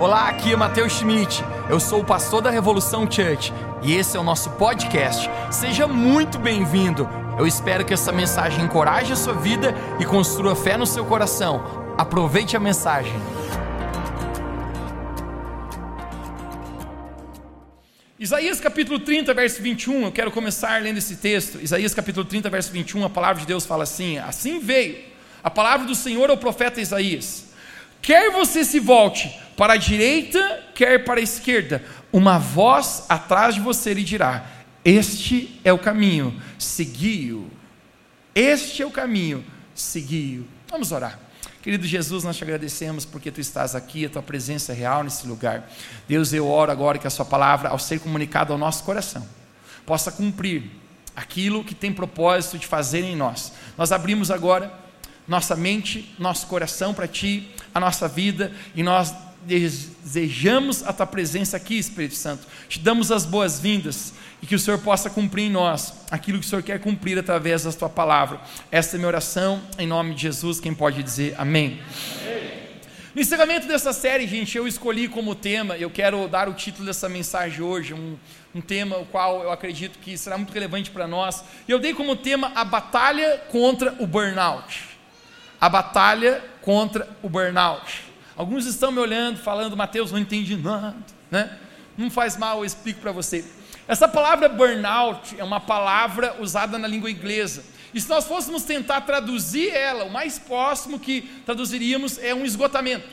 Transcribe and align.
Olá, 0.00 0.30
aqui 0.30 0.50
é 0.50 0.56
Matheus 0.56 0.94
Schmidt. 0.94 1.44
Eu 1.68 1.78
sou 1.78 2.00
o 2.00 2.04
pastor 2.04 2.40
da 2.40 2.48
Revolução 2.48 3.02
Church 3.02 3.52
e 3.82 3.92
esse 3.92 4.16
é 4.16 4.20
o 4.20 4.22
nosso 4.22 4.48
podcast. 4.52 5.28
Seja 5.52 5.86
muito 5.86 6.38
bem-vindo. 6.38 7.06
Eu 7.38 7.46
espero 7.46 7.84
que 7.84 7.92
essa 7.92 8.10
mensagem 8.10 8.64
encoraje 8.64 9.12
a 9.12 9.16
sua 9.16 9.34
vida 9.34 9.74
e 10.00 10.06
construa 10.06 10.56
fé 10.56 10.78
no 10.78 10.86
seu 10.86 11.04
coração. 11.04 11.94
Aproveite 11.98 12.56
a 12.56 12.60
mensagem. 12.60 13.12
Isaías 18.18 18.58
capítulo 18.58 19.00
30, 19.00 19.34
verso 19.34 19.60
21, 19.60 20.04
eu 20.04 20.12
quero 20.12 20.30
começar 20.30 20.80
lendo 20.80 20.96
esse 20.96 21.16
texto. 21.16 21.60
Isaías 21.60 21.92
capítulo 21.92 22.24
30, 22.24 22.48
verso 22.48 22.72
21, 22.72 23.04
a 23.04 23.10
palavra 23.10 23.42
de 23.42 23.46
Deus 23.46 23.66
fala 23.66 23.82
assim: 23.82 24.16
Assim 24.16 24.60
veio 24.60 24.96
a 25.44 25.50
palavra 25.50 25.86
do 25.86 25.94
Senhor 25.94 26.30
ao 26.30 26.38
profeta 26.38 26.80
Isaías. 26.80 27.50
Quer 28.00 28.30
você 28.30 28.64
se 28.64 28.80
volte 28.80 29.38
para 29.60 29.74
a 29.74 29.76
direita, 29.76 30.64
quer 30.74 31.04
para 31.04 31.20
a 31.20 31.22
esquerda, 31.22 31.84
uma 32.10 32.38
voz 32.38 33.04
atrás 33.10 33.56
de 33.56 33.60
você 33.60 33.92
lhe 33.92 34.02
dirá: 34.02 34.46
Este 34.82 35.60
é 35.62 35.70
o 35.70 35.78
caminho, 35.78 36.34
segui-o. 36.58 37.50
Este 38.34 38.82
é 38.82 38.86
o 38.86 38.90
caminho, 38.90 39.44
segui-o. 39.74 40.46
Vamos 40.66 40.92
orar. 40.92 41.18
Querido 41.60 41.86
Jesus, 41.86 42.24
nós 42.24 42.38
te 42.38 42.42
agradecemos 42.42 43.04
porque 43.04 43.30
tu 43.30 43.38
estás 43.38 43.74
aqui, 43.74 44.06
a 44.06 44.08
tua 44.08 44.22
presença 44.22 44.72
é 44.72 44.74
real 44.74 45.04
nesse 45.04 45.26
lugar. 45.26 45.70
Deus, 46.08 46.32
eu 46.32 46.48
oro 46.48 46.72
agora 46.72 46.96
que 46.96 47.06
a 47.06 47.10
sua 47.10 47.26
palavra, 47.26 47.68
ao 47.68 47.78
ser 47.78 48.00
comunicada 48.00 48.54
ao 48.54 48.58
nosso 48.58 48.82
coração, 48.82 49.28
possa 49.84 50.10
cumprir 50.10 50.70
aquilo 51.14 51.62
que 51.62 51.74
tem 51.74 51.92
propósito 51.92 52.58
de 52.58 52.66
fazer 52.66 53.02
em 53.04 53.14
nós. 53.14 53.52
Nós 53.76 53.92
abrimos 53.92 54.30
agora 54.30 54.72
nossa 55.28 55.54
mente, 55.54 56.14
nosso 56.18 56.46
coração 56.46 56.94
para 56.94 57.06
ti, 57.06 57.54
a 57.74 57.78
nossa 57.78 58.08
vida, 58.08 58.52
e 58.74 58.82
nós 58.82 59.14
desejamos 59.46 60.82
a 60.82 60.92
tua 60.92 61.06
presença 61.06 61.56
aqui, 61.56 61.78
Espírito 61.78 62.14
Santo. 62.14 62.46
Te 62.68 62.78
damos 62.78 63.10
as 63.10 63.24
boas-vindas 63.24 64.12
e 64.42 64.46
que 64.46 64.54
o 64.54 64.58
Senhor 64.58 64.78
possa 64.78 65.10
cumprir 65.10 65.44
em 65.44 65.50
nós 65.50 65.94
aquilo 66.10 66.38
que 66.38 66.46
o 66.46 66.48
Senhor 66.48 66.62
quer 66.62 66.80
cumprir 66.80 67.18
através 67.18 67.64
da 67.64 67.72
tua 67.72 67.88
palavra. 67.88 68.40
Esta 68.70 68.96
é 68.96 68.98
minha 68.98 69.08
oração, 69.08 69.62
em 69.78 69.86
nome 69.86 70.14
de 70.14 70.22
Jesus. 70.22 70.60
Quem 70.60 70.74
pode 70.74 71.02
dizer 71.02 71.34
amém? 71.38 71.80
amém. 72.22 72.50
No 73.14 73.20
encerramento 73.20 73.66
dessa 73.66 73.92
série, 73.92 74.26
gente, 74.26 74.56
eu 74.56 74.68
escolhi 74.68 75.08
como 75.08 75.34
tema, 75.34 75.76
eu 75.76 75.90
quero 75.90 76.28
dar 76.28 76.48
o 76.48 76.54
título 76.54 76.86
dessa 76.86 77.08
mensagem 77.08 77.60
hoje, 77.60 77.92
um, 77.92 78.16
um 78.54 78.60
tema 78.60 78.98
o 78.98 79.04
qual 79.04 79.42
eu 79.42 79.50
acredito 79.50 79.98
que 79.98 80.16
será 80.16 80.38
muito 80.38 80.52
relevante 80.52 80.90
para 80.90 81.08
nós. 81.08 81.42
E 81.66 81.72
eu 81.72 81.78
dei 81.78 81.92
como 81.92 82.14
tema 82.14 82.52
a 82.54 82.64
batalha 82.64 83.42
contra 83.50 83.94
o 83.98 84.06
burnout. 84.06 84.90
A 85.60 85.68
batalha 85.68 86.42
contra 86.62 87.08
o 87.20 87.28
burnout. 87.28 88.09
Alguns 88.40 88.64
estão 88.64 88.90
me 88.90 88.98
olhando, 88.98 89.36
falando, 89.36 89.76
Mateus, 89.76 90.10
não 90.12 90.18
entendi 90.18 90.56
nada, 90.56 90.96
né? 91.30 91.58
Não 91.94 92.10
faz 92.10 92.38
mal, 92.38 92.60
eu 92.60 92.64
explico 92.64 92.98
para 92.98 93.12
você. 93.12 93.44
Essa 93.86 94.08
palavra 94.08 94.48
burnout 94.48 95.38
é 95.38 95.44
uma 95.44 95.60
palavra 95.60 96.34
usada 96.40 96.78
na 96.78 96.88
língua 96.88 97.10
inglesa. 97.10 97.62
E 97.92 98.00
se 98.00 98.08
nós 98.08 98.24
fôssemos 98.24 98.62
tentar 98.62 99.02
traduzir 99.02 99.68
ela, 99.68 100.04
o 100.04 100.10
mais 100.10 100.38
próximo 100.38 100.98
que 100.98 101.20
traduziríamos 101.44 102.18
é 102.18 102.34
um 102.34 102.46
esgotamento. 102.46 103.06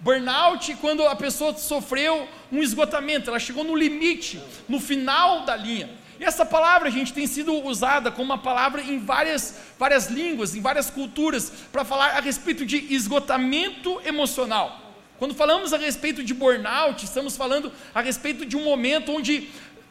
Burnout, 0.00 0.74
quando 0.82 1.02
a 1.06 1.16
pessoa 1.16 1.56
sofreu 1.56 2.28
um 2.52 2.62
esgotamento, 2.62 3.30
ela 3.30 3.38
chegou 3.38 3.64
no 3.64 3.74
limite, 3.74 4.38
no 4.68 4.78
final 4.78 5.46
da 5.46 5.56
linha. 5.56 5.88
E 6.20 6.24
essa 6.24 6.44
palavra, 6.44 6.90
gente, 6.90 7.12
tem 7.12 7.26
sido 7.26 7.52
usada 7.64 8.10
como 8.10 8.32
uma 8.32 8.38
palavra 8.38 8.82
em 8.82 8.98
várias, 8.98 9.54
várias 9.78 10.08
línguas, 10.08 10.54
em 10.54 10.60
várias 10.60 10.90
culturas, 10.90 11.52
para 11.70 11.84
falar 11.84 12.16
a 12.16 12.20
respeito 12.20 12.66
de 12.66 12.92
esgotamento 12.92 14.00
emocional. 14.04 14.88
Quando 15.18 15.34
falamos 15.34 15.72
a 15.72 15.78
respeito 15.78 16.22
de 16.24 16.34
burnout, 16.34 17.04
estamos 17.04 17.36
falando 17.36 17.72
a 17.94 18.00
respeito 18.00 18.44
de 18.44 18.56
um 18.56 18.64
momento 18.64 19.12
onde 19.12 19.48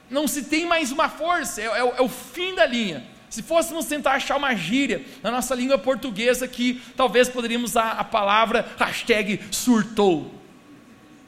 não 0.09 0.27
se 0.27 0.43
tem 0.43 0.65
mais 0.65 0.91
uma 0.91 1.09
força, 1.09 1.61
é, 1.61 1.65
é, 1.65 1.79
é 1.79 2.01
o 2.01 2.09
fim 2.09 2.55
da 2.55 2.65
linha. 2.65 3.05
Se 3.29 3.43
fôssemos 3.43 3.85
tentar 3.85 4.13
achar 4.13 4.37
uma 4.37 4.55
gíria 4.55 5.05
na 5.21 5.29
nossa 5.29 5.53
língua 5.53 5.77
portuguesa 5.77 6.47
que 6.47 6.81
talvez 6.95 7.27
poderíamos 7.27 7.71
usar 7.71 7.91
a 7.91 8.03
palavra 8.03 8.65
hashtag 8.77 9.41
surtou. 9.51 10.33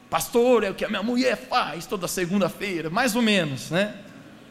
Pastor, 0.08 0.64
é 0.64 0.70
o 0.70 0.74
que 0.74 0.84
a 0.84 0.88
minha 0.88 1.02
mulher 1.02 1.36
faz 1.36 1.86
toda 1.86 2.08
segunda-feira, 2.08 2.90
mais 2.90 3.14
ou 3.14 3.22
menos, 3.22 3.70
né? 3.70 3.94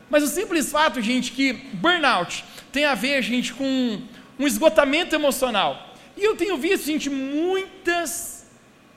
Mas 0.10 0.24
o 0.24 0.28
simples 0.28 0.72
fato, 0.72 1.02
gente, 1.02 1.32
que 1.32 1.54
burnout 1.54 2.44
tem 2.72 2.86
a 2.86 2.96
ver, 2.96 3.22
gente, 3.22 3.54
com 3.54 4.02
um 4.38 4.48
esgotamento 4.48 5.14
emocional. 5.14 5.96
E 6.18 6.24
eu 6.24 6.36
tenho 6.36 6.58
visto, 6.58 6.86
gente, 6.86 7.10
muitas 7.10 8.46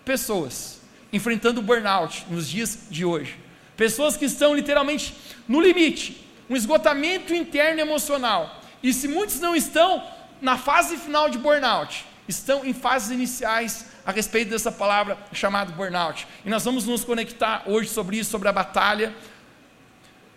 pessoas 0.04 0.80
enfrentando 1.12 1.60
burnout 1.60 2.24
nos 2.30 2.48
dias 2.48 2.86
de 2.90 3.04
hoje. 3.04 3.38
Pessoas 3.76 4.16
que 4.16 4.24
estão 4.24 4.54
literalmente 4.54 5.14
no 5.46 5.60
limite, 5.60 6.24
um 6.48 6.56
esgotamento 6.56 7.34
interno 7.34 7.80
emocional. 7.80 8.60
E 8.82 8.92
se 8.92 9.06
muitos 9.08 9.40
não 9.40 9.54
estão 9.54 10.02
na 10.40 10.56
fase 10.56 10.96
final 10.96 11.28
de 11.28 11.38
burnout, 11.38 12.04
estão 12.26 12.64
em 12.64 12.72
fases 12.72 13.10
iniciais 13.10 13.86
a 14.04 14.10
respeito 14.10 14.50
dessa 14.50 14.72
palavra 14.72 15.18
chamada 15.32 15.72
burnout. 15.72 16.26
E 16.44 16.50
nós 16.50 16.64
vamos 16.64 16.86
nos 16.86 17.04
conectar 17.04 17.62
hoje 17.66 17.88
sobre 17.88 18.18
isso, 18.18 18.30
sobre 18.30 18.48
a 18.48 18.52
batalha 18.52 19.14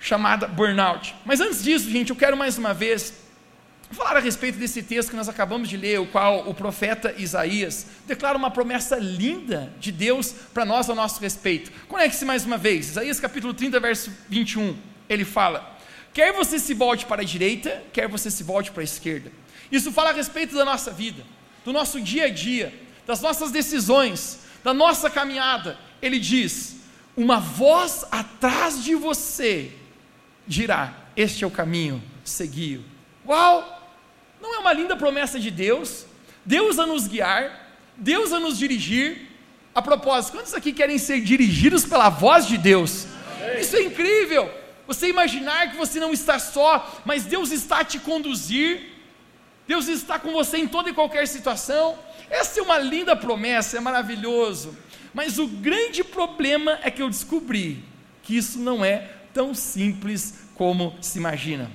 chamada 0.06 0.48
burnout. 0.48 1.16
Mas 1.26 1.42
antes 1.42 1.64
disso, 1.64 1.90
gente, 1.90 2.12
eu 2.12 2.16
quero 2.16 2.38
mais 2.38 2.60
uma 2.60 2.76
vez 2.76 3.26
falar 3.90 4.18
a 4.18 4.20
respeito 4.20 4.60
desse 4.60 4.84
texto 4.84 5.10
que 5.10 5.16
nós 5.16 5.28
acabamos 5.28 5.68
de 5.68 5.78
ler, 5.78 6.00
o 6.00 6.06
qual 6.06 6.48
o 6.48 6.54
profeta 6.54 7.16
Isaías 7.18 7.88
declara 8.06 8.38
uma 8.38 8.52
promessa 8.52 8.98
linda 8.98 9.74
de 9.80 9.92
Deus 9.92 10.32
para 10.54 10.64
nós 10.64 10.90
a 10.92 10.96
nosso 10.96 11.20
respeito. 11.20 11.72
Conecte-se 11.88 12.24
mais 12.24 12.46
uma 12.46 12.56
vez, 12.56 12.90
Isaías 12.92 13.20
capítulo 13.20 13.52
30, 13.52 13.80
verso 13.80 14.12
21. 14.30 14.78
Ele 15.10 15.26
fala: 15.26 15.76
Quer 16.14 16.32
você 16.34 16.60
se 16.60 16.76
volte 16.76 17.08
para 17.08 17.24
a 17.24 17.26
direita, 17.26 17.82
quer 17.92 18.08
você 18.08 18.30
se 18.30 18.44
volte 18.44 18.70
para 18.70 18.82
a 18.82 18.84
esquerda. 18.84 19.32
Isso 19.72 19.92
fala 19.92 20.12
a 20.12 20.14
respeito 20.14 20.56
da 20.56 20.64
nossa 20.64 20.92
vida, 20.92 21.24
do 21.64 21.74
nosso 21.74 22.00
dia 22.00 22.26
a 22.26 22.30
dia, 22.30 22.72
das 23.08 23.22
nossas 23.22 23.50
decisões, 23.50 24.42
da 24.64 24.72
nossa 24.72 25.10
caminhada. 25.10 25.80
Ele 26.00 26.20
diz: 26.20 26.76
Uma 27.18 27.40
voz 27.40 28.06
atrás 28.12 28.84
de 28.84 28.94
você 28.94 29.72
dirá: 30.48 30.94
Este 31.16 31.44
é 31.44 31.48
o 31.48 31.52
caminho, 31.52 32.02
segui-o. 32.24 32.84
Uau! 33.28 33.72
Não 34.42 34.54
é 34.54 34.60
uma 34.60 34.74
linda 34.74 34.96
promessa 34.96 35.40
de 35.40 35.50
Deus? 35.50 36.06
Deus 36.46 36.78
a 36.78 36.86
nos 36.86 37.08
guiar, 37.08 37.74
Deus 37.98 38.32
a 38.32 38.40
nos 38.40 38.58
dirigir. 38.58 39.32
A 39.74 39.82
propósito, 39.82 40.38
quantos 40.38 40.54
aqui 40.54 40.72
querem 40.72 40.98
ser 40.98 41.20
dirigidos 41.20 41.86
pela 41.86 42.08
voz 42.10 42.48
de 42.48 42.58
Deus? 42.58 43.08
Isso 43.60 43.76
é 43.76 43.84
incrível! 43.84 44.50
Você 44.88 45.10
imaginar 45.10 45.72
que 45.72 45.78
você 45.78 46.00
não 46.00 46.14
está 46.14 46.38
só, 46.38 47.02
mas 47.04 47.24
Deus 47.24 47.52
está 47.52 47.80
a 47.80 47.84
te 47.84 47.98
conduzir, 47.98 48.94
Deus 49.68 49.88
está 49.88 50.20
com 50.20 50.32
você 50.32 50.58
em 50.58 50.68
toda 50.68 50.90
e 50.90 50.94
qualquer 50.94 51.28
situação. 51.28 51.98
Essa 52.30 52.60
é 52.60 52.64
uma 52.64 52.78
linda 52.78 53.16
promessa, 53.16 53.78
é 53.78 53.80
maravilhoso. 53.80 54.78
Mas 55.14 55.40
o 55.40 55.48
grande 55.48 56.04
problema 56.04 56.80
é 56.84 56.92
que 56.92 57.02
eu 57.02 57.10
descobri 57.10 57.84
que 58.22 58.38
isso 58.38 58.60
não 58.60 58.86
é 58.86 59.10
tão 59.36 59.54
simples 59.54 60.34
como 60.56 60.96
se 61.02 61.20
imagina. 61.20 61.70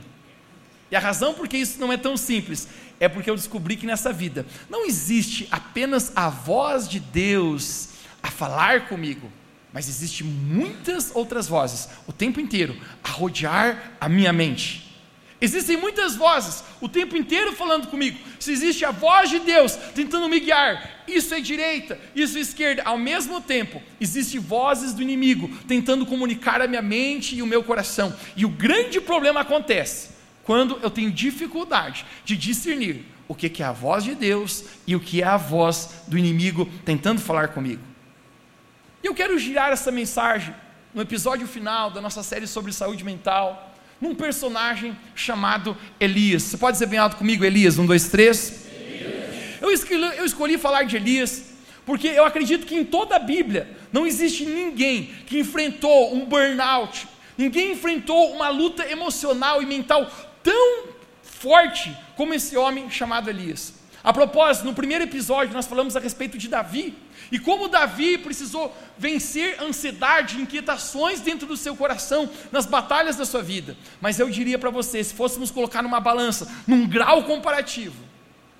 E 0.90 0.96
a 0.96 0.98
razão 0.98 1.34
por 1.34 1.46
que 1.46 1.58
isso 1.58 1.78
não 1.78 1.92
é 1.92 1.96
tão 1.98 2.16
simples 2.16 2.66
é 2.98 3.08
porque 3.08 3.30
eu 3.30 3.36
descobri 3.36 3.76
que 3.76 3.86
nessa 3.86 4.12
vida 4.12 4.44
não 4.68 4.86
existe 4.86 5.46
apenas 5.50 6.10
a 6.16 6.28
voz 6.30 6.88
de 6.88 6.98
Deus 6.98 7.90
a 8.22 8.30
falar 8.30 8.88
comigo, 8.88 9.30
mas 9.72 9.88
existe 9.88 10.24
muitas 10.24 11.14
outras 11.14 11.46
vozes 11.46 11.88
o 12.08 12.12
tempo 12.12 12.40
inteiro 12.40 12.76
a 13.04 13.10
rodear 13.10 13.92
a 14.00 14.08
minha 14.08 14.32
mente. 14.32 14.89
Existem 15.40 15.76
muitas 15.76 16.16
vozes 16.16 16.62
o 16.80 16.88
tempo 16.88 17.16
inteiro 17.16 17.54
falando 17.54 17.86
comigo. 17.86 18.18
Se 18.38 18.52
existe 18.52 18.84
a 18.84 18.90
voz 18.90 19.30
de 19.30 19.38
Deus 19.38 19.74
tentando 19.94 20.28
me 20.28 20.38
guiar, 20.38 21.04
isso 21.08 21.34
é 21.34 21.40
direita, 21.40 21.98
isso 22.14 22.36
é 22.36 22.40
esquerda. 22.40 22.82
Ao 22.84 22.98
mesmo 22.98 23.40
tempo, 23.40 23.82
existem 23.98 24.38
vozes 24.38 24.92
do 24.92 25.00
inimigo 25.00 25.48
tentando 25.66 26.04
comunicar 26.04 26.60
a 26.60 26.68
minha 26.68 26.82
mente 26.82 27.34
e 27.34 27.42
o 27.42 27.46
meu 27.46 27.64
coração. 27.64 28.14
E 28.36 28.44
o 28.44 28.50
grande 28.50 29.00
problema 29.00 29.40
acontece 29.40 30.10
quando 30.44 30.78
eu 30.82 30.90
tenho 30.90 31.10
dificuldade 31.10 32.04
de 32.24 32.36
discernir 32.36 33.04
o 33.26 33.34
que 33.34 33.62
é 33.62 33.66
a 33.66 33.72
voz 33.72 34.04
de 34.04 34.14
Deus 34.14 34.64
e 34.86 34.94
o 34.94 35.00
que 35.00 35.22
é 35.22 35.26
a 35.26 35.36
voz 35.36 36.02
do 36.06 36.18
inimigo 36.18 36.68
tentando 36.84 37.20
falar 37.20 37.48
comigo. 37.48 37.82
Eu 39.02 39.14
quero 39.14 39.38
girar 39.38 39.72
essa 39.72 39.90
mensagem 39.90 40.54
no 40.92 41.00
episódio 41.00 41.46
final 41.46 41.90
da 41.90 42.00
nossa 42.00 42.22
série 42.22 42.46
sobre 42.46 42.72
saúde 42.72 43.04
mental 43.04 43.69
num 44.00 44.14
personagem 44.14 44.96
chamado 45.14 45.76
Elias. 45.98 46.44
Você 46.44 46.56
pode 46.56 46.76
dizer 46.76 46.86
bem 46.86 46.98
alto 46.98 47.16
comigo, 47.16 47.44
Elias? 47.44 47.78
Um, 47.78 47.86
dois, 47.86 48.08
três. 48.08 48.66
Eu 49.60 49.70
escolhi, 49.70 50.16
eu 50.16 50.24
escolhi 50.24 50.56
falar 50.56 50.84
de 50.84 50.96
Elias 50.96 51.50
porque 51.84 52.08
eu 52.08 52.24
acredito 52.24 52.66
que 52.66 52.76
em 52.76 52.84
toda 52.84 53.16
a 53.16 53.18
Bíblia 53.18 53.76
não 53.92 54.06
existe 54.06 54.44
ninguém 54.44 55.12
que 55.26 55.38
enfrentou 55.38 56.14
um 56.14 56.24
burnout, 56.24 57.06
ninguém 57.36 57.72
enfrentou 57.72 58.32
uma 58.32 58.48
luta 58.48 58.88
emocional 58.90 59.62
e 59.62 59.66
mental 59.66 60.10
tão 60.42 60.84
forte 61.22 61.94
como 62.16 62.32
esse 62.32 62.56
homem 62.56 62.88
chamado 62.90 63.28
Elias. 63.28 63.74
A 64.02 64.12
propósito, 64.12 64.64
no 64.64 64.74
primeiro 64.74 65.04
episódio 65.04 65.52
nós 65.52 65.66
falamos 65.66 65.96
a 65.96 66.00
respeito 66.00 66.38
de 66.38 66.48
Davi 66.48 66.94
e 67.30 67.38
como 67.38 67.68
Davi 67.68 68.18
precisou 68.18 68.76
vencer 68.98 69.62
ansiedade, 69.62 70.40
inquietações 70.40 71.20
dentro 71.20 71.46
do 71.46 71.56
seu 71.56 71.76
coração 71.76 72.28
nas 72.50 72.66
batalhas 72.66 73.16
da 73.16 73.24
sua 73.24 73.42
vida. 73.42 73.76
Mas 74.00 74.18
eu 74.18 74.28
diria 74.28 74.58
para 74.58 74.70
você, 74.70 75.02
se 75.02 75.14
fôssemos 75.14 75.50
colocar 75.50 75.82
numa 75.82 76.00
balança, 76.00 76.50
num 76.66 76.86
grau 76.86 77.24
comparativo, 77.24 77.96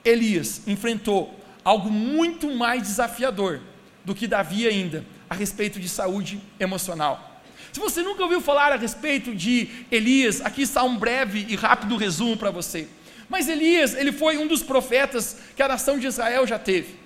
Elias 0.05 0.63
enfrentou 0.67 1.39
algo 1.65 1.91
muito 1.91 2.51
mais 2.55 2.83
desafiador 2.83 3.61
do 4.05 4.15
que 4.15 4.27
Davi 4.27 4.67
ainda 4.67 5.05
a 5.29 5.35
respeito 5.35 5.79
de 5.79 5.89
saúde 5.89 6.41
emocional. 6.59 7.43
Se 7.73 7.79
você 7.79 8.03
nunca 8.03 8.23
ouviu 8.23 8.41
falar 8.41 8.73
a 8.73 8.77
respeito 8.77 9.35
de 9.35 9.69
Elias, 9.91 10.41
aqui 10.41 10.63
está 10.63 10.83
um 10.83 10.97
breve 10.97 11.47
e 11.49 11.55
rápido 11.55 11.97
resumo 11.97 12.37
para 12.37 12.51
você. 12.51 12.89
Mas 13.29 13.49
Elias, 13.49 13.95
ele 13.95 14.11
foi 14.11 14.39
um 14.39 14.47
dos 14.47 14.63
profetas 14.63 15.37
que 15.55 15.63
a 15.63 15.69
nação 15.69 15.99
de 15.99 16.07
Israel 16.07 16.47
já 16.47 16.59
teve. 16.59 17.00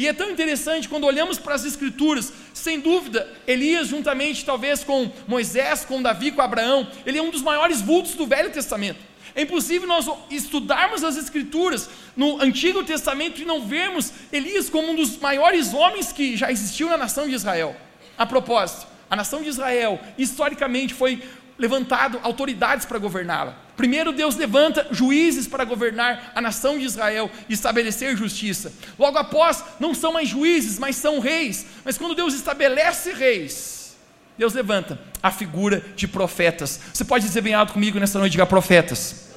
E 0.00 0.08
é 0.08 0.14
tão 0.14 0.30
interessante 0.30 0.88
quando 0.88 1.04
olhamos 1.04 1.38
para 1.38 1.54
as 1.54 1.66
Escrituras, 1.66 2.32
sem 2.54 2.80
dúvida, 2.80 3.30
Elias, 3.46 3.88
juntamente 3.88 4.46
talvez 4.46 4.82
com 4.82 5.12
Moisés, 5.28 5.84
com 5.84 6.00
Davi, 6.00 6.32
com 6.32 6.40
Abraão, 6.40 6.88
ele 7.04 7.18
é 7.18 7.22
um 7.22 7.28
dos 7.28 7.42
maiores 7.42 7.82
vultos 7.82 8.14
do 8.14 8.26
Velho 8.26 8.50
Testamento. 8.50 8.98
É 9.34 9.42
impossível 9.42 9.86
nós 9.86 10.08
estudarmos 10.30 11.04
as 11.04 11.18
Escrituras 11.18 11.90
no 12.16 12.40
Antigo 12.40 12.82
Testamento 12.82 13.42
e 13.42 13.44
não 13.44 13.66
vermos 13.66 14.10
Elias 14.32 14.70
como 14.70 14.90
um 14.90 14.96
dos 14.96 15.18
maiores 15.18 15.74
homens 15.74 16.10
que 16.10 16.34
já 16.34 16.50
existiu 16.50 16.88
na 16.88 16.96
nação 16.96 17.28
de 17.28 17.34
Israel. 17.34 17.76
A 18.16 18.24
propósito, 18.24 18.86
a 19.10 19.14
nação 19.14 19.42
de 19.42 19.50
Israel, 19.50 20.00
historicamente, 20.16 20.94
foi 20.94 21.22
levantado 21.58 22.18
autoridades 22.22 22.86
para 22.86 22.98
governá-la. 22.98 23.54
Primeiro, 23.80 24.12
Deus 24.12 24.36
levanta 24.36 24.88
juízes 24.90 25.48
para 25.48 25.64
governar 25.64 26.32
a 26.34 26.40
nação 26.42 26.78
de 26.78 26.84
Israel 26.84 27.30
e 27.48 27.54
estabelecer 27.54 28.14
justiça. 28.14 28.70
Logo 28.98 29.16
após, 29.16 29.64
não 29.80 29.94
são 29.94 30.12
mais 30.12 30.28
juízes, 30.28 30.78
mas 30.78 30.96
são 30.96 31.18
reis. 31.18 31.64
Mas 31.82 31.96
quando 31.96 32.14
Deus 32.14 32.34
estabelece 32.34 33.10
reis, 33.14 33.96
Deus 34.36 34.52
levanta 34.52 35.00
a 35.22 35.30
figura 35.30 35.82
de 35.96 36.06
profetas. 36.06 36.78
Você 36.92 37.06
pode 37.06 37.24
dizer 37.24 37.40
bem 37.40 37.54
alto 37.54 37.72
comigo 37.72 37.98
nessa 37.98 38.18
noite, 38.18 38.32
diga 38.32 38.44
profetas. 38.44 39.30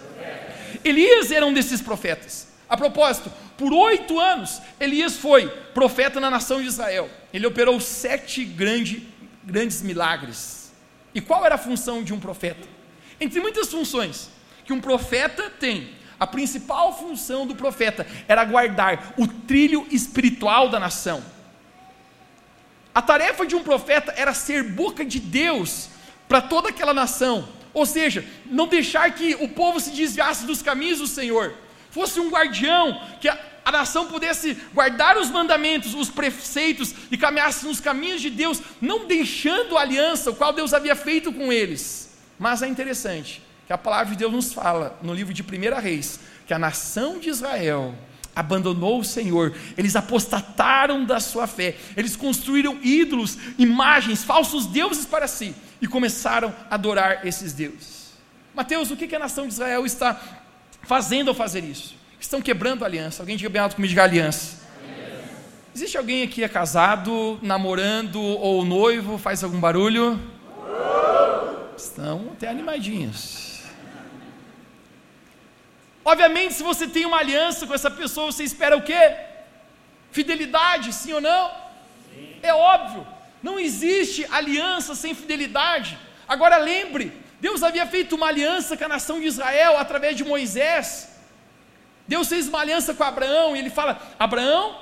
Elias 0.83 1.31
era 1.31 1.45
um 1.45 1.53
desses 1.53 1.81
profetas. 1.81 2.49
A 2.67 2.75
propósito, 2.75 3.31
por 3.57 3.71
oito 3.71 4.19
anos, 4.19 4.61
Elias 4.77 5.15
foi 5.15 5.47
profeta 5.73 6.19
na 6.19 6.29
nação 6.29 6.61
de 6.61 6.67
Israel. 6.67 7.09
Ele 7.33 7.47
operou 7.47 7.79
sete 7.79 8.43
grande, 8.43 9.07
grandes 9.41 9.81
milagres. 9.81 10.73
E 11.15 11.21
qual 11.21 11.45
era 11.45 11.55
a 11.55 11.57
função 11.57 12.03
de 12.03 12.13
um 12.13 12.19
profeta? 12.19 12.67
Entre 13.21 13.39
muitas 13.39 13.69
funções 13.71 14.32
que 14.63 14.73
um 14.73 14.79
profeta 14.79 15.49
tem, 15.49 15.89
a 16.19 16.27
principal 16.27 16.97
função 16.97 17.45
do 17.45 17.53
profeta 17.53 18.07
era 18.27 18.45
guardar 18.45 19.13
o 19.17 19.27
trilho 19.27 19.85
espiritual 19.91 20.69
da 20.69 20.79
nação. 20.79 21.23
A 22.95 23.01
tarefa 23.01 23.45
de 23.45 23.55
um 23.55 23.63
profeta 23.63 24.13
era 24.15 24.33
ser 24.33 24.63
boca 24.63 25.03
de 25.03 25.19
Deus 25.19 25.89
para 26.27 26.41
toda 26.41 26.69
aquela 26.69 26.93
nação, 26.93 27.49
ou 27.73 27.85
seja, 27.85 28.25
não 28.45 28.67
deixar 28.67 29.13
que 29.13 29.35
o 29.35 29.49
povo 29.49 29.79
se 29.79 29.91
desviasse 29.91 30.45
dos 30.45 30.61
caminhos 30.61 30.99
do 30.99 31.07
Senhor, 31.07 31.53
fosse 31.89 32.19
um 32.19 32.29
guardião 32.29 33.01
que 33.19 33.27
a 33.27 33.71
nação 33.71 34.07
pudesse 34.07 34.53
guardar 34.73 35.17
os 35.17 35.29
mandamentos, 35.29 35.93
os 35.93 36.09
preceitos 36.09 36.93
e 37.11 37.17
caminhasse 37.17 37.65
nos 37.65 37.79
caminhos 37.79 38.21
de 38.21 38.29
Deus, 38.29 38.61
não 38.79 39.07
deixando 39.07 39.77
a 39.77 39.81
aliança, 39.81 40.31
o 40.31 40.35
qual 40.35 40.53
Deus 40.53 40.73
havia 40.73 40.95
feito 40.95 41.33
com 41.33 41.51
eles. 41.51 42.15
Mas 42.39 42.61
é 42.61 42.67
interessante 42.67 43.41
que 43.65 43.73
a 43.73 43.77
palavra 43.77 44.11
de 44.11 44.17
Deus 44.17 44.31
nos 44.31 44.53
fala 44.53 44.97
no 45.01 45.13
livro 45.13 45.33
de 45.33 45.41
1 45.41 45.81
Reis 45.81 46.19
que 46.45 46.53
a 46.53 46.59
nação 46.59 47.19
de 47.19 47.29
Israel 47.29 47.95
abandonou 48.35 48.99
o 48.99 49.05
Senhor, 49.05 49.55
eles 49.77 49.95
apostataram 49.95 51.05
da 51.05 51.19
sua 51.19 51.45
fé, 51.45 51.75
eles 51.95 52.15
construíram 52.15 52.79
ídolos, 52.81 53.37
imagens, 53.59 54.23
falsos 54.23 54.65
deuses 54.65 55.05
para 55.05 55.27
si 55.27 55.55
e 55.79 55.87
começaram 55.87 56.53
a 56.69 56.75
adorar 56.75 57.25
esses 57.25 57.53
deuses. 57.53 58.13
Mateus, 58.55 58.89
o 58.91 58.97
que 58.97 59.15
a 59.15 59.19
nação 59.19 59.47
de 59.47 59.53
Israel 59.53 59.85
está 59.85 60.19
fazendo 60.83 61.29
ao 61.29 61.35
fazer 61.35 61.63
isso? 61.63 62.03
estão 62.23 62.41
quebrando 62.41 62.83
a 62.83 62.87
aliança. 62.87 63.21
Alguém 63.21 63.37
diga 63.37 63.49
bem 63.49 63.61
alto 63.61 63.75
comigo, 63.75 63.89
diga 63.89 64.03
aliança. 64.03 64.63
Existe 65.75 65.97
alguém 65.97 66.23
aqui 66.23 66.43
é 66.43 66.47
casado, 66.47 67.39
namorando 67.41 68.21
ou 68.21 68.63
noivo, 68.63 69.17
faz 69.17 69.43
algum 69.43 69.59
barulho? 69.59 70.19
Estão 71.75 72.29
até 72.31 72.47
animadinhos. 72.47 73.52
Obviamente, 76.05 76.53
se 76.53 76.63
você 76.63 76.87
tem 76.87 77.05
uma 77.05 77.17
aliança 77.17 77.65
com 77.65 77.73
essa 77.73 77.89
pessoa, 77.89 78.31
você 78.31 78.43
espera 78.43 78.75
o 78.75 78.81
quê? 78.81 79.15
Fidelidade, 80.11 80.93
sim 80.93 81.13
ou 81.13 81.21
não? 81.21 81.49
Sim. 82.13 82.35
É 82.41 82.53
óbvio. 82.53 83.07
Não 83.41 83.59
existe 83.59 84.25
aliança 84.31 84.95
sem 84.95 85.13
fidelidade. 85.13 85.97
Agora 86.27 86.57
lembre, 86.57 87.13
Deus 87.39 87.63
havia 87.63 87.85
feito 87.85 88.15
uma 88.15 88.27
aliança 88.27 88.77
com 88.77 88.85
a 88.85 88.87
nação 88.87 89.19
de 89.19 89.27
Israel 89.27 89.77
através 89.77 90.15
de 90.15 90.23
Moisés. 90.23 91.09
Deus 92.07 92.27
fez 92.27 92.47
uma 92.47 92.59
aliança 92.59 92.93
com 92.93 93.03
Abraão 93.03 93.55
e 93.55 93.59
ele 93.59 93.69
fala: 93.69 94.01
Abraão, 94.19 94.79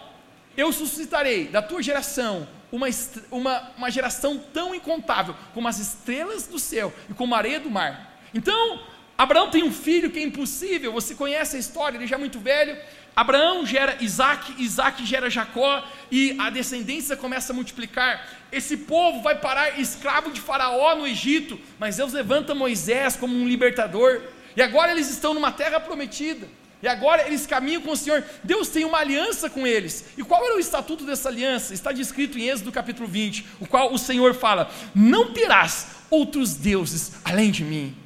eu 0.58 0.72
suscitarei 0.72 1.48
da 1.48 1.62
tua 1.62 1.82
geração 1.82 2.48
uma, 2.72 2.88
uma, 3.30 3.72
uma 3.78 3.92
geração 3.92 4.38
tão 4.38 4.74
incontável 4.74 5.36
como 5.54 5.68
as 5.68 5.80
estrelas 5.80 6.48
do 6.48 6.58
céu 6.58 6.94
e 7.10 7.14
como 7.14 7.36
a 7.36 7.38
areia 7.38 7.60
do 7.60 7.70
mar. 7.70 8.20
Então, 8.34 8.82
Abraão 9.22 9.52
tem 9.52 9.62
um 9.62 9.72
filho 9.72 10.10
que 10.10 10.18
é 10.18 10.24
impossível, 10.24 10.92
você 10.92 11.14
conhece 11.14 11.56
a 11.56 11.60
história, 11.60 11.96
ele 11.96 12.08
já 12.08 12.16
é 12.16 12.20
muito 12.20 12.40
velho. 12.40 12.76
Abraão 13.16 13.64
gera 13.64 13.98
Isaac, 14.02 14.56
Isaac 14.58 15.06
gera 15.06 15.30
Jacó, 15.30 15.88
e 16.12 16.36
a 16.40 16.50
descendência 16.50 17.16
começa 17.16 17.54
a 17.54 17.56
multiplicar. 17.56 18.28
Esse 18.52 18.76
povo 18.78 19.22
vai 19.22 19.38
parar 19.38 19.80
escravo 19.80 20.32
de 20.32 20.42
Faraó 20.42 20.96
no 20.96 21.06
Egito, 21.06 21.60
mas 21.78 21.98
Deus 21.98 22.14
levanta 22.14 22.56
Moisés 22.56 23.16
como 23.16 23.36
um 23.36 23.48
libertador, 23.48 24.24
e 24.58 24.62
agora 24.64 24.92
eles 24.92 25.08
estão 25.12 25.36
numa 25.36 25.52
terra 25.52 25.80
prometida. 25.80 26.48
E 26.82 26.88
agora 26.88 27.28
eles 27.28 27.46
caminham 27.46 27.84
com 27.84 27.92
o 27.92 27.96
Senhor. 27.96 28.24
Deus 28.44 28.70
tem 28.70 28.86
uma 28.86 28.98
aliança 28.98 29.52
com 29.52 29.68
eles. 29.68 30.04
E 30.18 30.24
qual 30.24 30.44
era 30.44 30.56
o 30.56 30.60
estatuto 30.60 31.06
dessa 31.06 31.30
aliança? 31.30 31.76
Está 31.76 31.92
descrito 31.92 32.40
em 32.40 32.50
Êxodo 32.50 32.72
capítulo 32.72 33.08
20, 33.08 33.46
o 33.60 33.68
qual 33.68 33.94
o 33.94 34.00
Senhor 34.00 34.34
fala: 34.34 34.72
Não 34.96 35.32
terás 35.32 35.90
outros 36.10 36.56
deuses 36.56 37.12
além 37.24 37.52
de 37.52 37.64
mim. 37.64 38.01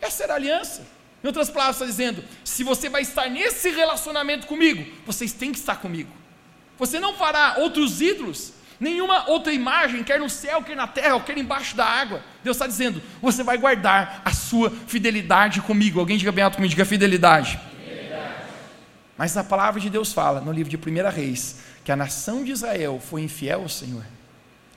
Essa 0.00 0.24
era 0.24 0.34
a 0.34 0.36
aliança. 0.36 0.82
Em 1.22 1.26
outras 1.26 1.50
palavras, 1.50 1.76
está 1.76 1.86
dizendo: 1.86 2.24
se 2.44 2.64
você 2.64 2.88
vai 2.88 3.02
estar 3.02 3.28
nesse 3.28 3.70
relacionamento 3.70 4.46
comigo, 4.46 4.84
vocês 5.06 5.32
têm 5.32 5.52
que 5.52 5.58
estar 5.58 5.76
comigo. 5.76 6.10
Você 6.78 6.98
não 6.98 7.14
fará 7.14 7.56
outros 7.58 8.00
ídolos, 8.00 8.54
nenhuma 8.78 9.28
outra 9.28 9.52
imagem, 9.52 10.02
quer 10.02 10.18
no 10.18 10.30
céu, 10.30 10.62
quer 10.62 10.74
na 10.74 10.86
terra, 10.86 11.20
quer 11.20 11.36
embaixo 11.36 11.76
da 11.76 11.84
água. 11.84 12.22
Deus 12.42 12.56
está 12.56 12.66
dizendo: 12.66 13.02
você 13.20 13.42
vai 13.42 13.58
guardar 13.58 14.22
a 14.24 14.32
sua 14.32 14.70
fidelidade 14.70 15.60
comigo. 15.60 16.00
Alguém 16.00 16.16
diga 16.16 16.32
bem 16.32 16.42
alto 16.42 16.56
comigo, 16.56 16.70
diga 16.70 16.84
fidelidade. 16.84 17.60
Mas 19.18 19.36
a 19.36 19.44
palavra 19.44 19.78
de 19.78 19.90
Deus 19.90 20.14
fala 20.14 20.40
no 20.40 20.50
livro 20.50 20.70
de 20.70 20.78
1 20.78 21.10
Reis 21.10 21.56
que 21.84 21.92
a 21.92 21.96
nação 21.96 22.42
de 22.42 22.52
Israel 22.52 22.98
foi 22.98 23.20
infiel 23.20 23.62
ao 23.62 23.68
Senhor, 23.68 24.04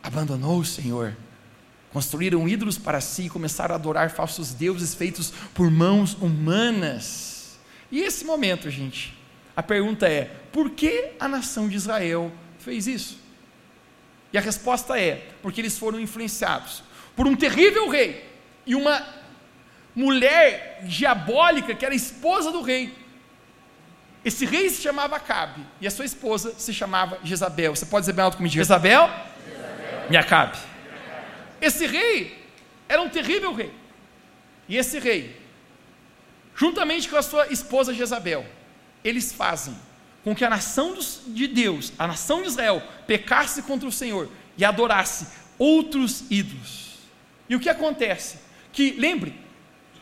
abandonou 0.01 0.59
o 0.59 0.65
Senhor, 0.65 1.15
construíram 1.93 2.49
ídolos 2.49 2.77
para 2.77 2.99
si 2.99 3.27
e 3.27 3.29
começaram 3.29 3.73
a 3.73 3.77
adorar 3.77 4.09
falsos 4.09 4.51
deuses 4.51 4.95
feitos 4.95 5.31
por 5.53 5.69
mãos 5.69 6.15
humanas. 6.15 7.57
E 7.91 8.01
esse 8.01 8.25
momento, 8.25 8.69
gente, 8.69 9.15
a 9.55 9.61
pergunta 9.61 10.07
é: 10.07 10.25
por 10.51 10.71
que 10.71 11.11
a 11.19 11.27
nação 11.27 11.69
de 11.69 11.77
Israel 11.77 12.31
fez 12.57 12.87
isso? 12.87 13.19
E 14.33 14.37
a 14.37 14.41
resposta 14.41 14.99
é: 14.99 15.29
porque 15.41 15.61
eles 15.61 15.77
foram 15.77 15.99
influenciados 15.99 16.83
por 17.15 17.27
um 17.27 17.35
terrível 17.35 17.87
rei 17.87 18.27
e 18.65 18.73
uma 18.73 19.05
mulher 19.95 20.83
diabólica 20.85 21.75
que 21.75 21.85
era 21.85 21.93
esposa 21.93 22.51
do 22.51 22.63
rei, 22.63 22.91
esse 24.25 24.45
rei 24.45 24.69
se 24.69 24.81
chamava 24.81 25.17
Acabe 25.17 25.61
e 25.81 25.85
a 25.85 25.91
sua 25.91 26.05
esposa 26.05 26.53
se 26.57 26.73
chamava 26.73 27.19
Jezabel. 27.23 27.75
Você 27.75 27.85
pode 27.85 28.03
dizer 28.03 28.13
bem 28.13 28.23
alto 28.23 28.37
comigo? 28.37 28.53
Jezabel, 28.53 29.09
Jezabel. 29.45 30.19
Acabe. 30.19 30.72
Esse 31.63 31.87
rei 31.87 32.37
era 32.89 33.01
um 33.01 33.07
terrível 33.07 33.53
rei. 33.53 33.71
E 34.67 34.75
esse 34.75 34.99
rei, 34.99 35.33
juntamente 36.53 37.07
com 37.07 37.15
a 37.15 37.21
sua 37.21 37.47
esposa 37.47 37.93
Jezabel, 37.93 38.45
eles 39.01 39.31
fazem 39.31 39.73
com 40.25 40.35
que 40.35 40.43
a 40.43 40.49
nação 40.49 40.97
de 41.27 41.47
Deus, 41.47 41.93
a 41.97 42.05
nação 42.05 42.41
de 42.41 42.49
Israel, 42.49 42.83
pecasse 43.07 43.61
contra 43.61 43.87
o 43.87 43.91
Senhor 43.93 44.29
e 44.57 44.65
adorasse 44.65 45.27
outros 45.57 46.25
ídolos. 46.29 46.97
E 47.47 47.55
o 47.55 47.61
que 47.61 47.69
acontece? 47.69 48.39
Que, 48.73 48.91
lembre, 48.91 49.33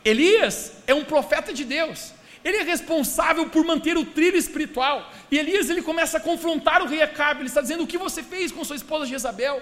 Elias 0.04 0.74
é 0.88 0.96
um 0.96 1.04
profeta 1.04 1.54
de 1.54 1.64
Deus. 1.64 2.12
Ele 2.44 2.58
é 2.58 2.64
responsável 2.64 3.50
por 3.50 3.64
manter 3.64 3.98
o 3.98 4.06
trilho 4.06 4.38
espiritual. 4.38 5.12
E 5.30 5.38
Elias 5.38 5.70
ele 5.70 5.84
começa 5.84 6.18
a 6.18 6.22
confrontar 6.22 6.82
o 6.82 6.88
rei 6.88 7.04
Acabe. 7.04 7.42
Ele 7.42 7.50
está 7.50 7.62
dizendo: 7.62 7.84
O 7.84 7.88
que 7.88 8.00
você 8.00 8.24
fez 8.24 8.52
com 8.52 8.64
sua 8.64 8.76
esposa 8.76 9.06
Jezabel? 9.06 9.62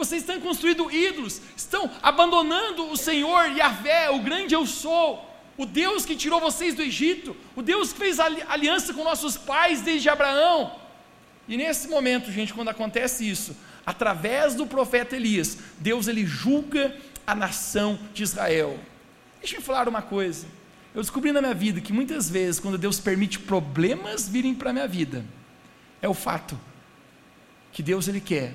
Vocês 0.00 0.22
estão 0.22 0.40
construindo 0.40 0.90
ídolos, 0.90 1.42
estão 1.54 1.90
abandonando 2.02 2.90
o 2.90 2.96
Senhor 2.96 3.50
Yahvé, 3.50 4.08
o 4.08 4.20
grande 4.20 4.54
eu 4.54 4.66
sou, 4.66 5.30
o 5.58 5.66
Deus 5.66 6.06
que 6.06 6.16
tirou 6.16 6.40
vocês 6.40 6.74
do 6.74 6.80
Egito, 6.80 7.36
o 7.54 7.60
Deus 7.60 7.92
que 7.92 7.98
fez 7.98 8.18
aliança 8.18 8.94
com 8.94 9.04
nossos 9.04 9.36
pais 9.36 9.82
desde 9.82 10.08
Abraão. 10.08 10.74
E 11.46 11.54
nesse 11.54 11.86
momento, 11.86 12.32
gente, 12.32 12.54
quando 12.54 12.70
acontece 12.70 13.28
isso, 13.28 13.54
através 13.84 14.54
do 14.54 14.66
profeta 14.66 15.16
Elias, 15.16 15.58
Deus 15.78 16.08
ele 16.08 16.24
julga 16.24 16.96
a 17.26 17.34
nação 17.34 17.98
de 18.14 18.22
Israel. 18.22 18.80
Deixa 19.38 19.56
eu 19.56 19.60
falar 19.60 19.86
uma 19.86 20.00
coisa. 20.00 20.46
Eu 20.94 21.02
descobri 21.02 21.30
na 21.30 21.42
minha 21.42 21.52
vida 21.52 21.78
que 21.78 21.92
muitas 21.92 22.30
vezes, 22.30 22.58
quando 22.58 22.78
Deus 22.78 22.98
permite 22.98 23.38
problemas 23.38 24.26
virem 24.26 24.54
para 24.54 24.70
a 24.70 24.72
minha 24.72 24.88
vida, 24.88 25.26
é 26.00 26.08
o 26.08 26.14
fato 26.14 26.58
que 27.70 27.82
Deus 27.82 28.08
ele 28.08 28.22
quer 28.22 28.54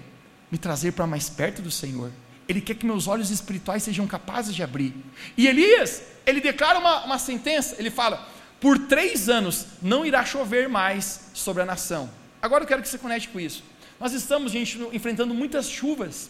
me 0.51 0.57
trazer 0.57 0.93
para 0.93 1.07
mais 1.07 1.29
perto 1.29 1.61
do 1.61 1.71
Senhor. 1.71 2.11
Ele 2.47 2.61
quer 2.61 2.75
que 2.75 2.85
meus 2.85 3.07
olhos 3.07 3.31
espirituais 3.31 3.83
sejam 3.83 4.05
capazes 4.05 4.55
de 4.55 4.61
abrir. 4.61 4.93
E 5.35 5.47
Elias, 5.47 6.03
ele 6.25 6.39
declara 6.39 6.79
uma, 6.79 7.05
uma 7.05 7.19
sentença, 7.19 7.75
ele 7.79 7.89
fala: 7.89 8.27
por 8.59 8.77
três 8.79 9.29
anos 9.29 9.67
não 9.81 10.05
irá 10.05 10.23
chover 10.23 10.69
mais 10.69 11.29
sobre 11.33 11.63
a 11.63 11.65
nação. 11.65 12.09
Agora 12.41 12.63
eu 12.63 12.67
quero 12.67 12.81
que 12.81 12.87
você 12.87 12.97
conecte 12.97 13.29
com 13.29 13.39
isso. 13.39 13.63
Nós 13.99 14.13
estamos, 14.13 14.51
gente, 14.51 14.77
enfrentando 14.91 15.33
muitas 15.33 15.69
chuvas 15.69 16.29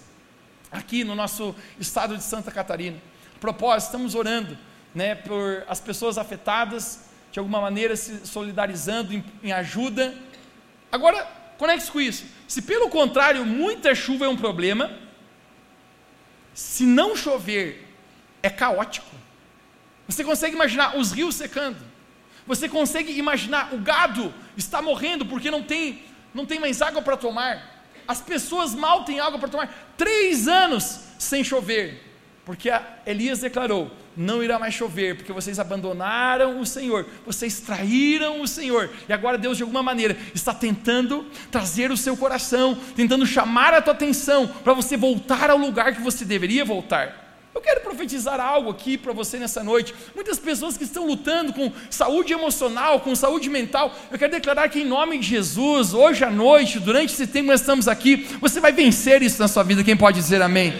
aqui 0.71 1.03
no 1.03 1.15
nosso 1.15 1.55
estado 1.79 2.17
de 2.17 2.23
Santa 2.23 2.51
Catarina. 2.51 2.97
A 3.35 3.39
propósito, 3.39 3.87
estamos 3.87 4.15
orando 4.15 4.57
né, 4.93 5.15
por 5.15 5.63
as 5.67 5.79
pessoas 5.79 6.17
afetadas, 6.17 7.01
de 7.31 7.39
alguma 7.39 7.59
maneira 7.59 7.95
se 7.95 8.25
solidarizando 8.25 9.13
em, 9.13 9.23
em 9.43 9.51
ajuda. 9.51 10.15
Agora, 10.91 11.27
conecte 11.57 11.91
com 11.91 12.01
isso. 12.01 12.25
Se 12.47 12.61
pelo 12.61 12.89
contrário, 12.89 13.45
muita 13.45 13.93
chuva 13.95 14.25
é 14.25 14.29
um 14.29 14.37
problema, 14.37 14.91
se 16.53 16.85
não 16.85 17.15
chover, 17.15 17.87
é 18.41 18.49
caótico. 18.49 19.15
Você 20.07 20.23
consegue 20.23 20.55
imaginar 20.55 20.97
os 20.97 21.11
rios 21.11 21.35
secando? 21.35 21.77
Você 22.45 22.69
consegue 22.69 23.17
imaginar 23.17 23.73
o 23.73 23.79
gado 23.79 24.33
está 24.55 24.81
morrendo 24.81 25.25
porque 25.25 25.49
não 25.49 25.63
tem, 25.63 26.03
não 26.33 26.45
tem 26.45 26.59
mais 26.59 26.81
água 26.81 27.01
para 27.01 27.17
tomar? 27.17 27.83
As 28.07 28.21
pessoas 28.21 28.75
mal 28.75 29.03
têm 29.03 29.19
água 29.19 29.39
para 29.39 29.49
tomar. 29.49 29.93
Três 29.97 30.47
anos 30.47 31.01
sem 31.17 31.43
chover, 31.43 32.03
porque 32.45 32.69
Elias 33.05 33.39
declarou: 33.39 33.91
não 34.15 34.43
irá 34.43 34.57
mais 34.57 34.73
chover, 34.73 35.15
porque 35.15 35.33
vocês 35.33 35.59
abandonaram 35.59 36.59
o 36.59 36.65
Senhor, 36.65 37.05
vocês 37.25 37.59
traíram 37.59 38.41
o 38.41 38.47
Senhor, 38.47 38.89
e 39.07 39.13
agora 39.13 39.37
Deus, 39.37 39.57
de 39.57 39.63
alguma 39.63 39.83
maneira, 39.83 40.17
está 40.33 40.53
tentando 40.53 41.25
trazer 41.51 41.91
o 41.91 41.97
seu 41.97 42.15
coração, 42.15 42.77
tentando 42.95 43.25
chamar 43.25 43.73
a 43.73 43.81
tua 43.81 43.93
atenção 43.93 44.47
para 44.47 44.73
você 44.73 44.95
voltar 44.95 45.49
ao 45.49 45.57
lugar 45.57 45.93
que 45.93 46.01
você 46.01 46.25
deveria 46.25 46.63
voltar. 46.63 47.25
Eu 47.55 47.61
quero 47.61 47.79
profetizar 47.79 48.37
algo 48.37 48.69
aqui 48.69 48.97
para 48.97 49.13
você 49.13 49.39
nessa 49.39 49.63
noite. 49.63 49.95
Muitas 50.13 50.37
pessoas 50.37 50.77
que 50.77 50.83
estão 50.83 51.07
lutando 51.07 51.53
com 51.53 51.71
saúde 51.89 52.33
emocional, 52.33 52.99
com 52.99 53.15
saúde 53.15 53.49
mental, 53.49 53.95
eu 54.11 54.19
quero 54.19 54.33
declarar 54.33 54.67
que 54.67 54.81
em 54.81 54.85
nome 54.85 55.17
de 55.19 55.25
Jesus, 55.27 55.93
hoje 55.93 56.25
à 56.25 56.29
noite, 56.29 56.79
durante 56.79 57.13
esse 57.13 57.25
tempo 57.25 57.45
que 57.45 57.51
nós 57.51 57.61
estamos 57.61 57.87
aqui, 57.87 58.27
você 58.41 58.59
vai 58.59 58.73
vencer 58.73 59.21
isso 59.23 59.41
na 59.41 59.47
sua 59.47 59.63
vida. 59.63 59.85
Quem 59.85 59.95
pode 59.95 60.19
dizer 60.19 60.41
amém? 60.41 60.73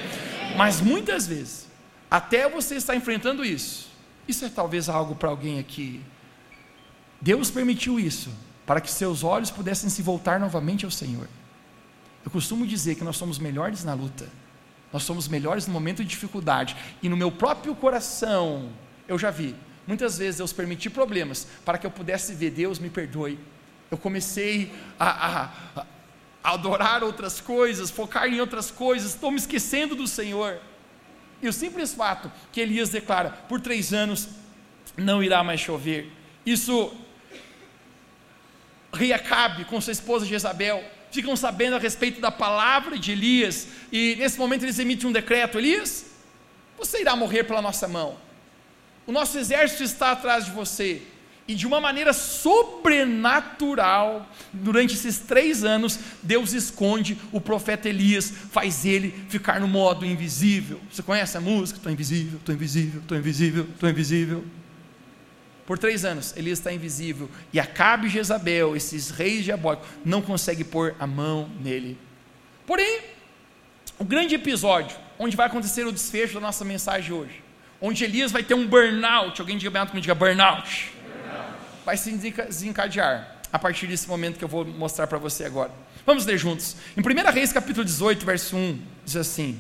Mas 0.58 0.82
muitas 0.82 1.26
vezes, 1.26 1.65
até 2.10 2.50
você 2.50 2.76
estar 2.76 2.96
enfrentando 2.96 3.44
isso, 3.44 3.90
isso 4.28 4.46
é 4.46 4.50
talvez 4.50 4.90
algo 4.90 5.16
para 5.16 5.30
alguém 5.30 5.60
aqui. 5.60 6.02
Deus 7.22 7.50
permitiu 7.50 8.00
isso 8.00 8.30
para 8.66 8.82
que 8.82 8.92
seus 8.92 9.24
olhos 9.24 9.52
pudessem 9.52 9.90
se 9.90 10.02
voltar 10.02 10.40
novamente 10.40 10.86
ao 10.86 10.92
Senhor. 10.92 11.28
Eu 12.24 12.32
costumo 12.32 12.66
dizer 12.66 12.96
que 12.96 13.04
nós 13.04 13.18
somos 13.18 13.38
melhores 13.38 13.84
na 13.84 13.94
luta, 13.94 14.28
nós 14.92 15.04
somos 15.04 15.28
melhores 15.28 15.68
no 15.68 15.74
momento 15.74 16.04
de 16.04 16.10
dificuldade, 16.10 16.76
e 17.02 17.08
no 17.08 17.16
meu 17.16 17.32
próprio 17.32 17.76
coração, 17.76 18.70
eu 19.08 19.20
já 19.20 19.30
vi, 19.30 19.56
muitas 19.86 20.18
vezes 20.18 20.38
Deus 20.38 20.52
permitiu 20.52 20.90
problemas 20.90 21.48
para 21.64 21.78
que 21.78 21.86
eu 21.86 21.92
pudesse 21.92 22.34
ver, 22.34 22.50
Deus 22.52 22.80
me 22.80 22.90
perdoe. 22.90 23.40
Eu 23.92 23.98
comecei 23.98 24.74
a, 25.00 25.28
a, 25.28 25.50
a 26.44 26.52
adorar 26.54 27.04
outras 27.04 27.40
coisas, 27.40 27.92
focar 27.92 28.28
em 28.28 28.40
outras 28.40 28.72
coisas, 28.72 29.14
estou 29.14 29.30
me 29.30 29.38
esquecendo 29.38 29.96
do 29.96 30.08
Senhor. 30.08 30.60
E 31.42 31.48
o 31.48 31.54
simples 31.54 31.94
fato 31.94 32.32
que 32.52 32.62
Elias 32.62 32.90
declara: 32.90 33.32
por 33.48 33.62
três 33.62 33.94
anos 33.94 34.30
não 34.98 35.24
irá 35.24 35.44
mais 35.44 35.60
chover. 35.60 36.12
Isso, 36.46 36.94
rei 38.94 39.14
Acabe 39.14 39.66
com 39.66 39.80
sua 39.82 39.94
esposa 39.94 40.26
Jezabel 40.26 40.84
ficam 41.12 41.36
sabendo 41.36 41.78
a 41.78 41.80
respeito 41.80 42.20
da 42.20 42.30
palavra 42.30 43.00
de 43.00 43.14
Elias, 43.14 43.68
e 43.90 44.16
nesse 44.18 44.38
momento 44.38 44.64
eles 44.64 44.80
emitem 44.80 45.10
um 45.10 45.14
decreto: 45.14 45.58
Elias, 45.58 46.06
você 46.78 47.02
irá 47.02 47.16
morrer 47.16 47.44
pela 47.46 47.62
nossa 47.62 47.88
mão. 47.88 48.18
O 49.08 49.12
nosso 49.12 49.38
exército 49.38 49.84
está 49.84 50.12
atrás 50.12 50.46
de 50.46 50.52
você. 50.52 51.02
E 51.48 51.54
de 51.54 51.68
uma 51.68 51.80
maneira 51.80 52.12
sobrenatural, 52.12 54.28
durante 54.52 54.96
esses 54.96 55.20
três 55.20 55.64
anos, 55.64 56.00
Deus 56.24 56.54
esconde 56.54 57.20
o 57.32 57.40
profeta 57.40 57.88
Elias, 57.88 58.34
faz 58.52 58.84
ele 58.84 59.14
ficar 59.30 59.60
no 59.60 59.68
modo 59.68 60.04
invisível. 60.04 60.82
Você 60.92 61.04
conhece 61.04 61.38
a 61.38 61.42
música? 61.42 61.78
Estou 61.78 61.92
invisível, 61.92 62.40
estou 62.40 62.56
invisível, 62.56 63.00
estou 63.00 63.18
invisível, 63.18 63.68
estou 63.72 63.88
invisível. 63.88 64.44
Por 65.68 65.78
três 65.78 66.04
anos, 66.04 66.36
Elias 66.36 66.58
está 66.58 66.74
invisível. 66.74 67.30
E 67.54 67.60
Acabe 67.60 68.08
e 68.08 68.10
Jezabel, 68.10 68.76
esses 68.76 69.12
reis 69.12 69.44
diabólicos, 69.44 69.88
não 70.04 70.24
conseguem 70.24 70.66
pôr 70.66 70.96
a 71.00 71.06
mão 71.06 71.48
nele. 71.62 71.96
Porém, 72.66 73.02
o 74.00 74.04
grande 74.04 74.34
episódio, 74.34 74.98
onde 75.20 75.38
vai 75.38 75.46
acontecer 75.46 75.86
o 75.86 75.92
desfecho 75.92 76.34
da 76.34 76.40
nossa 76.40 76.66
mensagem 76.66 77.14
hoje, 77.14 77.44
onde 77.80 78.04
Elias 78.04 78.32
vai 78.32 78.42
ter 78.42 78.56
um 78.56 78.66
burnout, 78.66 79.40
alguém 79.40 79.60
diga 79.60 79.86
diga 80.02 80.16
burnout 80.16 80.95
vai 81.86 81.96
se 81.96 82.12
desencadear 82.12 83.36
a 83.54 83.60
partir 83.60 83.88
desse 83.88 84.08
momento 84.08 84.38
que 84.38 84.44
eu 84.44 84.50
vou 84.50 84.66
mostrar 84.66 85.08
para 85.08 85.18
você 85.18 85.46
agora. 85.46 85.72
Vamos 86.06 86.26
ler 86.26 86.38
juntos. 86.38 86.76
Em 86.98 87.02
1 87.02 87.32
Reis, 87.32 87.54
capítulo 87.54 87.86
18, 87.86 88.26
verso 88.26 88.58
1, 88.58 88.82
diz 89.06 89.16
assim: 89.16 89.60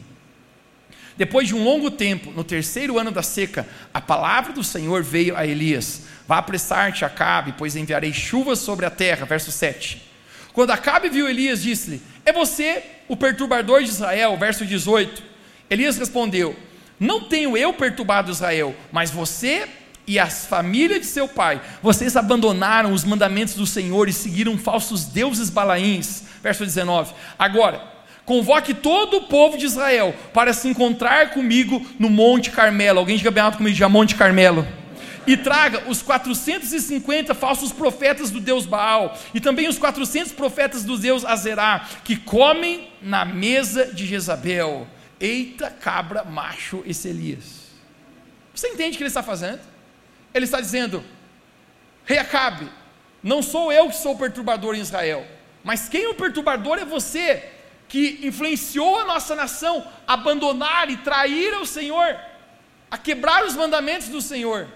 Depois 1.15 1.47
de 1.47 1.55
um 1.55 1.63
longo 1.63 1.91
tempo, 1.91 2.31
no 2.31 2.43
terceiro 2.43 2.97
ano 2.97 3.11
da 3.11 3.21
seca, 3.21 3.67
a 3.93 4.01
palavra 4.01 4.51
do 4.51 4.63
Senhor 4.63 5.03
veio 5.03 5.37
a 5.37 5.45
Elias: 5.45 6.01
Vá 6.27 6.39
apressar-te, 6.39 7.05
Acabe, 7.05 7.53
pois 7.57 7.75
enviarei 7.75 8.11
chuvas 8.11 8.59
sobre 8.59 8.85
a 8.85 8.89
terra. 8.89 9.25
Verso 9.25 9.51
7. 9.51 10.01
Quando 10.51 10.71
Acabe 10.71 11.09
viu 11.09 11.29
Elias, 11.29 11.61
disse-lhe: 11.61 12.01
É 12.25 12.33
você 12.33 12.83
o 13.07 13.15
perturbador 13.15 13.83
de 13.83 13.89
Israel? 13.89 14.35
Verso 14.37 14.65
18. 14.65 15.23
Elias 15.69 15.97
respondeu: 15.97 16.55
Não 16.99 17.21
tenho 17.29 17.55
eu 17.55 17.71
perturbado 17.73 18.31
Israel, 18.31 18.75
mas 18.91 19.11
você 19.11 19.67
e 20.07 20.19
as 20.19 20.45
famílias 20.45 21.01
de 21.01 21.07
seu 21.07 21.27
pai, 21.27 21.61
vocês 21.81 22.15
abandonaram 22.15 22.93
os 22.93 23.03
mandamentos 23.03 23.55
do 23.55 23.65
Senhor 23.65 24.07
e 24.07 24.13
seguiram 24.13 24.57
falsos 24.57 25.05
deuses 25.05 25.49
balaíns. 25.49 26.23
Verso 26.43 26.63
19. 26.63 27.13
Agora, 27.39 27.81
convoque 28.23 28.73
todo 28.73 29.17
o 29.17 29.23
povo 29.23 29.57
de 29.57 29.65
Israel 29.65 30.15
para 30.33 30.53
se 30.53 30.67
encontrar 30.67 31.31
comigo 31.31 31.83
no 31.97 32.09
Monte 32.09 32.51
Carmelo. 32.51 32.99
Alguém 32.99 33.17
diga 33.17 33.31
bem 33.31 33.43
alto 33.43 33.57
comigo, 33.57 33.73
diga 33.73 33.89
Monte 33.89 34.15
Carmelo. 34.15 34.67
E 35.25 35.35
traga 35.35 35.89
os 35.89 36.03
450 36.03 37.33
falsos 37.33 37.71
profetas 37.71 38.29
do 38.29 38.39
Deus 38.39 38.67
Baal, 38.67 39.17
e 39.33 39.39
também 39.39 39.67
os 39.67 39.79
400 39.79 40.31
profetas 40.33 40.83
do 40.83 40.99
Deus 40.99 41.25
Azerá, 41.25 41.87
que 42.03 42.15
comem 42.15 42.91
na 43.01 43.25
mesa 43.25 43.85
de 43.85 44.05
Jezabel. 44.05 44.85
Eita 45.19 45.71
cabra 45.71 46.23
macho 46.23 46.83
esse 46.85 47.07
Elias. 47.07 47.65
Você 48.53 48.67
entende 48.67 48.91
o 48.91 48.97
que 48.97 49.03
ele 49.03 49.07
está 49.07 49.23
fazendo? 49.23 49.61
Ele 50.35 50.43
está 50.43 50.59
dizendo: 50.59 51.01
Rei 52.03 52.17
Acabe, 52.17 52.69
não 53.23 53.41
sou 53.41 53.71
eu 53.71 53.87
que 53.87 53.95
sou 53.95 54.15
o 54.15 54.17
perturbador 54.17 54.75
em 54.75 54.81
Israel, 54.81 55.25
mas 55.63 55.87
quem 55.87 56.03
é 56.03 56.09
o 56.09 56.13
perturbador 56.13 56.77
é 56.77 56.83
você, 56.83 57.41
que 57.87 58.19
influenciou 58.21 58.99
a 58.99 59.05
nossa 59.05 59.33
nação 59.33 59.87
a 60.05 60.13
abandonar 60.13 60.89
e 60.89 60.97
trair 60.97 61.53
o 61.53 61.65
Senhor, 61.65 62.19
a 62.91 62.97
quebrar 62.97 63.45
os 63.45 63.55
mandamentos 63.55 64.09
do 64.09 64.21
Senhor. 64.21 64.67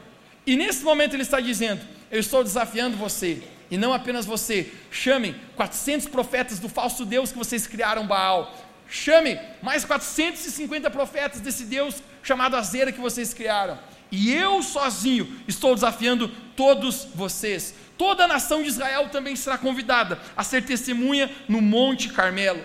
E 0.48 0.56
nesse 0.56 0.82
momento 0.82 1.14
ele 1.14 1.24
está 1.24 1.42
dizendo: 1.42 1.82
Eu 2.10 2.22
estou 2.22 2.42
desafiando 2.42 2.96
você, 2.96 3.44
e 3.70 3.78
não 3.78 3.94
apenas 3.94 4.26
você. 4.26 4.72
Chamem 4.90 5.36
400 5.58 6.08
profetas 6.08 6.60
do 6.60 6.70
falso 6.70 7.06
Deus 7.06 7.34
que 7.34 7.38
vocês 7.38 7.68
criaram, 7.68 8.08
Baal. 8.08 8.58
Chame 8.88 9.38
mais 9.62 9.84
450 9.84 10.90
profetas 10.90 11.42
desse 11.42 11.66
Deus 11.66 12.02
chamado 12.24 12.56
Azera 12.56 12.94
que 12.94 13.00
vocês 13.00 13.34
criaram 13.34 13.78
e 14.12 14.34
eu 14.34 14.64
sozinho 14.64 15.42
estou 15.48 15.76
desafiando 15.76 16.30
todos 16.56 17.08
vocês. 17.14 17.76
Toda 17.98 18.24
a 18.24 18.28
nação 18.28 18.62
de 18.64 18.70
Israel 18.70 19.10
também 19.10 19.36
será 19.36 19.58
convidada 19.58 20.20
a 20.36 20.44
ser 20.44 20.64
testemunha 20.64 21.30
no 21.48 21.62
Monte 21.62 22.10
Carmelo. 22.10 22.64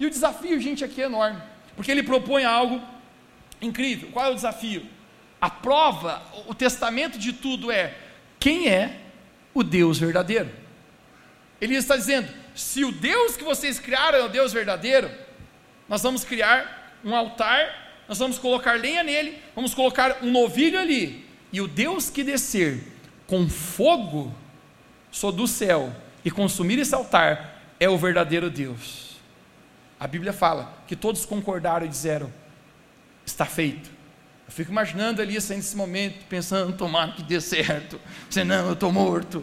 E 0.00 0.06
o 0.06 0.10
desafio, 0.10 0.58
gente, 0.60 0.84
aqui 0.84 1.02
é 1.02 1.04
enorme, 1.04 1.40
porque 1.76 1.90
ele 1.90 2.02
propõe 2.02 2.44
algo 2.44 2.82
incrível. 3.60 4.10
Qual 4.12 4.26
é 4.26 4.30
o 4.30 4.34
desafio? 4.34 4.86
A 5.40 5.50
prova, 5.50 6.22
o 6.46 6.54
testamento 6.54 7.18
de 7.18 7.32
tudo 7.32 7.70
é 7.70 7.94
quem 8.40 8.68
é 8.68 9.00
o 9.54 9.62
Deus 9.62 9.98
verdadeiro. 9.98 10.50
Ele 11.60 11.76
está 11.76 11.96
dizendo: 11.96 12.28
se 12.54 12.84
o 12.84 12.90
Deus 12.90 13.36
que 13.36 13.44
vocês 13.44 13.78
criaram 13.78 14.18
é 14.18 14.24
o 14.24 14.28
Deus 14.28 14.52
verdadeiro, 14.52 15.10
nós 15.88 16.02
vamos 16.02 16.24
criar 16.24 16.98
um 17.04 17.14
altar 17.14 17.81
nós 18.12 18.18
vamos 18.18 18.38
colocar 18.38 18.78
lenha 18.78 19.02
nele, 19.02 19.38
vamos 19.54 19.72
colocar 19.72 20.18
um 20.20 20.30
novilho 20.30 20.78
ali, 20.78 21.26
E 21.50 21.62
o 21.62 21.66
Deus 21.66 22.10
que 22.10 22.22
descer 22.22 22.78
com 23.26 23.48
fogo 23.48 24.34
sou 25.10 25.32
do 25.32 25.48
céu 25.48 25.90
e 26.22 26.30
consumir 26.30 26.78
esse 26.78 26.94
altar 26.94 27.62
é 27.80 27.88
o 27.88 27.96
verdadeiro 27.96 28.50
Deus. 28.50 29.16
A 29.98 30.06
Bíblia 30.06 30.30
fala 30.34 30.76
que 30.86 30.94
todos 30.94 31.24
concordaram 31.24 31.86
e 31.86 31.88
disseram: 31.88 32.30
está 33.24 33.46
feito. 33.46 33.88
Eu 34.46 34.52
fico 34.52 34.70
imaginando 34.70 35.22
Elias 35.22 35.48
nesse 35.48 35.74
momento, 35.74 36.22
pensando, 36.26 36.76
tomara 36.76 37.12
que 37.12 37.22
dê 37.22 37.40
certo, 37.40 37.98
senão 38.28 38.66
eu 38.66 38.72
estou 38.74 38.92
morto. 38.92 39.42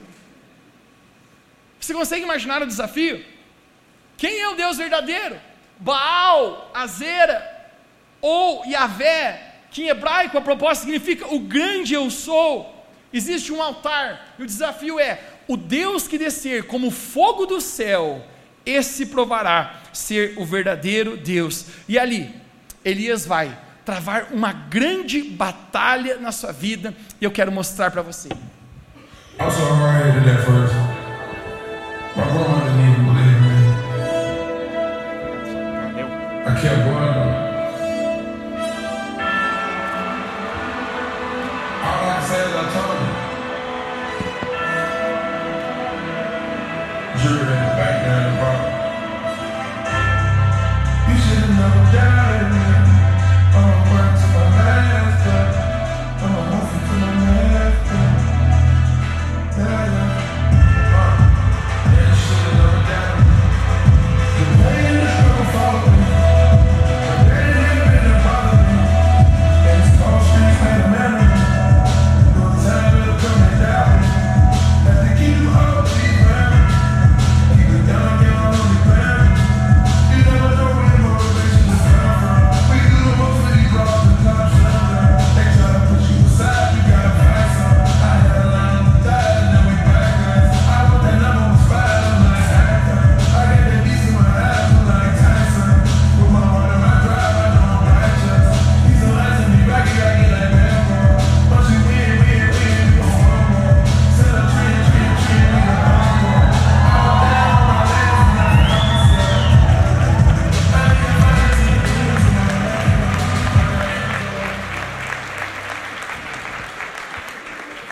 Você 1.79 1.91
consegue 1.91 2.21
imaginar 2.23 2.61
o 2.61 2.67
desafio? 2.67 3.25
Quem 4.15 4.41
é 4.41 4.47
o 4.47 4.55
Deus 4.55 4.77
verdadeiro? 4.77 5.41
Baal, 5.79 6.69
Azera 6.71 7.58
ou 8.21 8.65
Yahvé, 8.65 9.53
que 9.71 9.83
em 9.83 9.87
hebraico 9.89 10.37
a 10.37 10.41
proposta 10.41 10.85
significa 10.85 11.33
o 11.33 11.39
grande 11.39 11.93
eu 11.93 12.09
sou. 12.09 12.75
Existe 13.11 13.51
um 13.51 13.61
altar, 13.61 14.35
e 14.37 14.43
o 14.43 14.45
desafio 14.45 14.99
é: 14.99 15.19
o 15.47 15.57
Deus 15.57 16.07
que 16.07 16.17
descer 16.17 16.63
como 16.63 16.91
fogo 16.91 17.45
do 17.45 17.59
céu, 17.59 18.23
esse 18.65 19.07
provará 19.07 19.81
ser 19.91 20.35
o 20.37 20.45
verdadeiro 20.45 21.17
Deus. 21.17 21.65
E 21.87 21.97
ali, 21.97 22.33
Elias 22.85 23.25
vai 23.25 23.57
travar 23.83 24.27
uma 24.31 24.53
grande 24.53 25.23
batalha 25.23 26.17
na 26.17 26.31
sua 26.31 26.51
vida, 26.51 26.93
e 27.19 27.25
eu 27.25 27.31
quero 27.31 27.51
mostrar 27.51 27.89
para 27.89 28.01
você. 28.01 28.29
I 32.15 32.58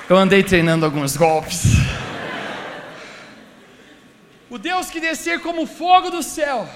Eu 0.10 0.16
andei 0.16 0.42
treinando 0.42 0.86
alguns 0.86 1.18
golpes. 1.18 1.64
O 4.50 4.58
Deus 4.58 4.90
que 4.90 5.02
descer 5.02 5.42
como 5.42 5.68
fogo 5.68 6.10
do 6.10 6.24
céu. 6.24 6.70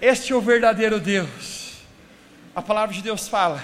Este 0.00 0.32
é 0.32 0.34
o 0.34 0.40
verdadeiro 0.40 0.98
Deus. 0.98 1.74
A 2.56 2.62
palavra 2.62 2.94
de 2.94 3.02
Deus 3.02 3.28
fala 3.28 3.62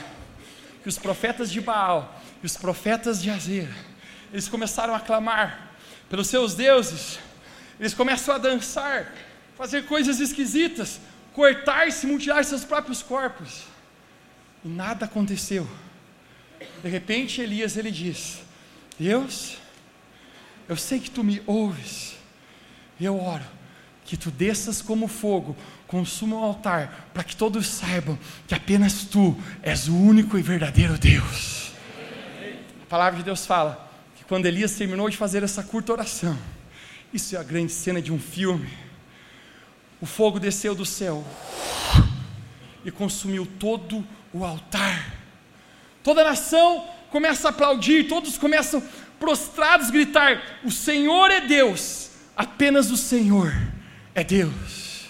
que 0.82 0.88
os 0.90 0.98
profetas 0.98 1.50
de 1.50 1.62
Baal 1.62 2.20
e 2.42 2.44
os 2.44 2.58
profetas 2.58 3.22
de 3.22 3.30
Azer, 3.30 3.70
eles 4.30 4.48
começaram 4.48 4.94
a 4.94 5.00
clamar 5.00 5.70
pelos 6.10 6.26
seus 6.26 6.54
deuses, 6.54 7.18
eles 7.80 7.94
começam 7.94 8.34
a 8.34 8.38
dançar, 8.38 9.10
fazer 9.56 9.86
coisas 9.86 10.20
esquisitas, 10.20 11.00
cortar-se, 11.32 12.06
mutilar 12.06 12.44
seus 12.44 12.64
próprios 12.66 13.02
corpos 13.02 13.75
e 14.66 14.68
nada 14.68 15.04
aconteceu. 15.04 15.66
De 16.82 16.88
repente 16.88 17.40
Elias 17.40 17.76
ele 17.76 17.92
diz: 17.92 18.42
Deus, 18.98 19.58
eu 20.68 20.76
sei 20.76 20.98
que 20.98 21.10
tu 21.10 21.22
me 21.22 21.40
ouves, 21.46 22.16
e 22.98 23.04
eu 23.04 23.18
oro 23.18 23.44
que 24.04 24.16
tu 24.16 24.30
desças 24.30 24.80
como 24.80 25.08
fogo, 25.08 25.56
consuma 25.86 26.36
o 26.36 26.44
altar, 26.44 27.10
para 27.12 27.24
que 27.24 27.34
todos 27.34 27.66
saibam 27.66 28.16
que 28.46 28.54
apenas 28.54 29.04
tu 29.04 29.36
és 29.62 29.88
o 29.88 29.96
único 29.96 30.38
e 30.38 30.42
verdadeiro 30.42 30.96
Deus. 30.96 31.72
A 32.82 32.86
palavra 32.88 33.18
de 33.18 33.24
Deus 33.24 33.44
fala 33.44 33.90
que 34.16 34.24
quando 34.24 34.46
Elias 34.46 34.76
terminou 34.76 35.10
de 35.10 35.16
fazer 35.16 35.42
essa 35.42 35.62
curta 35.62 35.92
oração, 35.92 36.38
isso 37.12 37.36
é 37.36 37.38
a 37.38 37.42
grande 37.42 37.72
cena 37.72 38.00
de 38.00 38.12
um 38.12 38.18
filme. 38.18 38.68
O 40.00 40.06
fogo 40.06 40.38
desceu 40.38 40.72
do 40.74 40.86
céu 40.86 41.24
e 42.84 42.90
consumiu 42.92 43.44
todo 43.58 44.06
o 44.36 44.44
altar. 44.44 45.14
Toda 46.02 46.20
a 46.20 46.24
nação 46.24 46.86
começa 47.10 47.48
a 47.48 47.50
aplaudir, 47.50 48.04
todos 48.08 48.36
começam 48.36 48.82
prostrados 49.18 49.88
a 49.88 49.90
gritar: 49.90 50.60
O 50.62 50.70
Senhor 50.70 51.30
é 51.30 51.40
Deus, 51.40 52.10
apenas 52.36 52.90
o 52.90 52.96
Senhor 52.96 53.52
é 54.14 54.22
Deus. 54.22 55.06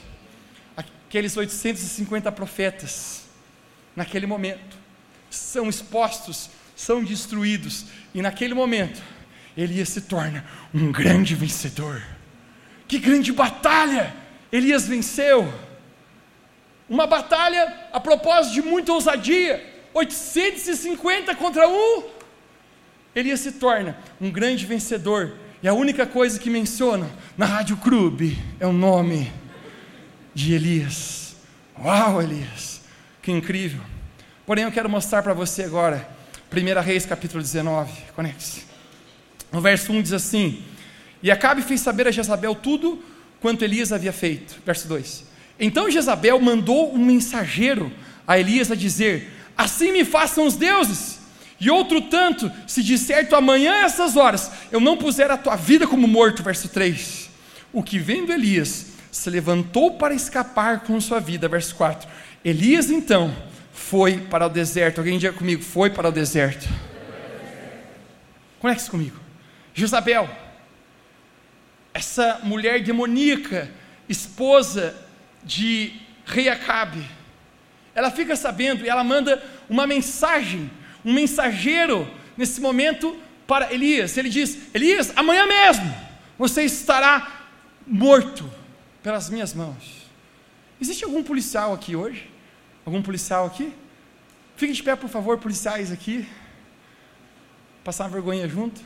Aqueles 0.77 1.37
850 1.37 2.31
profetas, 2.33 3.25
naquele 3.95 4.27
momento, 4.27 4.77
são 5.31 5.69
expostos, 5.69 6.51
são 6.75 7.03
destruídos, 7.03 7.87
e 8.15 8.23
naquele 8.23 8.55
momento, 8.55 9.03
Elias 9.57 9.89
se 9.89 10.03
torna 10.03 10.45
um 10.73 10.93
grande 10.93 11.35
vencedor. 11.35 12.03
Que 12.87 12.99
grande 12.99 13.33
batalha 13.33 14.15
Elias 14.53 14.87
venceu! 14.87 15.53
Uma 16.89 17.07
batalha 17.07 17.89
a 17.93 17.99
propósito 17.99 18.55
de 18.55 18.63
muita 18.63 18.93
ousadia, 18.93 19.65
850 19.93 21.35
contra 21.35 21.69
um. 21.69 22.05
Elias 23.15 23.41
se 23.41 23.53
torna 23.53 23.97
um 24.21 24.31
grande 24.31 24.67
vencedor. 24.67 25.35
E 25.63 25.69
a 25.69 25.73
única 25.73 26.07
coisa 26.07 26.39
que 26.39 26.51
mencionam 26.51 27.11
na 27.37 27.47
Rádio 27.47 27.77
Clube 27.79 28.39
é 28.61 28.67
o 28.67 28.73
nome 28.73 29.33
de 30.35 30.53
Elias. 30.53 31.35
Uau, 31.83 32.23
Elias, 32.23 32.83
que 33.23 33.33
incrível. 33.33 33.81
Porém, 34.45 34.65
eu 34.65 34.71
quero 34.71 34.89
mostrar 34.89 35.23
para 35.23 35.35
você 35.35 35.65
agora, 35.65 36.09
1 36.53 36.81
Reis 36.83 37.05
capítulo 37.05 37.43
19, 37.43 37.91
conecte-se. 38.15 38.65
No 39.51 39.61
verso 39.61 39.93
1 39.93 40.03
diz 40.03 40.13
assim: 40.13 40.63
E 41.23 41.31
Acabe 41.31 41.63
fez 41.63 41.81
saber 41.81 42.07
a 42.07 42.11
Jezabel 42.11 42.55
tudo 42.55 43.03
quanto 43.41 43.65
Elias 43.65 43.93
havia 43.93 44.13
feito. 44.13 44.57
Verso 44.65 44.87
2: 44.87 45.25
então 45.59 45.91
Jezabel 45.91 46.41
mandou 46.41 46.95
um 46.95 47.05
mensageiro 47.05 47.91
a 48.27 48.39
Elias 48.39 48.71
a 48.71 48.75
dizer: 48.75 49.33
Assim 49.57 49.93
me 49.93 50.05
façam 50.05 50.47
os 50.47 50.57
deuses. 50.57 51.17
E 51.59 51.71
outro 51.71 52.03
tanto, 52.03 52.53
se 52.67 52.83
de 52.83 52.99
certo 52.99 53.35
amanhã 53.35 53.73
a 53.73 53.85
essas 53.85 54.17
horas 54.17 54.51
eu 54.71 54.79
não 54.79 54.97
puser 54.97 55.31
a 55.31 55.39
tua 55.39 55.57
vida 55.57 55.87
como 55.87 56.07
morto. 56.07 56.43
Verso 56.43 56.69
3. 56.69 57.31
O 57.73 57.83
que 57.83 57.99
vendo 57.99 58.33
Elias 58.33 58.89
se 59.11 59.31
levantou 59.31 59.93
para 59.93 60.15
escapar 60.15 60.81
com 60.81 61.01
sua 61.01 61.19
vida. 61.19 61.49
Verso 61.49 61.75
4. 61.77 62.07
Elias 62.45 62.91
então 62.91 63.35
foi 63.73 64.19
para 64.19 64.47
o 64.47 64.51
deserto. 64.51 64.99
Alguém 64.99 65.19
diga 65.19 65.33
comigo: 65.33 65.63
foi 65.63 65.89
para 65.89 66.09
o 66.09 66.13
deserto. 66.13 66.69
Conecte-se 68.59 68.91
comigo. 68.91 69.17
Jezabel, 69.73 70.29
essa 71.95 72.41
mulher 72.43 72.83
demoníaca, 72.83 73.71
esposa 74.09 74.95
de 75.47 75.93
rei 76.27 76.49
Acabe. 76.49 77.03
Ela 77.95 78.11
fica 78.11 78.37
sabendo 78.37 78.85
e 78.85 78.89
ela 78.89 79.05
manda 79.05 79.43
uma 79.71 79.87
mensagem, 79.87 80.71
um 81.05 81.13
mensageiro 81.13 82.07
nesse 82.37 82.61
momento 82.61 83.17
para 83.47 83.73
Elias. 83.73 84.17
Ele 84.19 84.29
diz: 84.29 84.75
Elias, 84.75 85.13
amanhã 85.17 85.47
mesmo 85.47 85.95
você 86.37 86.65
estará 86.65 87.47
morto 87.87 88.51
pelas 89.03 89.31
minhas 89.31 89.55
mãos. 89.55 90.05
Existe 90.79 91.05
algum 91.05 91.23
policial 91.23 91.73
aqui 91.73 91.97
hoje? 91.97 92.29
Algum 92.85 93.01
policial 93.01 93.47
aqui? 93.47 93.73
Fique 94.57 94.73
de 94.73 94.83
pé, 94.83 94.97
por 94.97 95.09
favor, 95.09 95.39
policiais 95.39 95.91
aqui. 95.91 96.29
Passar 97.83 98.05
uma 98.05 98.11
vergonha 98.11 98.49
junto. 98.49 98.81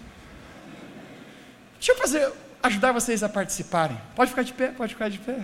Deixa 1.75 1.93
eu 1.93 1.97
fazer, 1.97 2.31
ajudar 2.63 2.93
vocês 2.93 3.23
a 3.23 3.29
participarem. 3.29 3.99
Pode 4.15 4.31
ficar 4.31 4.43
de 4.43 4.53
pé, 4.53 4.69
pode 4.69 4.93
ficar 4.93 5.09
de 5.09 5.19
pé. 5.19 5.43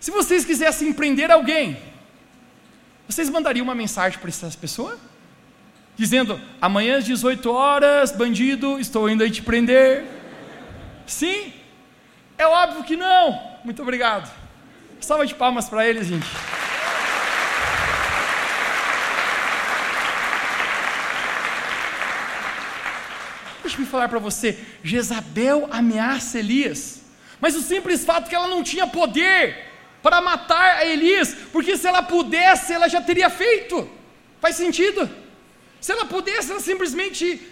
Se 0.00 0.10
vocês 0.10 0.44
quisessem 0.44 0.92
prender 0.92 1.30
alguém, 1.30 1.78
vocês 3.08 3.30
mandariam 3.30 3.64
uma 3.64 3.74
mensagem 3.74 4.18
para 4.18 4.28
essa 4.28 4.50
pessoa? 4.50 4.98
Dizendo, 5.96 6.40
amanhã 6.60 6.98
às 6.98 7.04
18 7.04 7.50
horas, 7.50 8.12
bandido, 8.12 8.78
estou 8.78 9.08
indo 9.08 9.22
aí 9.22 9.30
te 9.30 9.42
prender. 9.42 10.04
Sim? 11.06 11.52
É 12.36 12.46
óbvio 12.46 12.84
que 12.84 12.96
não. 12.96 13.40
Muito 13.64 13.80
obrigado. 13.80 14.30
Salva 15.00 15.26
de 15.26 15.34
palmas 15.34 15.68
para 15.68 15.86
eles, 15.86 16.06
gente. 16.06 16.26
Deixa-me 23.62 23.86
falar 23.86 24.08
para 24.08 24.18
você: 24.18 24.58
Jezabel 24.82 25.68
ameaça 25.70 26.38
Elias, 26.38 27.02
mas 27.40 27.54
o 27.56 27.62
simples 27.62 28.04
fato 28.04 28.26
é 28.26 28.28
que 28.28 28.34
ela 28.34 28.48
não 28.48 28.62
tinha 28.62 28.86
poder 28.86 29.75
para 30.06 30.20
matar 30.20 30.76
a 30.76 30.86
Elias, 30.86 31.36
porque 31.50 31.76
se 31.76 31.84
ela 31.84 32.00
pudesse, 32.00 32.72
ela 32.72 32.88
já 32.88 33.02
teria 33.02 33.28
feito. 33.28 33.90
Faz 34.40 34.54
sentido? 34.54 35.10
Se 35.80 35.90
ela 35.90 36.04
pudesse, 36.04 36.52
ela 36.52 36.60
simplesmente 36.60 37.42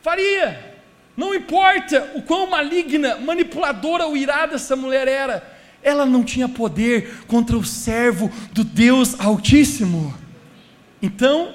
faria. 0.00 0.78
Não 1.14 1.34
importa 1.34 2.12
o 2.14 2.22
quão 2.22 2.48
maligna, 2.48 3.16
manipuladora 3.16 4.06
ou 4.06 4.16
irada 4.16 4.54
essa 4.54 4.74
mulher 4.74 5.06
era, 5.06 5.46
ela 5.82 6.06
não 6.06 6.24
tinha 6.24 6.48
poder 6.48 7.18
contra 7.26 7.54
o 7.54 7.62
servo 7.62 8.32
do 8.50 8.64
Deus 8.64 9.20
Altíssimo. 9.20 10.14
Então, 11.02 11.54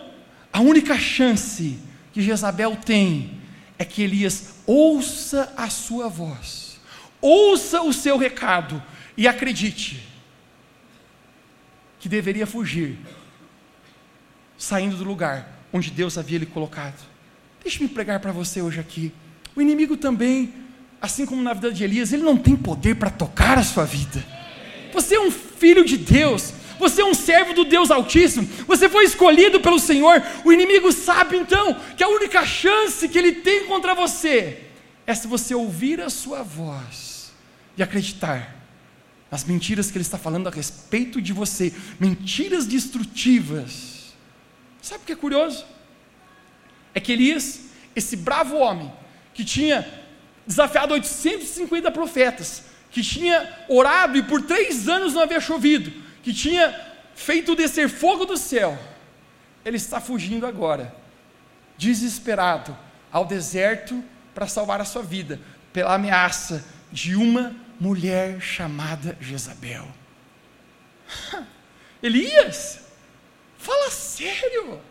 a 0.54 0.62
única 0.62 0.96
chance 0.96 1.80
que 2.13 2.22
Jezabel 2.22 2.76
tem 2.76 3.32
é 3.80 3.84
que 3.84 4.04
Elias 4.04 4.58
ouça 4.68 5.52
a 5.58 5.72
sua 5.72 6.08
voz, 6.08 6.80
ouça 7.20 7.82
o 7.82 7.92
seu 7.92 8.15
recado 8.15 8.80
e 9.18 9.28
acredite 9.28 10.08
que 12.00 12.08
deveria 12.08 12.48
fugir, 12.48 12.98
saindo 14.58 14.96
do 14.96 15.04
lugar 15.04 15.60
onde 15.72 15.92
Deus 15.92 16.18
havia 16.18 16.40
lhe 16.40 16.46
colocado. 16.46 17.00
Deixe-me 17.62 17.90
pregar 17.90 18.20
para 18.20 18.32
você 18.32 18.62
hoje 18.62 18.80
aqui. 18.80 19.12
O 19.56 19.62
inimigo 19.62 19.98
também, 19.98 20.54
assim 21.02 21.26
como 21.26 21.42
na 21.42 21.54
vida 21.54 21.72
de 21.72 21.84
Elias, 21.84 22.14
ele 22.14 22.24
não 22.24 22.38
tem 22.38 22.56
poder 22.56 22.96
para 22.96 23.10
tocar 23.10 23.58
a 23.58 23.64
sua 23.64 23.86
vida. 23.86 24.26
Você 24.94 25.16
é 25.16 25.20
um 25.20 25.30
filho 25.30 25.84
de 25.84 25.98
Deus, 25.98 26.54
você 26.80 27.02
é 27.02 27.06
um 27.06 27.14
servo 27.14 27.54
do 27.54 27.66
Deus 27.66 27.92
Altíssimo, 27.92 28.48
você 28.66 28.88
foi 28.88 29.04
escolhido 29.04 29.60
pelo 29.60 29.78
Senhor. 29.78 30.24
O 30.46 30.52
inimigo 30.52 30.92
sabe 30.92 31.38
então 31.38 31.76
que 31.98 32.04
a 32.04 32.08
única 32.08 32.46
chance 32.46 33.08
que 33.10 33.18
ele 33.18 33.34
tem 33.34 33.66
contra 33.66 33.94
você 33.94 34.64
é 35.06 35.14
se 35.14 35.28
você 35.28 35.54
ouvir 35.54 36.00
a 36.00 36.10
sua 36.10 36.42
voz 36.42 37.34
e 37.76 37.84
acreditar 37.84 38.59
nas 39.32 39.44
mentiras 39.44 39.92
que 39.92 39.98
ele 39.98 40.04
está 40.04 40.18
falando 40.18 40.48
a 40.48 40.52
respeito 40.52 41.22
de 41.22 41.32
você, 41.32 41.74
mentiras 42.00 42.65
destrutivas. 42.65 44.13
Sabe 44.82 45.04
o 45.04 45.06
que 45.06 45.12
é 45.12 45.15
curioso? 45.15 45.65
É 46.94 47.00
que 47.00 47.12
Elias, 47.12 47.62
esse 47.96 48.15
bravo 48.15 48.58
homem, 48.58 48.92
que 49.34 49.46
tinha 49.46 49.88
desafiado 50.48 50.94
850 50.94 51.92
profetas, 51.92 52.63
que 52.89 53.04
tinha 53.04 53.65
orado 53.68 54.18
e 54.18 54.24
por 54.24 54.42
três 54.42 54.89
anos 54.89 55.13
não 55.13 55.22
havia 55.22 55.39
chovido, 55.39 55.92
que 56.24 56.34
tinha 56.34 56.76
feito 57.13 57.56
descer 57.56 57.88
fogo 57.88 58.26
do 58.26 58.36
céu, 58.36 58.78
ele 59.63 59.78
está 59.78 60.02
fugindo 60.02 60.48
agora, 60.48 60.96
desesperado, 61.78 62.76
ao 63.12 63.26
deserto 63.26 64.04
para 64.34 64.48
salvar 64.48 64.82
a 64.82 64.86
sua 64.86 65.04
vida, 65.04 65.39
pela 65.72 65.96
ameaça 65.96 66.65
de 66.92 67.15
uma 67.15 67.56
mulher 67.80 68.42
chamada 68.42 69.18
Jezabel. 69.22 69.88
Elias, 72.04 72.82
fala 73.58 73.89
sério. 73.89 74.82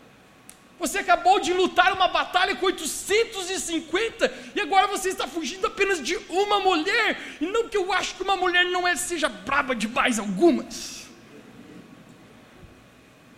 Você 0.79 0.99
acabou 0.99 1.41
de 1.41 1.53
lutar 1.53 1.91
uma 1.91 2.07
batalha 2.07 2.55
com 2.55 2.65
850 2.65 4.33
e 4.55 4.61
agora 4.61 4.87
você 4.87 5.09
está 5.09 5.27
fugindo 5.27 5.67
apenas 5.67 6.01
de 6.01 6.15
uma 6.29 6.61
mulher. 6.61 7.19
E 7.41 7.45
não 7.45 7.67
que 7.67 7.75
eu 7.75 7.91
acho 7.91 8.15
que 8.15 8.23
uma 8.23 8.37
mulher 8.37 8.63
não 8.65 8.87
é, 8.87 8.95
seja 8.95 9.27
braba 9.27 9.75
demais 9.75 10.17
algumas. 10.17 11.05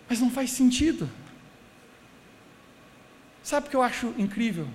Mas 0.07 0.19
não 0.19 0.29
faz 0.29 0.51
sentido. 0.51 1.09
Sabe 3.41 3.67
o 3.67 3.69
que 3.71 3.75
eu 3.75 3.81
acho 3.81 4.13
incrível? 4.19 4.67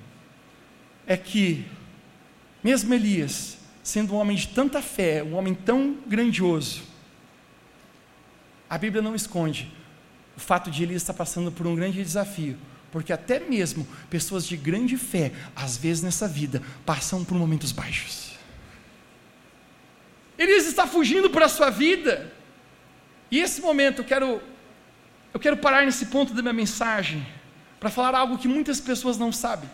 É 1.07 1.17
que, 1.17 1.65
mesmo 2.65 2.93
Elias, 2.93 3.59
sendo 3.87 4.15
um 4.15 4.17
homem 4.17 4.37
de 4.37 4.49
tanta 4.49 4.83
fé, 4.83 5.23
um 5.23 5.37
homem 5.37 5.55
tão 5.55 5.97
grandioso, 6.09 6.83
a 8.69 8.77
Bíblia 8.77 9.01
não 9.01 9.15
esconde 9.15 9.73
o 10.37 10.41
fato 10.41 10.73
de 10.73 10.83
Elias 10.83 11.03
estar 11.03 11.15
passando 11.15 11.53
por 11.53 11.69
um 11.69 11.77
grande 11.77 12.03
desafio, 12.03 12.59
porque 12.91 13.13
até 13.13 13.39
mesmo 13.39 13.87
pessoas 14.11 14.45
de 14.45 14.57
grande 14.57 14.97
fé, 14.97 15.31
às 15.55 15.77
vezes 15.77 16.03
nessa 16.03 16.27
vida, 16.27 16.61
passam 16.85 17.25
por 17.25 17.39
momentos 17.39 17.71
baixos. 17.71 18.33
Elias 20.37 20.67
está 20.67 20.85
fugindo 20.85 21.31
para 21.31 21.47
a 21.47 21.49
sua 21.49 21.71
vida, 21.71 22.35
e 23.31 23.39
esse 23.39 23.61
momento 23.61 24.01
eu 24.01 24.05
quero, 24.05 24.43
eu 25.33 25.39
quero 25.39 25.59
parar 25.59 25.87
nesse 25.87 26.07
ponto 26.07 26.35
da 26.35 26.43
minha 26.43 26.53
mensagem, 26.53 27.25
para 27.79 27.89
falar 27.89 28.19
algo 28.19 28.37
que 28.37 28.49
muitas 28.49 28.81
pessoas 28.81 29.17
não 29.17 29.31
sabem. 29.31 29.71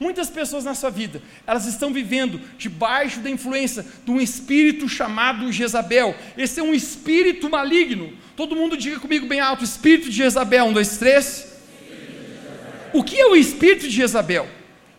Muitas 0.00 0.28
pessoas 0.28 0.64
na 0.64 0.74
sua 0.74 0.90
vida, 0.90 1.22
elas 1.46 1.64
estão 1.66 1.92
vivendo 1.92 2.40
debaixo 2.58 3.20
da 3.20 3.30
influência 3.30 3.86
de 4.04 4.10
um 4.10 4.20
espírito 4.20 4.88
chamado 4.88 5.52
Jezabel. 5.52 6.16
Esse 6.36 6.58
é 6.58 6.62
um 6.62 6.74
espírito 6.74 7.48
maligno. 7.48 8.12
Todo 8.34 8.56
mundo 8.56 8.76
diga 8.76 8.98
comigo 8.98 9.26
bem 9.26 9.38
alto: 9.38 9.62
espírito 9.62 10.10
de 10.10 10.16
Jezabel. 10.16 10.64
Um, 10.64 10.72
dois, 10.72 10.98
três. 10.98 11.52
O 12.92 13.02
que 13.02 13.20
é 13.20 13.26
o 13.26 13.36
espírito 13.36 13.88
de 13.88 13.94
Jezabel? 13.94 14.48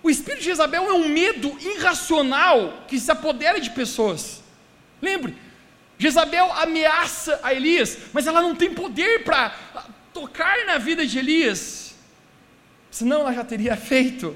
O 0.01 0.09
espírito 0.09 0.39
de 0.39 0.45
Jezabel 0.45 0.83
é 0.83 0.93
um 0.93 1.07
medo 1.07 1.55
irracional 1.61 2.85
que 2.87 2.99
se 2.99 3.11
apodera 3.11 3.59
de 3.59 3.69
pessoas. 3.69 4.41
Lembre, 5.01 5.35
Jezabel 5.97 6.51
ameaça 6.53 7.39
a 7.43 7.53
Elias, 7.53 7.97
mas 8.11 8.27
ela 8.27 8.41
não 8.41 8.55
tem 8.55 8.73
poder 8.73 9.23
para 9.23 9.55
tocar 10.13 10.65
na 10.65 10.77
vida 10.77 11.05
de 11.05 11.17
Elias, 11.17 11.95
senão 12.91 13.21
ela 13.21 13.33
já 13.33 13.43
teria 13.43 13.75
feito. 13.77 14.35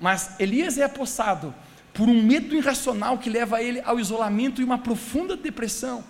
Mas 0.00 0.38
Elias 0.38 0.78
é 0.78 0.84
apossado 0.84 1.54
por 1.92 2.08
um 2.08 2.22
medo 2.22 2.54
irracional 2.54 3.18
que 3.18 3.30
leva 3.30 3.62
ele 3.62 3.80
ao 3.84 3.98
isolamento 3.98 4.60
e 4.60 4.64
uma 4.64 4.78
profunda 4.78 5.36
depressão. 5.36 6.04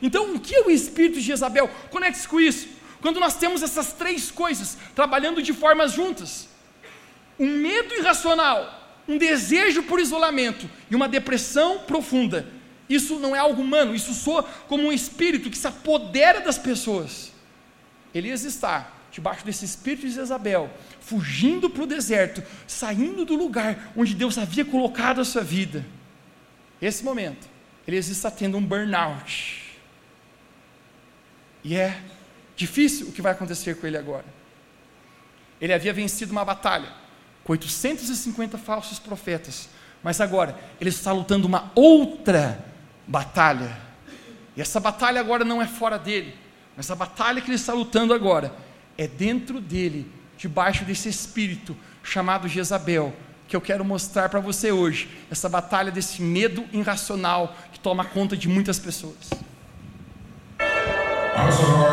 Então, 0.00 0.34
o 0.34 0.40
que 0.40 0.54
é 0.54 0.62
o 0.62 0.70
espírito 0.70 1.14
de 1.14 1.20
Jezabel? 1.20 1.68
Conecte-se 1.90 2.28
com 2.28 2.40
isso. 2.40 2.68
Quando 3.00 3.18
nós 3.18 3.36
temos 3.36 3.62
essas 3.62 3.92
três 3.92 4.30
coisas 4.30 4.78
trabalhando 4.94 5.42
de 5.42 5.52
formas 5.52 5.92
juntas: 5.92 6.48
um 7.38 7.48
medo 7.58 7.94
irracional, 7.94 9.00
um 9.08 9.18
desejo 9.18 9.82
por 9.82 9.98
isolamento 10.00 10.68
e 10.90 10.94
uma 10.94 11.08
depressão 11.08 11.80
profunda. 11.80 12.46
Isso 12.88 13.18
não 13.18 13.34
é 13.34 13.38
algo 13.38 13.62
humano, 13.62 13.94
isso 13.94 14.12
soa 14.12 14.42
como 14.68 14.84
um 14.84 14.92
espírito 14.92 15.50
que 15.50 15.56
se 15.56 15.66
apodera 15.66 16.40
das 16.40 16.58
pessoas. 16.58 17.32
Elias 18.14 18.44
está 18.44 18.92
debaixo 19.12 19.44
desse 19.44 19.64
espírito 19.64 20.06
de 20.06 20.12
Jezabel, 20.12 20.70
fugindo 20.98 21.68
para 21.68 21.82
o 21.82 21.86
deserto, 21.86 22.42
saindo 22.66 23.26
do 23.26 23.36
lugar 23.36 23.92
onde 23.94 24.14
Deus 24.14 24.38
havia 24.38 24.64
colocado 24.64 25.20
a 25.20 25.24
sua 25.24 25.42
vida. 25.42 25.84
Esse 26.80 27.04
momento, 27.04 27.46
ele 27.86 27.98
está 27.98 28.30
tendo 28.30 28.56
um 28.56 28.64
burnout. 28.64 29.78
E 31.62 31.76
é 31.76 32.00
difícil 32.56 33.08
o 33.08 33.12
que 33.12 33.20
vai 33.20 33.32
acontecer 33.32 33.76
com 33.76 33.86
ele 33.86 33.98
agora. 33.98 34.24
Ele 35.60 35.74
havia 35.74 35.92
vencido 35.92 36.32
uma 36.32 36.44
batalha 36.44 36.88
com 37.44 37.52
850 37.52 38.56
falsos 38.56 38.98
profetas, 38.98 39.68
mas 40.02 40.20
agora 40.20 40.58
ele 40.80 40.90
está 40.90 41.12
lutando 41.12 41.46
uma 41.46 41.70
outra 41.74 42.64
batalha. 43.06 43.76
E 44.56 44.60
essa 44.60 44.80
batalha 44.80 45.20
agora 45.20 45.44
não 45.44 45.60
é 45.60 45.66
fora 45.66 45.98
dele, 45.98 46.34
mas 46.76 46.90
a 46.90 46.94
batalha 46.94 47.42
que 47.42 47.48
ele 47.48 47.56
está 47.56 47.74
lutando 47.74 48.14
agora 48.14 48.71
é 48.96 49.06
dentro 49.06 49.60
dele, 49.60 50.10
debaixo 50.36 50.84
desse 50.84 51.08
espírito 51.08 51.76
chamado 52.02 52.48
Jezabel, 52.48 53.14
que 53.48 53.54
eu 53.54 53.60
quero 53.60 53.84
mostrar 53.84 54.28
para 54.28 54.40
você 54.40 54.72
hoje, 54.72 55.08
essa 55.30 55.48
batalha 55.48 55.90
desse 55.90 56.22
medo 56.22 56.64
irracional 56.72 57.56
que 57.72 57.78
toma 57.78 58.04
conta 58.04 58.36
de 58.36 58.48
muitas 58.48 58.78
pessoas. 58.78 59.30
I 61.34 61.46
was 61.46 61.56
so 61.56 61.92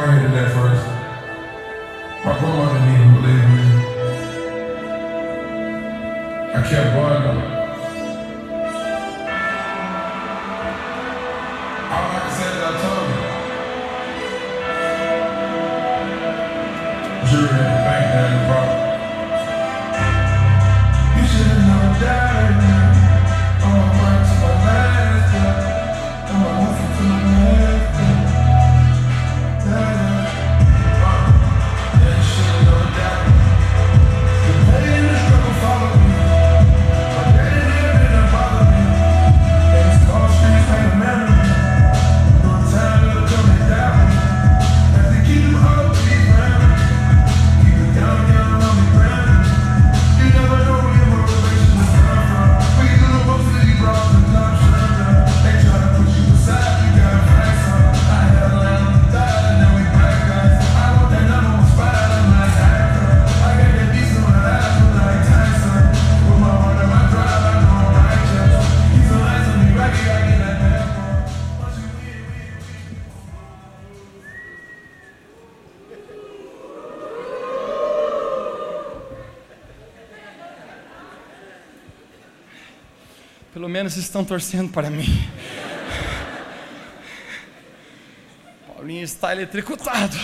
estão 84.10 84.26
torcendo 84.26 84.72
para 84.72 84.90
mim. 84.90 85.06
Paulinho 88.68 89.04
está 89.04 89.32
eletricutado. 89.32 90.18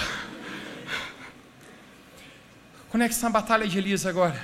Conexão 2.90 3.30
à 3.30 3.32
batalha 3.32 3.68
de 3.68 3.78
Elias 3.78 4.08
agora. 4.08 4.42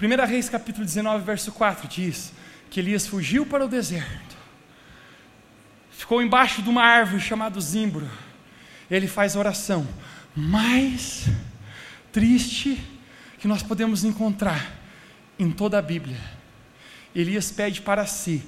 1 0.00 0.26
Reis 0.26 0.48
capítulo 0.48 0.86
19, 0.86 1.24
verso 1.24 1.52
4 1.52 1.86
diz 1.88 2.32
que 2.70 2.80
Elias 2.80 3.06
fugiu 3.06 3.44
para 3.44 3.66
o 3.66 3.68
deserto. 3.68 4.38
Ficou 5.90 6.22
embaixo 6.22 6.62
de 6.62 6.70
uma 6.70 6.82
árvore 6.82 7.20
chamada 7.20 7.60
Zimbro. 7.60 8.08
Ele 8.90 9.06
faz 9.06 9.36
a 9.36 9.40
oração 9.40 9.86
mais 10.34 11.26
triste 12.10 12.82
que 13.38 13.46
nós 13.46 13.62
podemos 13.62 14.04
encontrar 14.04 14.72
em 15.38 15.50
toda 15.50 15.78
a 15.78 15.82
Bíblia 15.82 16.37
Elias 17.20 17.50
pede 17.50 17.80
para 17.82 18.06
si 18.06 18.44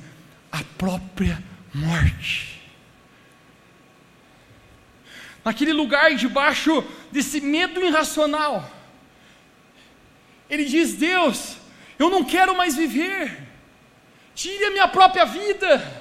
a 0.52 0.62
própria 0.78 1.42
morte. 1.74 2.61
Naquele 5.44 5.72
lugar 5.72 6.14
debaixo 6.14 6.85
desse 7.11 7.40
medo 7.40 7.85
irracional, 7.85 8.70
ele 10.48 10.64
diz: 10.64 10.94
Deus, 10.94 11.56
eu 11.98 12.09
não 12.09 12.22
quero 12.22 12.56
mais 12.56 12.76
viver, 12.76 13.37
tire 14.37 14.66
a 14.66 14.70
minha 14.70 14.87
própria 14.87 15.24
vida. 15.24 15.98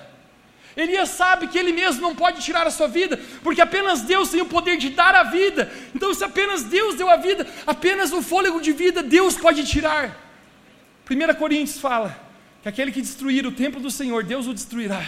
Elias 0.78 1.10
sabe 1.10 1.48
que 1.48 1.58
ele 1.58 1.74
mesmo 1.74 2.02
não 2.04 2.16
pode 2.16 2.40
tirar 2.44 2.68
a 2.68 2.72
sua 2.72 2.88
vida, 2.88 3.20
porque 3.42 3.62
apenas 3.62 4.04
Deus 4.04 4.30
tem 4.30 4.42
o 4.42 4.46
poder 4.46 4.78
de 4.78 4.90
dar 4.90 5.16
a 5.16 5.24
vida. 5.24 5.72
Então, 5.96 6.14
se 6.14 6.24
apenas 6.24 6.64
Deus 6.64 6.94
deu 6.96 7.10
a 7.10 7.18
vida, 7.18 7.48
apenas 7.66 8.14
o 8.14 8.22
fôlego 8.22 8.62
de 8.62 8.72
vida 8.72 9.02
Deus 9.02 9.36
pode 9.36 9.66
tirar. 9.66 10.16
1 11.10 11.34
Coríntios 11.34 11.80
fala 11.80 12.29
que 12.62 12.70
aquele 12.70 12.92
que 12.92 13.02
destruir 13.02 13.46
o 13.46 13.52
templo 13.52 13.82
do 13.82 13.90
Senhor, 13.90 14.24
Deus 14.24 14.48
o 14.48 14.54
destruirá. 14.54 15.06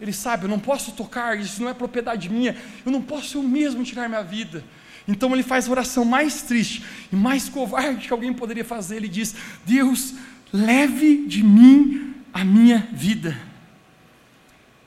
Ele 0.00 0.12
sabe, 0.12 0.44
eu 0.44 0.48
não 0.48 0.58
posso 0.58 0.92
tocar, 0.92 1.38
isso 1.38 1.62
não 1.62 1.70
é 1.70 1.74
propriedade 1.74 2.28
minha, 2.28 2.56
eu 2.84 2.92
não 2.92 3.00
posso 3.00 3.38
eu 3.38 3.42
mesmo 3.42 3.84
tirar 3.84 4.08
minha 4.08 4.22
vida. 4.22 4.64
Então 5.06 5.32
ele 5.32 5.42
faz 5.42 5.68
a 5.68 5.70
oração 5.70 6.04
mais 6.04 6.42
triste 6.42 6.84
e 7.12 7.16
mais 7.16 7.48
covarde 7.48 8.06
que 8.06 8.12
alguém 8.12 8.32
poderia 8.32 8.64
fazer. 8.64 8.96
Ele 8.96 9.08
diz: 9.08 9.34
Deus, 9.64 10.14
leve 10.52 11.26
de 11.26 11.42
mim 11.42 12.14
a 12.32 12.44
minha 12.44 12.88
vida. 12.92 13.38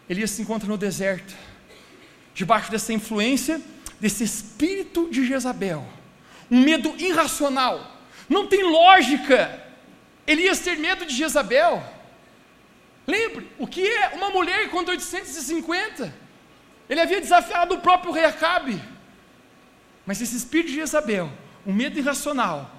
Elias 0.10 0.32
se 0.32 0.42
encontra 0.42 0.68
no 0.68 0.78
deserto, 0.78 1.36
debaixo 2.34 2.72
dessa 2.72 2.94
influência, 2.94 3.62
desse 4.00 4.24
espírito 4.24 5.10
de 5.10 5.26
Jezabel, 5.26 5.86
um 6.50 6.62
medo 6.62 6.94
irracional, 6.98 8.02
não 8.30 8.48
tem 8.48 8.64
lógica 8.64 9.67
Elias 10.28 10.60
ter 10.60 10.78
medo 10.78 11.06
de 11.06 11.16
Jezabel. 11.16 11.82
Lembre, 13.08 13.50
o 13.58 13.66
que 13.66 13.88
é 13.88 14.10
uma 14.10 14.30
mulher 14.30 14.70
contra 14.70 14.92
850? 14.92 16.14
Ele 16.90 17.00
havia 17.00 17.22
desafiado 17.22 17.76
o 17.76 17.80
próprio 17.80 18.12
rei 18.12 18.26
Acabe. 18.26 18.80
Mas 20.06 20.22
esse 20.22 20.36
espírito 20.36 20.70
de 20.70 20.76
Jezabel, 20.76 21.32
um 21.66 21.74
medo 21.74 21.98
irracional, 21.98 22.78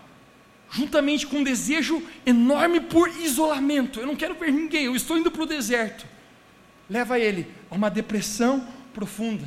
juntamente 0.70 1.26
com 1.26 1.38
um 1.38 1.44
desejo 1.44 2.02
enorme 2.24 2.80
por 2.80 3.08
isolamento, 3.08 4.00
eu 4.00 4.06
não 4.06 4.16
quero 4.16 4.34
ver 4.34 4.52
ninguém, 4.52 4.84
eu 4.84 4.96
estou 4.96 5.16
indo 5.16 5.30
para 5.30 5.42
o 5.42 5.46
deserto, 5.46 6.06
leva 6.88 7.18
ele 7.18 7.46
a 7.70 7.74
uma 7.74 7.90
depressão 7.90 8.66
profunda. 8.92 9.46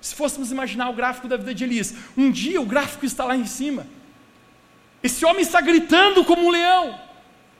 Se 0.00 0.14
fôssemos 0.14 0.52
imaginar 0.52 0.88
o 0.90 0.94
gráfico 0.94 1.28
da 1.28 1.36
vida 1.36 1.54
de 1.54 1.64
Elias, 1.64 1.94
um 2.16 2.30
dia 2.30 2.60
o 2.60 2.66
gráfico 2.66 3.04
está 3.04 3.24
lá 3.24 3.36
em 3.36 3.46
cima, 3.46 3.86
esse 5.02 5.24
homem 5.24 5.42
está 5.42 5.60
gritando 5.60 6.24
como 6.24 6.46
um 6.46 6.50
leão, 6.50 6.98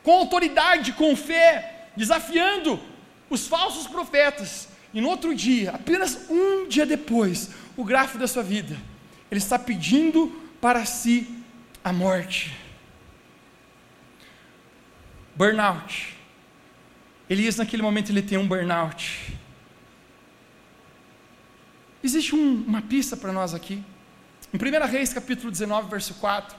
com 0.03 0.13
autoridade, 0.13 0.93
com 0.93 1.15
fé, 1.17 1.89
desafiando 1.97 2.81
os 3.31 3.47
falsos 3.47 3.87
profetas. 3.87 4.69
E 4.93 5.01
no 5.01 5.09
outro 5.09 5.35
dia, 5.35 5.73
apenas 5.73 6.29
um 6.31 6.67
dia 6.67 6.87
depois, 6.87 7.51
o 7.77 7.85
gráfico 7.85 8.19
da 8.19 8.27
sua 8.27 8.43
vida, 8.43 8.77
ele 9.31 9.39
está 9.39 9.59
pedindo 9.59 10.29
para 10.61 10.85
si 10.85 11.43
a 11.85 11.93
morte. 11.93 12.57
Burnout. 15.37 16.17
Elias, 17.31 17.57
naquele 17.57 17.83
momento, 17.83 18.11
ele 18.11 18.23
tem 18.23 18.39
um 18.39 18.49
burnout. 18.49 19.37
Existe 22.03 22.35
um, 22.35 22.65
uma 22.67 22.81
pista 22.81 23.17
para 23.17 23.33
nós 23.33 23.55
aqui. 23.55 23.85
Em 24.53 24.57
1 24.57 24.87
Reis, 24.87 25.13
capítulo 25.13 25.51
19, 25.51 25.91
verso 25.91 26.15
4. 26.15 26.57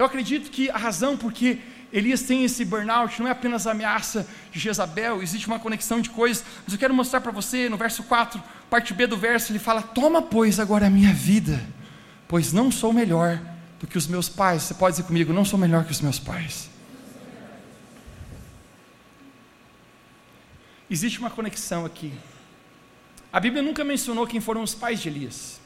Eu 0.00 0.06
acredito 0.06 0.50
que 0.50 0.70
a 0.70 0.78
razão 0.78 1.14
porque 1.14 1.58
Elias 1.92 2.22
tem 2.22 2.42
esse 2.42 2.64
burnout 2.64 3.20
não 3.20 3.28
é 3.28 3.32
apenas 3.32 3.66
a 3.66 3.72
ameaça 3.72 4.26
de 4.50 4.58
Jezabel, 4.58 5.22
existe 5.22 5.46
uma 5.46 5.58
conexão 5.58 6.00
de 6.00 6.08
coisas, 6.08 6.42
mas 6.64 6.72
eu 6.72 6.78
quero 6.78 6.94
mostrar 6.94 7.20
para 7.20 7.30
você 7.30 7.68
no 7.68 7.76
verso 7.76 8.02
4, 8.04 8.42
parte 8.70 8.94
B 8.94 9.06
do 9.06 9.18
verso, 9.18 9.52
ele 9.52 9.58
fala: 9.58 9.82
Toma, 9.82 10.22
pois, 10.22 10.58
agora 10.58 10.86
a 10.86 10.90
minha 10.90 11.12
vida, 11.12 11.62
pois 12.26 12.50
não 12.50 12.72
sou 12.72 12.94
melhor 12.94 13.38
do 13.78 13.86
que 13.86 13.98
os 13.98 14.06
meus 14.06 14.26
pais. 14.26 14.62
Você 14.62 14.72
pode 14.72 14.96
dizer 14.96 15.06
comigo: 15.06 15.34
Não 15.34 15.44
sou 15.44 15.58
melhor 15.58 15.84
que 15.84 15.92
os 15.92 16.00
meus 16.00 16.18
pais. 16.18 16.70
Existe 20.90 21.18
uma 21.18 21.28
conexão 21.28 21.84
aqui. 21.84 22.10
A 23.30 23.38
Bíblia 23.38 23.62
nunca 23.62 23.84
mencionou 23.84 24.26
quem 24.26 24.40
foram 24.40 24.62
os 24.62 24.74
pais 24.74 24.98
de 24.98 25.10
Elias. 25.10 25.60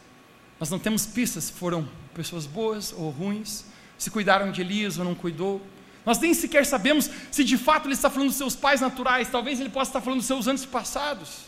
Nós 0.58 0.70
não 0.70 0.78
temos 0.80 1.06
pistas 1.06 1.44
se 1.44 1.52
foram 1.52 1.88
pessoas 2.12 2.46
boas 2.46 2.92
ou 2.92 3.10
ruins 3.10 3.72
se 3.98 4.11
cuidaram 4.11 4.50
de 4.50 4.61
Elias 4.61 4.98
ou 4.98 5.04
não 5.04 5.14
cuidou. 5.14 5.64
Nós 6.04 6.18
nem 6.18 6.35
sequer 6.35 6.66
sabemos 6.66 7.11
se 7.30 7.42
de 7.44 7.57
fato 7.57 7.87
ele 7.87 7.94
está 7.94 8.11
falando 8.11 8.28
dos 8.28 8.37
seus 8.37 8.54
pais 8.54 8.80
naturais, 8.80 9.30
talvez 9.30 9.61
ele 9.61 9.70
possa 9.70 9.90
estar 9.90 10.00
falando 10.00 10.18
dos 10.18 10.26
seus 10.26 10.46
antepassados. 10.46 11.46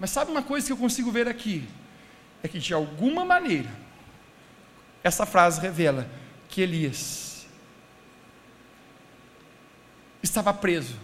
Mas 0.00 0.10
sabe 0.10 0.30
uma 0.30 0.42
coisa 0.42 0.66
que 0.66 0.72
eu 0.72 0.76
consigo 0.76 1.10
ver 1.10 1.28
aqui? 1.28 1.68
É 2.42 2.48
que 2.48 2.58
de 2.58 2.74
alguma 2.74 3.24
maneira, 3.24 3.70
essa 5.04 5.24
frase 5.24 5.60
revela 5.60 6.08
que 6.48 6.60
Elias 6.60 7.46
estava 10.22 10.52
preso 10.52 10.94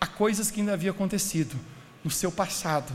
a 0.00 0.06
coisas 0.06 0.50
que 0.50 0.60
ainda 0.60 0.72
havia 0.72 0.90
acontecido 0.90 1.58
no 2.02 2.10
seu 2.10 2.30
passado, 2.30 2.94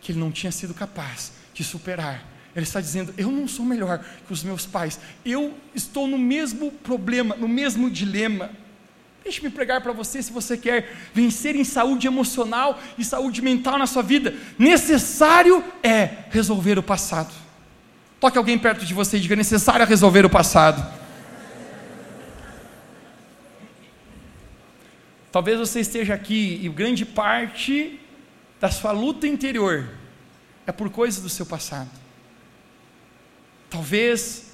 que 0.00 0.12
ele 0.12 0.20
não 0.20 0.30
tinha 0.30 0.52
sido 0.52 0.72
capaz 0.72 1.32
de 1.52 1.64
superar 1.64 2.33
ele 2.54 2.64
está 2.64 2.80
dizendo: 2.80 3.12
Eu 3.16 3.30
não 3.30 3.48
sou 3.48 3.64
melhor 3.64 4.04
que 4.26 4.32
os 4.32 4.42
meus 4.42 4.66
pais, 4.66 5.00
eu 5.24 5.54
estou 5.74 6.06
no 6.06 6.18
mesmo 6.18 6.70
problema, 6.70 7.34
no 7.36 7.48
mesmo 7.48 7.90
dilema. 7.90 8.50
Deixe-me 9.24 9.48
pregar 9.48 9.80
para 9.80 9.92
você 9.92 10.22
se 10.22 10.30
você 10.30 10.56
quer 10.56 10.94
vencer 11.14 11.56
em 11.56 11.64
saúde 11.64 12.06
emocional 12.06 12.78
e 12.98 13.04
saúde 13.04 13.40
mental 13.40 13.78
na 13.78 13.86
sua 13.86 14.02
vida. 14.02 14.34
Necessário 14.58 15.64
é 15.82 16.26
resolver 16.30 16.78
o 16.78 16.82
passado. 16.82 17.32
Toque 18.20 18.36
alguém 18.36 18.58
perto 18.58 18.84
de 18.84 18.92
você 18.94 19.16
e 19.16 19.20
diga: 19.20 19.34
necessário 19.34 19.82
é 19.82 19.86
resolver 19.86 20.24
o 20.24 20.30
passado. 20.30 20.84
Talvez 25.32 25.58
você 25.58 25.80
esteja 25.80 26.14
aqui 26.14 26.60
e 26.62 26.68
grande 26.68 27.04
parte 27.04 27.98
da 28.60 28.70
sua 28.70 28.92
luta 28.92 29.26
interior 29.26 29.88
é 30.64 30.70
por 30.70 30.88
coisas 30.90 31.20
do 31.20 31.28
seu 31.28 31.44
passado. 31.44 32.03
Talvez 33.74 34.52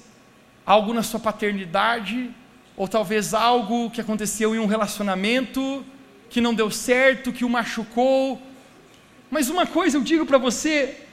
algo 0.65 0.95
na 0.95 1.03
sua 1.03 1.19
paternidade, 1.19 2.31
ou 2.75 2.87
talvez 2.87 3.35
algo 3.35 3.91
que 3.91 4.01
aconteceu 4.01 4.55
em 4.55 4.57
um 4.57 4.65
relacionamento 4.65 5.85
que 6.27 6.41
não 6.41 6.55
deu 6.55 6.71
certo, 6.71 7.31
que 7.31 7.45
o 7.45 7.49
machucou. 7.49 8.41
Mas 9.29 9.47
uma 9.47 9.67
coisa 9.67 9.95
eu 9.95 10.01
digo 10.01 10.25
para 10.25 10.39
você: 10.39 11.05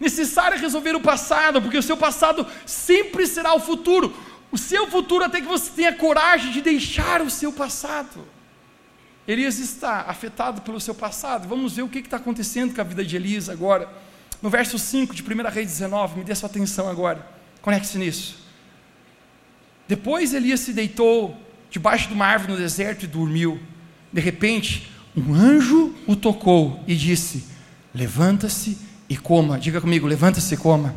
necessário 0.00 0.56
é 0.56 0.58
resolver 0.58 0.96
o 0.96 1.02
passado, 1.02 1.60
porque 1.60 1.76
o 1.76 1.82
seu 1.82 1.98
passado 1.98 2.46
sempre 2.64 3.26
será 3.26 3.52
o 3.52 3.60
futuro. 3.60 4.16
O 4.50 4.56
seu 4.56 4.86
futuro 4.86 5.22
até 5.22 5.38
que 5.38 5.46
você 5.46 5.70
tenha 5.70 5.92
coragem 5.92 6.52
de 6.52 6.62
deixar 6.62 7.20
o 7.20 7.28
seu 7.28 7.52
passado. 7.52 8.26
Elias 9.28 9.58
está 9.58 10.06
afetado 10.08 10.62
pelo 10.62 10.80
seu 10.80 10.94
passado. 10.94 11.46
Vamos 11.46 11.76
ver 11.76 11.82
o 11.82 11.90
que 11.90 11.98
está 11.98 12.16
acontecendo 12.16 12.74
com 12.74 12.80
a 12.80 12.84
vida 12.84 13.04
de 13.04 13.16
Elias 13.16 13.50
agora. 13.50 13.86
No 14.40 14.48
verso 14.48 14.78
5 14.78 15.14
de 15.14 15.22
1 15.22 15.26
Reis 15.50 15.66
19, 15.66 16.20
me 16.20 16.24
dê 16.24 16.34
sua 16.34 16.48
atenção 16.48 16.88
agora. 16.88 17.38
Conecte-se 17.62 17.98
nisso. 17.98 18.38
Depois 19.86 20.32
Elias 20.32 20.60
se 20.60 20.72
deitou 20.72 21.36
debaixo 21.70 22.08
de 22.08 22.14
uma 22.14 22.26
árvore 22.26 22.52
no 22.52 22.58
deserto 22.58 23.04
e 23.04 23.08
dormiu. 23.08 23.60
De 24.12 24.20
repente, 24.20 24.90
um 25.16 25.34
anjo 25.34 25.94
o 26.06 26.14
tocou 26.14 26.82
e 26.86 26.94
disse: 26.94 27.44
Levanta-se 27.94 28.78
e 29.08 29.16
coma. 29.16 29.58
Diga 29.58 29.80
comigo: 29.80 30.06
levanta-se 30.06 30.54
e 30.54 30.56
coma. 30.56 30.94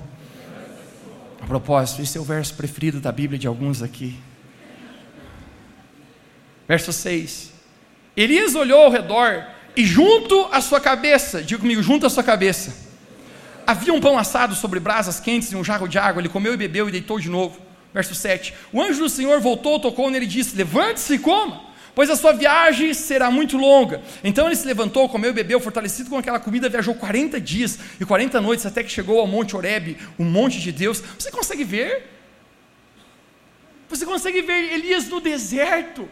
A 1.41 1.45
propósito, 1.45 2.01
esse 2.01 2.17
é 2.17 2.21
o 2.21 2.23
verso 2.23 2.53
preferido 2.53 3.01
da 3.01 3.11
Bíblia 3.11 3.37
de 3.37 3.47
alguns 3.47 3.81
aqui. 3.81 4.17
Verso 6.67 6.93
6. 6.93 7.51
Elias 8.15 8.55
olhou 8.55 8.83
ao 8.83 8.91
redor 8.91 9.43
e 9.75 9.85
junto 9.85 10.47
à 10.51 10.61
sua 10.61 10.79
cabeça, 10.79 11.41
diga 11.41 11.59
comigo, 11.59 11.81
junto 11.81 12.05
à 12.05 12.09
sua 12.09 12.23
cabeça, 12.23 12.73
havia 13.65 13.93
um 13.93 14.01
pão 14.01 14.17
assado 14.17 14.55
sobre 14.55 14.79
brasas 14.79 15.19
quentes 15.19 15.51
e 15.51 15.55
um 15.55 15.63
jarro 15.63 15.87
de 15.87 15.97
água. 15.97 16.21
Ele 16.21 16.29
comeu 16.29 16.53
e 16.53 16.57
bebeu 16.57 16.87
e 16.87 16.91
deitou 16.91 17.19
de 17.19 17.29
novo. 17.29 17.59
Verso 17.93 18.15
7. 18.15 18.53
O 18.71 18.81
anjo 18.81 18.99
do 18.99 19.09
Senhor 19.09 19.39
voltou, 19.39 19.79
tocou 19.79 20.09
nele 20.09 20.25
e 20.25 20.27
disse: 20.27 20.55
Levante-se 20.55 21.15
e 21.15 21.19
coma 21.19 21.73
pois 21.95 22.09
a 22.09 22.15
sua 22.15 22.33
viagem 22.33 22.93
será 22.93 23.29
muito 23.29 23.57
longa. 23.57 24.01
Então 24.23 24.47
ele 24.47 24.55
se 24.55 24.65
levantou, 24.65 25.07
comeu 25.07 25.29
e 25.29 25.33
bebeu, 25.33 25.59
fortalecido 25.59 26.09
com 26.09 26.17
aquela 26.17 26.39
comida, 26.39 26.69
viajou 26.69 26.95
40 26.95 27.39
dias 27.39 27.77
e 27.99 28.05
40 28.05 28.41
noites 28.41 28.65
até 28.65 28.83
que 28.83 28.91
chegou 28.91 29.19
ao 29.19 29.27
Monte 29.27 29.55
Oreb, 29.55 29.97
o 30.17 30.23
monte 30.23 30.59
de 30.59 30.71
Deus. 30.71 31.01
Você 31.17 31.31
consegue 31.31 31.63
ver? 31.63 32.09
Você 33.89 34.05
consegue 34.05 34.41
ver 34.41 34.73
Elias 34.73 35.07
no 35.07 35.21
deserto, 35.21 36.09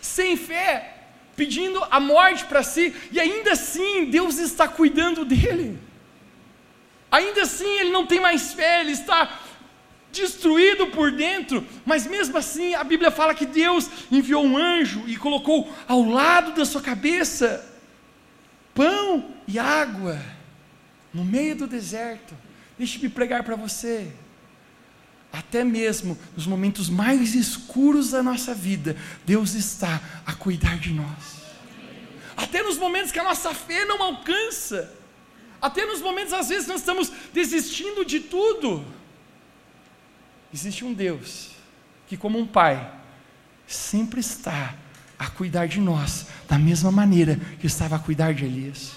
sem 0.00 0.36
fé, 0.36 0.96
pedindo 1.34 1.82
a 1.90 1.98
morte 1.98 2.44
para 2.44 2.62
si, 2.62 2.94
e 3.10 3.18
ainda 3.18 3.52
assim 3.52 4.06
Deus 4.06 4.38
está 4.38 4.68
cuidando 4.68 5.24
dele. 5.24 5.78
Ainda 7.12 7.42
assim 7.42 7.68
ele 7.78 7.90
não 7.90 8.06
tem 8.06 8.18
mais 8.18 8.54
fé, 8.54 8.80
ele 8.80 8.92
está 8.92 9.38
destruído 10.10 10.86
por 10.88 11.12
dentro, 11.12 11.66
mas 11.84 12.06
mesmo 12.06 12.38
assim 12.38 12.74
a 12.74 12.82
Bíblia 12.82 13.10
fala 13.10 13.34
que 13.34 13.44
Deus 13.44 13.88
enviou 14.10 14.42
um 14.42 14.56
anjo 14.56 15.04
e 15.06 15.16
colocou 15.16 15.70
ao 15.86 16.02
lado 16.02 16.52
da 16.52 16.64
sua 16.64 16.80
cabeça 16.80 17.68
pão 18.74 19.34
e 19.46 19.58
água 19.58 20.18
no 21.12 21.22
meio 21.22 21.54
do 21.54 21.66
deserto. 21.66 22.34
Deixe-me 22.78 23.10
pregar 23.10 23.42
para 23.42 23.56
você. 23.56 24.10
Até 25.30 25.64
mesmo 25.64 26.18
nos 26.34 26.46
momentos 26.46 26.88
mais 26.88 27.34
escuros 27.34 28.10
da 28.10 28.22
nossa 28.22 28.54
vida, 28.54 28.96
Deus 29.24 29.54
está 29.54 30.00
a 30.26 30.32
cuidar 30.32 30.78
de 30.78 30.92
nós. 30.92 31.42
Até 32.36 32.62
nos 32.62 32.78
momentos 32.78 33.12
que 33.12 33.18
a 33.18 33.24
nossa 33.24 33.52
fé 33.54 33.84
não 33.84 34.02
alcança, 34.02 35.01
até 35.62 35.86
nos 35.86 36.02
momentos 36.02 36.34
às 36.34 36.48
vezes 36.50 36.66
nós 36.66 36.80
estamos 36.80 37.10
desistindo 37.32 38.04
de 38.04 38.20
tudo 38.20 38.84
Existe 40.52 40.84
um 40.84 40.92
Deus 40.92 41.50
que, 42.06 42.16
como 42.16 42.38
um 42.38 42.46
pai, 42.46 42.92
sempre 43.66 44.20
está 44.20 44.74
a 45.18 45.30
cuidar 45.30 45.66
de 45.66 45.80
nós, 45.80 46.26
da 46.46 46.58
mesma 46.58 46.92
maneira 46.92 47.40
que 47.58 47.66
estava 47.66 47.96
a 47.96 47.98
cuidar 47.98 48.34
de 48.34 48.44
Elias. 48.44 48.92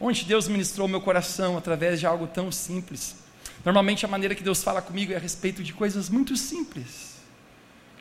Onde 0.00 0.24
Deus 0.24 0.48
ministrou 0.48 0.88
meu 0.88 1.00
coração 1.00 1.56
através 1.56 2.00
de 2.00 2.06
algo 2.06 2.26
tão 2.26 2.50
simples. 2.50 3.16
Normalmente 3.64 4.04
a 4.04 4.08
maneira 4.08 4.34
que 4.34 4.42
Deus 4.42 4.62
fala 4.62 4.82
comigo 4.82 5.12
é 5.12 5.16
a 5.16 5.20
respeito 5.20 5.62
de 5.62 5.72
coisas 5.72 6.08
muito 6.08 6.36
simples. 6.36 7.18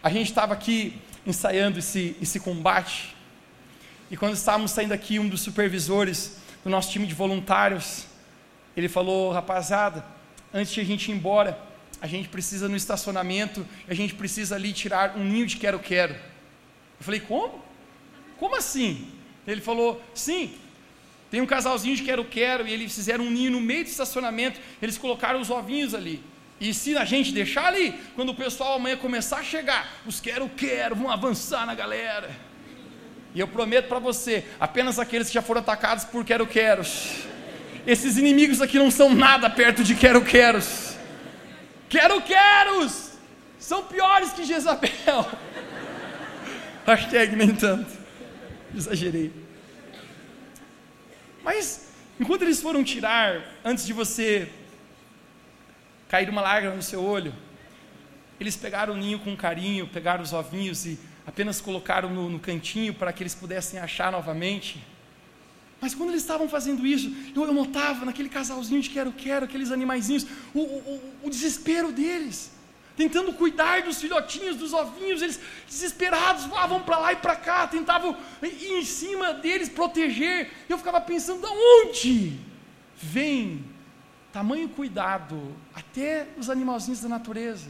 A 0.02 0.10
gente 0.10 0.30
estava 0.30 0.54
aqui 0.54 1.00
ensaiando 1.26 1.78
esse, 1.78 2.16
esse 2.20 2.40
combate, 2.40 3.16
e 4.10 4.18
quando 4.18 4.34
estávamos 4.36 4.72
saindo 4.72 4.94
aqui, 4.94 5.20
um 5.20 5.28
dos 5.28 5.42
supervisores 5.42 6.38
do 6.68 6.72
nosso 6.72 6.92
time 6.92 7.08
de 7.08 7.14
voluntários, 7.14 8.06
ele 8.76 8.90
falou, 8.90 9.32
rapaziada, 9.32 10.06
antes 10.54 10.74
de 10.74 10.82
a 10.82 10.84
gente 10.84 11.10
ir 11.10 11.16
embora, 11.16 11.58
a 12.02 12.08
gente 12.08 12.28
precisa 12.28 12.68
no 12.68 12.76
estacionamento, 12.76 13.66
a 13.88 13.94
gente 13.94 14.14
precisa 14.14 14.56
ali 14.56 14.74
tirar 14.74 15.16
um 15.18 15.24
ninho 15.24 15.48
de 15.48 15.56
quero-quero. 15.56 16.14
Eu 16.14 17.06
falei, 17.06 17.22
como? 17.22 17.64
Como 18.38 18.54
assim? 18.56 19.10
Ele 19.48 19.62
falou, 19.62 20.02
sim, 20.14 20.56
tem 21.32 21.40
um 21.40 21.46
casalzinho 21.46 21.96
de 21.96 22.04
quero-quero 22.04 22.68
e 22.68 22.74
eles 22.74 22.94
fizeram 22.94 23.24
um 23.24 23.32
ninho 23.32 23.52
no 23.52 23.62
meio 23.62 23.86
do 23.86 23.90
estacionamento, 23.90 24.60
eles 24.82 24.98
colocaram 24.98 25.40
os 25.40 25.50
ovinhos 25.50 25.96
ali. 25.96 26.22
E 26.60 26.74
se 26.74 26.98
a 26.98 27.06
gente 27.06 27.32
deixar 27.32 27.68
ali, 27.68 27.94
quando 28.14 28.30
o 28.30 28.36
pessoal 28.36 28.76
amanhã 28.76 28.98
começar 28.98 29.38
a 29.38 29.44
chegar, 29.44 30.02
os 30.06 30.20
quero-quero 30.20 30.98
vão 30.98 31.10
avançar 31.10 31.66
na 31.66 31.74
galera. 31.74 32.47
E 33.38 33.40
eu 33.40 33.48
prometo 33.48 33.88
para 33.88 34.00
você, 34.00 34.44
apenas 34.60 34.98
aqueles 34.98 35.28
que 35.28 35.36
já 35.36 35.44
foram 35.44 35.62
atacados 35.62 36.04
por 36.04 36.26
quero-queros. 36.26 37.18
Esses 37.86 38.18
inimigos 38.18 38.64
aqui 38.64 38.80
não 38.80 38.90
são 38.90 39.14
nada 39.14 39.48
perto 39.48 39.84
de 39.84 39.94
quero-queros. 39.94 40.98
Quero-queros 41.88 43.12
são 43.60 43.84
piores 43.84 44.32
que 44.32 44.44
Jezabel. 44.44 45.30
Hashtag 46.88 47.36
nem 47.36 47.54
tanto. 47.54 47.92
Exagerei. 48.76 49.32
Mas, 51.44 51.92
enquanto 52.20 52.42
eles 52.42 52.60
foram 52.60 52.84
tirar, 52.84 53.40
antes 53.64 53.86
de 53.86 53.94
você 53.94 54.50
cair 56.10 56.28
uma 56.28 56.42
lágrima 56.42 56.74
no 56.74 56.82
seu 56.82 57.04
olho, 57.04 57.36
eles 58.40 58.56
pegaram 58.56 58.96
o 58.96 58.98
ninho 58.98 59.20
com 59.20 59.38
carinho, 59.38 59.86
pegaram 59.86 60.24
os 60.24 60.34
ovinhos 60.34 60.88
e 60.88 61.00
apenas 61.28 61.60
colocaram 61.60 62.10
no, 62.10 62.30
no 62.30 62.40
cantinho 62.40 62.94
para 62.94 63.12
que 63.12 63.22
eles 63.22 63.36
pudessem 63.36 63.78
achar 63.78 64.14
novamente. 64.14 64.82
Mas 65.82 65.94
quando 65.94 66.10
eles 66.10 66.22
estavam 66.22 66.48
fazendo 66.48 66.88
isso, 66.88 67.14
eu, 67.36 67.44
eu 67.44 67.54
notava 67.54 68.06
naquele 68.06 68.30
casalzinho 68.30 68.82
de 68.82 68.90
quero-quero, 68.90 69.46
aqueles 69.46 69.70
animaizinhos, 69.70 70.26
o, 70.54 70.62
o, 70.62 71.14
o, 71.24 71.30
desespero 71.30 71.92
deles, 71.92 72.52
tentando 72.96 73.34
cuidar 73.34 73.84
dos 73.84 74.00
filhotinhos, 74.00 74.56
dos 74.56 74.74
ovinhos, 74.74 75.22
eles 75.22 75.40
desesperados, 75.68 76.46
vão 76.46 76.82
para 76.82 76.98
lá 76.98 77.14
e 77.14 77.18
para 77.18 77.36
cá, 77.36 77.68
tentavam 77.68 78.18
ir 78.42 78.80
em 78.80 78.86
cima 78.86 79.34
deles, 79.34 79.70
proteger. 79.70 80.50
Eu 80.68 80.78
ficava 80.78 81.02
pensando, 81.02 81.42
de 81.42 81.48
onde 81.48 82.40
vem 82.96 83.64
tamanho 84.32 84.70
cuidado 84.70 85.56
até 85.76 86.28
os 86.38 86.50
animalzinhos 86.50 87.02
da 87.02 87.10
natureza? 87.10 87.70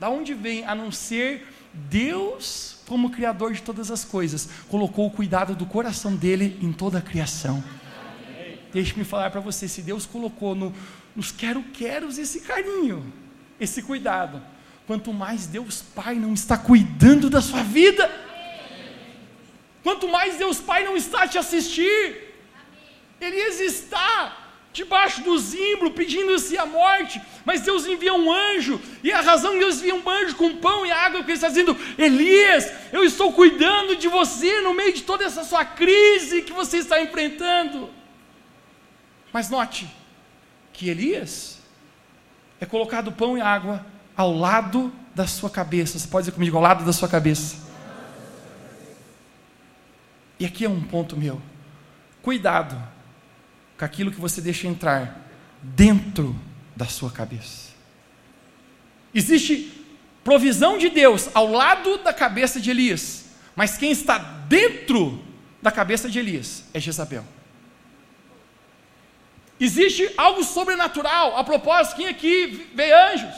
Da 0.00 0.08
onde 0.08 0.34
vem, 0.34 0.64
a 0.64 0.74
não 0.74 0.90
ser 0.90 1.46
Deus, 1.72 2.76
como 2.86 3.10
Criador 3.10 3.52
de 3.52 3.62
todas 3.62 3.90
as 3.90 4.04
coisas, 4.04 4.48
colocou 4.68 5.06
o 5.06 5.10
cuidado 5.10 5.54
do 5.54 5.64
coração 5.64 6.14
dele 6.14 6.58
em 6.60 6.72
toda 6.72 6.98
a 6.98 7.02
criação. 7.02 7.62
Deixe-me 8.72 9.04
falar 9.04 9.30
para 9.30 9.40
você: 9.40 9.66
se 9.68 9.82
Deus 9.82 10.06
colocou 10.06 10.54
no, 10.54 10.74
nos 11.14 11.30
quero-queros 11.30 12.18
esse 12.18 12.40
carinho, 12.40 13.12
esse 13.58 13.82
cuidado, 13.82 14.42
quanto 14.86 15.12
mais 15.12 15.46
Deus 15.46 15.82
Pai 15.82 16.14
não 16.16 16.34
está 16.34 16.58
cuidando 16.58 17.30
da 17.30 17.40
sua 17.40 17.62
vida, 17.62 18.10
quanto 19.82 20.08
mais 20.08 20.36
Deus 20.36 20.58
Pai 20.58 20.84
não 20.84 20.96
está 20.96 21.26
te 21.26 21.38
assistir, 21.38 22.34
Ele 23.20 23.36
está 23.36 24.41
debaixo 24.72 25.22
do 25.22 25.38
zimbro, 25.38 25.90
pedindo-se 25.90 26.56
a 26.56 26.64
morte, 26.64 27.20
mas 27.44 27.60
Deus 27.60 27.86
envia 27.86 28.14
um 28.14 28.32
anjo, 28.32 28.80
e 29.02 29.12
a 29.12 29.20
razão 29.20 29.52
que 29.52 29.58
Deus 29.58 29.78
envia 29.78 29.94
um 29.94 30.08
anjo 30.08 30.34
com 30.36 30.56
pão 30.56 30.86
e 30.86 30.90
água, 30.90 31.18
porque 31.18 31.32
Ele 31.32 31.36
está 31.36 31.48
dizendo: 31.48 31.76
Elias, 31.98 32.72
eu 32.92 33.04
estou 33.04 33.32
cuidando 33.32 33.96
de 33.96 34.08
você 34.08 34.60
no 34.62 34.72
meio 34.72 34.92
de 34.94 35.02
toda 35.02 35.24
essa 35.24 35.44
sua 35.44 35.64
crise 35.64 36.42
que 36.42 36.52
você 36.52 36.78
está 36.78 37.00
enfrentando. 37.00 37.90
Mas 39.32 39.50
note 39.50 39.88
que 40.72 40.88
Elias 40.88 41.58
é 42.60 42.66
colocado 42.66 43.12
pão 43.12 43.36
e 43.36 43.40
água 43.40 43.84
ao 44.16 44.34
lado 44.34 44.92
da 45.14 45.26
sua 45.26 45.50
cabeça. 45.50 45.98
Você 45.98 46.08
pode 46.08 46.24
dizer 46.24 46.34
comigo, 46.34 46.56
ao 46.56 46.62
lado 46.62 46.84
da 46.84 46.92
sua 46.92 47.08
cabeça. 47.08 47.56
E 50.38 50.46
aqui 50.46 50.64
é 50.64 50.68
um 50.68 50.82
ponto 50.82 51.16
meu. 51.16 51.40
Cuidado 52.22 52.76
com 53.82 53.86
aquilo 53.86 54.12
que 54.12 54.20
você 54.20 54.40
deixa 54.40 54.68
entrar 54.68 55.28
dentro 55.60 56.40
da 56.76 56.86
sua 56.86 57.10
cabeça. 57.10 57.72
Existe 59.12 59.72
provisão 60.22 60.78
de 60.78 60.88
Deus 60.88 61.28
ao 61.34 61.50
lado 61.50 61.98
da 61.98 62.12
cabeça 62.12 62.60
de 62.60 62.70
Elias, 62.70 63.24
mas 63.56 63.76
quem 63.76 63.90
está 63.90 64.18
dentro 64.18 65.20
da 65.60 65.72
cabeça 65.72 66.08
de 66.08 66.16
Elias 66.20 66.62
é 66.72 66.78
Jezabel. 66.78 67.24
Existe 69.58 70.12
algo 70.16 70.44
sobrenatural. 70.44 71.36
A 71.36 71.42
propósito, 71.42 71.96
quem 71.96 72.06
aqui 72.06 72.70
vê 72.72 72.92
anjos? 72.92 73.34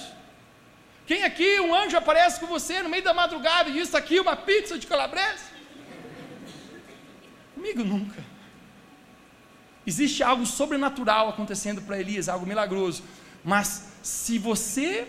Quem 1.06 1.24
aqui, 1.24 1.58
um 1.58 1.74
anjo 1.74 1.96
aparece 1.96 2.38
com 2.38 2.46
você 2.46 2.82
no 2.82 2.90
meio 2.90 3.02
da 3.02 3.14
madrugada 3.14 3.70
e 3.70 3.72
diz: 3.72 3.84
Está 3.84 3.96
aqui 3.96 4.20
uma 4.20 4.36
pizza 4.36 4.78
de 4.78 4.86
calabresa? 4.86 5.54
Comigo 7.54 7.82
nunca. 7.82 8.22
Existe 9.86 10.22
algo 10.22 10.46
sobrenatural 10.46 11.28
acontecendo 11.28 11.82
para 11.82 11.98
Elias, 11.98 12.28
algo 12.28 12.46
milagroso. 12.46 13.02
Mas 13.44 13.88
se 14.02 14.38
você 14.38 15.06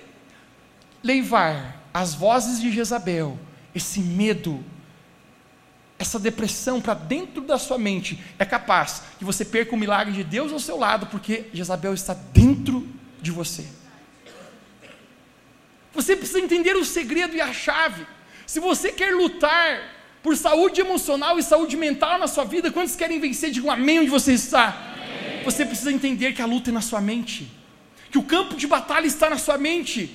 levar 1.02 1.82
as 1.94 2.14
vozes 2.14 2.60
de 2.60 2.72
Jezabel, 2.72 3.40
esse 3.74 4.00
medo, 4.02 4.64
essa 5.98 6.20
depressão 6.20 6.82
para 6.82 6.94
dentro 6.94 7.42
da 7.42 7.58
sua 7.58 7.78
mente, 7.78 8.22
é 8.38 8.44
capaz 8.44 9.04
que 9.18 9.24
você 9.24 9.46
perca 9.46 9.74
o 9.74 9.78
milagre 9.78 10.14
de 10.14 10.24
Deus 10.24 10.52
ao 10.52 10.60
seu 10.60 10.78
lado, 10.78 11.08
porque 11.08 11.50
Jezabel 11.54 11.94
está 11.94 12.14
dentro 12.14 12.88
de 13.22 13.32
você. 13.32 13.66
Você 15.94 16.16
precisa 16.18 16.40
entender 16.40 16.76
o 16.76 16.84
segredo 16.84 17.36
e 17.36 17.40
a 17.40 17.54
chave. 17.54 18.06
Se 18.46 18.60
você 18.60 18.92
quer 18.92 19.16
lutar 19.16 19.95
por 20.26 20.36
saúde 20.36 20.82
emocional 20.82 21.38
e 21.38 21.44
saúde 21.44 21.78
mental 21.78 22.18
na 22.18 22.26
sua 22.26 22.46
vida, 22.46 22.72
quantos 22.72 22.96
querem 22.96 23.20
vencer? 23.20 23.52
Digam 23.52 23.70
amém 23.70 24.00
onde 24.00 24.10
você 24.10 24.34
está. 24.34 24.96
Você 25.44 25.64
precisa 25.64 25.92
entender 25.92 26.34
que 26.34 26.42
a 26.42 26.48
luta 26.48 26.72
é 26.72 26.74
na 26.74 26.82
sua 26.82 27.00
mente, 27.00 27.48
que 28.10 28.18
o 28.18 28.24
campo 28.24 28.56
de 28.56 28.66
batalha 28.66 29.06
está 29.06 29.30
na 29.30 29.38
sua 29.38 29.56
mente. 29.60 30.10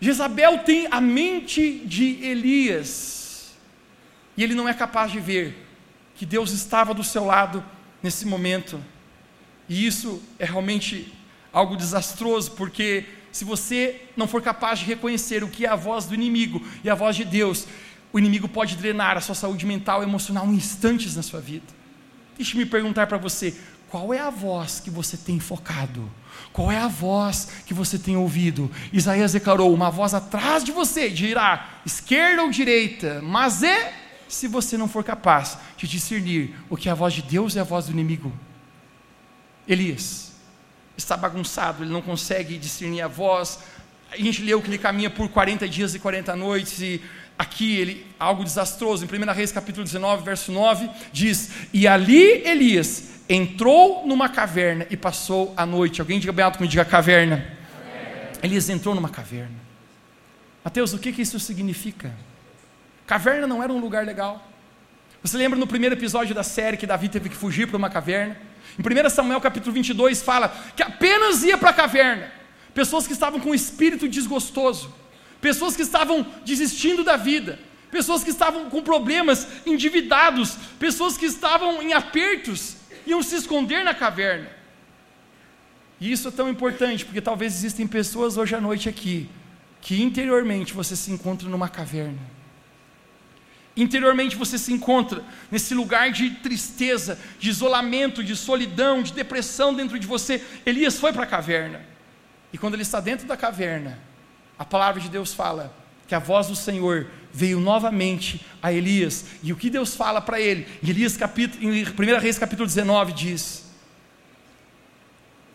Jezabel 0.00 0.60
tem 0.60 0.88
a 0.90 1.02
mente 1.02 1.82
de 1.84 2.24
Elias, 2.24 3.54
e 4.38 4.42
ele 4.42 4.54
não 4.54 4.66
é 4.66 4.72
capaz 4.72 5.12
de 5.12 5.20
ver 5.20 5.68
que 6.14 6.24
Deus 6.24 6.52
estava 6.52 6.94
do 6.94 7.04
seu 7.04 7.26
lado 7.26 7.62
nesse 8.02 8.24
momento, 8.24 8.82
e 9.68 9.86
isso 9.86 10.22
é 10.38 10.46
realmente 10.46 11.12
algo 11.52 11.76
desastroso, 11.76 12.52
porque 12.52 13.04
se 13.30 13.44
você 13.44 14.00
não 14.16 14.26
for 14.26 14.40
capaz 14.40 14.78
de 14.78 14.86
reconhecer 14.86 15.44
o 15.44 15.48
que 15.48 15.66
é 15.66 15.68
a 15.68 15.76
voz 15.76 16.06
do 16.06 16.14
inimigo 16.14 16.66
e 16.82 16.88
a 16.88 16.94
voz 16.94 17.14
de 17.14 17.22
Deus, 17.22 17.66
o 18.16 18.18
inimigo 18.18 18.48
pode 18.48 18.76
drenar 18.76 19.18
a 19.18 19.20
sua 19.20 19.34
saúde 19.34 19.66
mental 19.66 20.00
e 20.00 20.06
emocional 20.06 20.46
em 20.46 20.54
instantes 20.54 21.14
na 21.14 21.22
sua 21.22 21.38
vida. 21.38 21.66
Deixe-me 22.34 22.64
perguntar 22.64 23.06
para 23.06 23.18
você: 23.18 23.54
qual 23.90 24.14
é 24.14 24.18
a 24.18 24.30
voz 24.30 24.80
que 24.80 24.88
você 24.88 25.18
tem 25.18 25.38
focado? 25.38 26.10
Qual 26.50 26.72
é 26.72 26.78
a 26.78 26.88
voz 26.88 27.48
que 27.66 27.74
você 27.74 27.98
tem 27.98 28.16
ouvido? 28.16 28.70
Isaías 28.90 29.34
declarou: 29.34 29.70
uma 29.70 29.90
voz 29.90 30.14
atrás 30.14 30.64
de 30.64 30.72
você 30.72 31.10
dirá, 31.10 31.82
esquerda 31.84 32.42
ou 32.42 32.50
direita, 32.50 33.20
mas 33.22 33.62
é 33.62 33.92
se 34.26 34.48
você 34.48 34.78
não 34.78 34.88
for 34.88 35.04
capaz 35.04 35.58
de 35.76 35.86
discernir 35.86 36.54
o 36.70 36.76
que 36.76 36.88
é 36.88 36.92
a 36.92 36.94
voz 36.94 37.12
de 37.12 37.20
Deus 37.20 37.54
e 37.54 37.58
a 37.58 37.64
voz 37.64 37.84
do 37.84 37.92
inimigo. 37.92 38.32
Elias, 39.68 40.32
está 40.96 41.18
bagunçado, 41.18 41.84
ele 41.84 41.92
não 41.92 42.00
consegue 42.00 42.56
discernir 42.56 43.02
a 43.02 43.08
voz. 43.08 43.58
A 44.10 44.16
gente 44.16 44.40
leu 44.40 44.62
que 44.62 44.68
ele 44.68 44.78
caminha 44.78 45.10
por 45.10 45.28
40 45.28 45.68
dias 45.68 45.94
e 45.94 45.98
40 45.98 46.34
noites, 46.34 46.80
e 46.80 47.02
aqui 47.38 47.76
ele, 47.76 48.06
algo 48.18 48.44
desastroso, 48.44 49.04
em 49.04 49.08
1 49.08 49.32
Reis 49.32 49.52
capítulo 49.52 49.84
19, 49.84 50.24
verso 50.24 50.52
9, 50.52 50.88
diz: 51.12 51.50
E 51.72 51.86
ali 51.86 52.46
Elias 52.46 53.16
entrou 53.28 54.06
numa 54.06 54.28
caverna 54.28 54.86
e 54.90 54.96
passou 54.96 55.52
a 55.56 55.66
noite. 55.66 56.00
Alguém 56.00 56.18
diga 56.18 56.32
bem 56.32 56.44
alto 56.44 56.58
comigo, 56.58 56.70
diga 56.70 56.84
caverna. 56.84 57.46
Elias 58.42 58.68
entrou 58.68 58.94
numa 58.94 59.08
caverna. 59.08 59.66
Mateus, 60.64 60.92
o 60.92 60.98
que, 60.98 61.12
que 61.12 61.22
isso 61.22 61.38
significa? 61.38 62.12
Caverna 63.06 63.46
não 63.46 63.62
era 63.62 63.72
um 63.72 63.78
lugar 63.78 64.04
legal. 64.04 64.46
Você 65.22 65.36
lembra 65.36 65.58
no 65.58 65.66
primeiro 65.66 65.94
episódio 65.94 66.34
da 66.34 66.42
série 66.42 66.76
que 66.76 66.86
Davi 66.86 67.08
teve 67.08 67.28
que 67.28 67.36
fugir 67.36 67.66
para 67.66 67.76
uma 67.76 67.90
caverna? 67.90 68.36
Em 68.78 68.82
1 68.82 69.10
Samuel 69.10 69.40
capítulo 69.40 69.72
22 69.72 70.22
fala 70.22 70.54
que 70.74 70.82
apenas 70.82 71.42
ia 71.42 71.56
para 71.56 71.70
a 71.70 71.72
caverna 71.72 72.30
pessoas 72.76 73.06
que 73.06 73.14
estavam 73.14 73.40
com 73.40 73.54
espírito 73.54 74.06
desgostoso, 74.06 74.94
pessoas 75.46 75.76
que 75.76 75.82
estavam 75.82 76.26
desistindo 76.44 77.04
da 77.04 77.16
vida, 77.16 77.56
pessoas 77.88 78.24
que 78.24 78.30
estavam 78.30 78.68
com 78.68 78.82
problemas, 78.82 79.46
endividados, 79.64 80.56
pessoas 80.76 81.16
que 81.16 81.26
estavam 81.26 81.80
em 81.80 81.92
apertos, 81.92 82.74
iam 83.06 83.22
se 83.22 83.36
esconder 83.36 83.84
na 83.84 83.94
caverna. 83.94 84.50
E 86.00 86.10
isso 86.10 86.26
é 86.26 86.32
tão 86.32 86.48
importante, 86.48 87.04
porque 87.04 87.20
talvez 87.20 87.54
existem 87.54 87.86
pessoas 87.86 88.36
hoje 88.36 88.56
à 88.56 88.60
noite 88.60 88.88
aqui, 88.88 89.28
que 89.80 90.02
interiormente 90.02 90.74
você 90.74 90.96
se 90.96 91.12
encontra 91.12 91.48
numa 91.48 91.68
caverna 91.68 92.34
Interiormente 93.76 94.34
você 94.34 94.58
se 94.58 94.72
encontra 94.72 95.22
nesse 95.50 95.74
lugar 95.74 96.10
de 96.10 96.30
tristeza, 96.30 97.18
de 97.38 97.50
isolamento, 97.50 98.24
de 98.24 98.34
solidão, 98.34 99.02
de 99.02 99.12
depressão 99.12 99.74
dentro 99.74 99.96
de 99.98 100.06
você. 100.06 100.42
Elias 100.64 100.98
foi 100.98 101.12
para 101.12 101.24
a 101.24 101.26
caverna. 101.26 101.82
E 102.52 102.56
quando 102.56 102.72
ele 102.72 102.82
está 102.82 103.00
dentro 103.00 103.28
da 103.28 103.36
caverna, 103.36 103.98
a 104.58 104.64
palavra 104.64 105.00
de 105.00 105.08
Deus 105.08 105.34
fala 105.34 105.74
que 106.06 106.14
a 106.14 106.18
voz 106.18 106.46
do 106.46 106.56
Senhor 106.56 107.08
veio 107.32 107.60
novamente 107.60 108.44
a 108.62 108.72
Elias. 108.72 109.26
E 109.42 109.52
o 109.52 109.56
que 109.56 109.68
Deus 109.68 109.94
fala 109.94 110.20
para 110.20 110.40
ele? 110.40 110.66
Em, 110.82 110.90
Elias 110.90 111.16
capítulo, 111.16 111.62
em 111.62 111.84
1 111.84 112.18
Reis 112.20 112.38
capítulo 112.38 112.66
19 112.66 113.12
diz: 113.12 113.64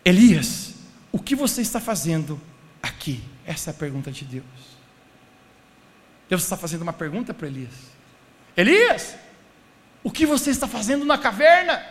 Elias, 0.04 0.74
o 1.10 1.18
que 1.18 1.34
você 1.34 1.62
está 1.62 1.80
fazendo 1.80 2.40
aqui? 2.82 3.22
Essa 3.44 3.70
é 3.70 3.72
a 3.72 3.74
pergunta 3.74 4.12
de 4.12 4.24
Deus. 4.24 4.44
Deus 6.28 6.42
está 6.42 6.56
fazendo 6.56 6.82
uma 6.82 6.92
pergunta 6.92 7.34
para 7.34 7.46
Elias. 7.46 7.92
Elias, 8.56 9.16
o 10.02 10.10
que 10.10 10.26
você 10.26 10.50
está 10.50 10.68
fazendo 10.68 11.04
na 11.04 11.18
caverna? 11.18 11.84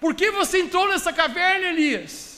Por 0.00 0.14
que 0.14 0.30
você 0.30 0.58
entrou 0.60 0.88
nessa 0.88 1.12
caverna, 1.12 1.66
Elias? 1.66 2.33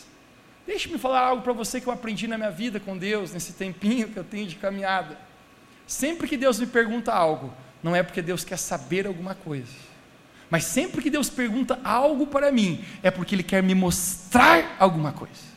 Deixe-me 0.66 0.98
falar 0.98 1.20
algo 1.20 1.42
para 1.42 1.52
você 1.52 1.80
que 1.80 1.86
eu 1.86 1.92
aprendi 1.92 2.26
na 2.26 2.36
minha 2.36 2.50
vida 2.50 2.80
com 2.80 2.98
Deus, 2.98 3.32
nesse 3.32 3.52
tempinho 3.52 4.08
que 4.08 4.16
eu 4.16 4.24
tenho 4.24 4.46
de 4.46 4.56
caminhada. 4.56 5.16
Sempre 5.86 6.26
que 6.26 6.36
Deus 6.36 6.58
me 6.58 6.66
pergunta 6.66 7.12
algo, 7.12 7.54
não 7.82 7.94
é 7.94 8.02
porque 8.02 8.20
Deus 8.20 8.44
quer 8.44 8.58
saber 8.58 9.06
alguma 9.06 9.34
coisa, 9.34 9.72
mas 10.50 10.64
sempre 10.64 11.00
que 11.00 11.10
Deus 11.10 11.30
pergunta 11.30 11.78
algo 11.84 12.26
para 12.26 12.50
mim, 12.50 12.84
é 13.02 13.10
porque 13.10 13.34
Ele 13.34 13.44
quer 13.44 13.62
me 13.62 13.74
mostrar 13.74 14.76
alguma 14.78 15.12
coisa. 15.12 15.56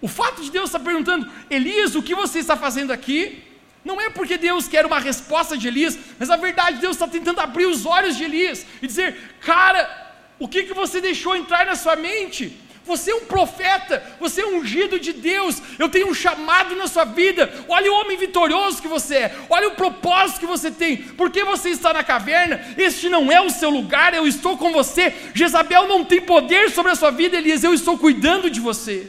O 0.00 0.08
fato 0.08 0.42
de 0.42 0.50
Deus 0.50 0.66
estar 0.66 0.80
perguntando, 0.80 1.30
Elias, 1.48 1.94
o 1.94 2.02
que 2.02 2.14
você 2.14 2.40
está 2.40 2.56
fazendo 2.56 2.92
aqui? 2.92 3.42
Não 3.84 4.00
é 4.00 4.10
porque 4.10 4.36
Deus 4.36 4.68
quer 4.68 4.84
uma 4.84 4.98
resposta 4.98 5.56
de 5.56 5.68
Elias, 5.68 5.98
mas 6.18 6.28
na 6.28 6.36
verdade 6.36 6.80
Deus 6.80 6.96
está 6.96 7.08
tentando 7.08 7.40
abrir 7.40 7.66
os 7.66 7.86
olhos 7.86 8.16
de 8.16 8.24
Elias 8.24 8.66
e 8.80 8.86
dizer: 8.86 9.36
Cara, 9.40 10.02
o 10.38 10.48
que, 10.48 10.64
que 10.64 10.74
você 10.74 11.00
deixou 11.00 11.36
entrar 11.36 11.66
na 11.66 11.76
sua 11.76 11.96
mente? 11.96 12.58
Você 12.84 13.12
é 13.12 13.14
um 13.14 13.26
profeta, 13.26 14.02
você 14.18 14.40
é 14.40 14.46
ungido 14.46 14.98
de 14.98 15.12
Deus, 15.12 15.62
eu 15.78 15.88
tenho 15.88 16.08
um 16.08 16.14
chamado 16.14 16.74
na 16.74 16.88
sua 16.88 17.04
vida. 17.04 17.52
Olha 17.68 17.92
o 17.92 17.94
homem 17.96 18.16
vitorioso 18.16 18.82
que 18.82 18.88
você 18.88 19.16
é, 19.16 19.36
olha 19.48 19.68
o 19.68 19.76
propósito 19.76 20.40
que 20.40 20.46
você 20.46 20.70
tem. 20.70 20.96
Por 20.96 21.30
que 21.30 21.44
você 21.44 21.68
está 21.68 21.92
na 21.92 22.02
caverna? 22.02 22.60
Este 22.76 23.08
não 23.08 23.30
é 23.30 23.40
o 23.40 23.50
seu 23.50 23.70
lugar, 23.70 24.14
eu 24.14 24.26
estou 24.26 24.58
com 24.58 24.72
você. 24.72 25.14
Jezabel 25.32 25.86
não 25.86 26.04
tem 26.04 26.20
poder 26.20 26.70
sobre 26.70 26.90
a 26.92 26.96
sua 26.96 27.10
vida, 27.10 27.36
Elias, 27.36 27.62
eu 27.62 27.72
estou 27.72 27.96
cuidando 27.96 28.50
de 28.50 28.58
você. 28.58 29.08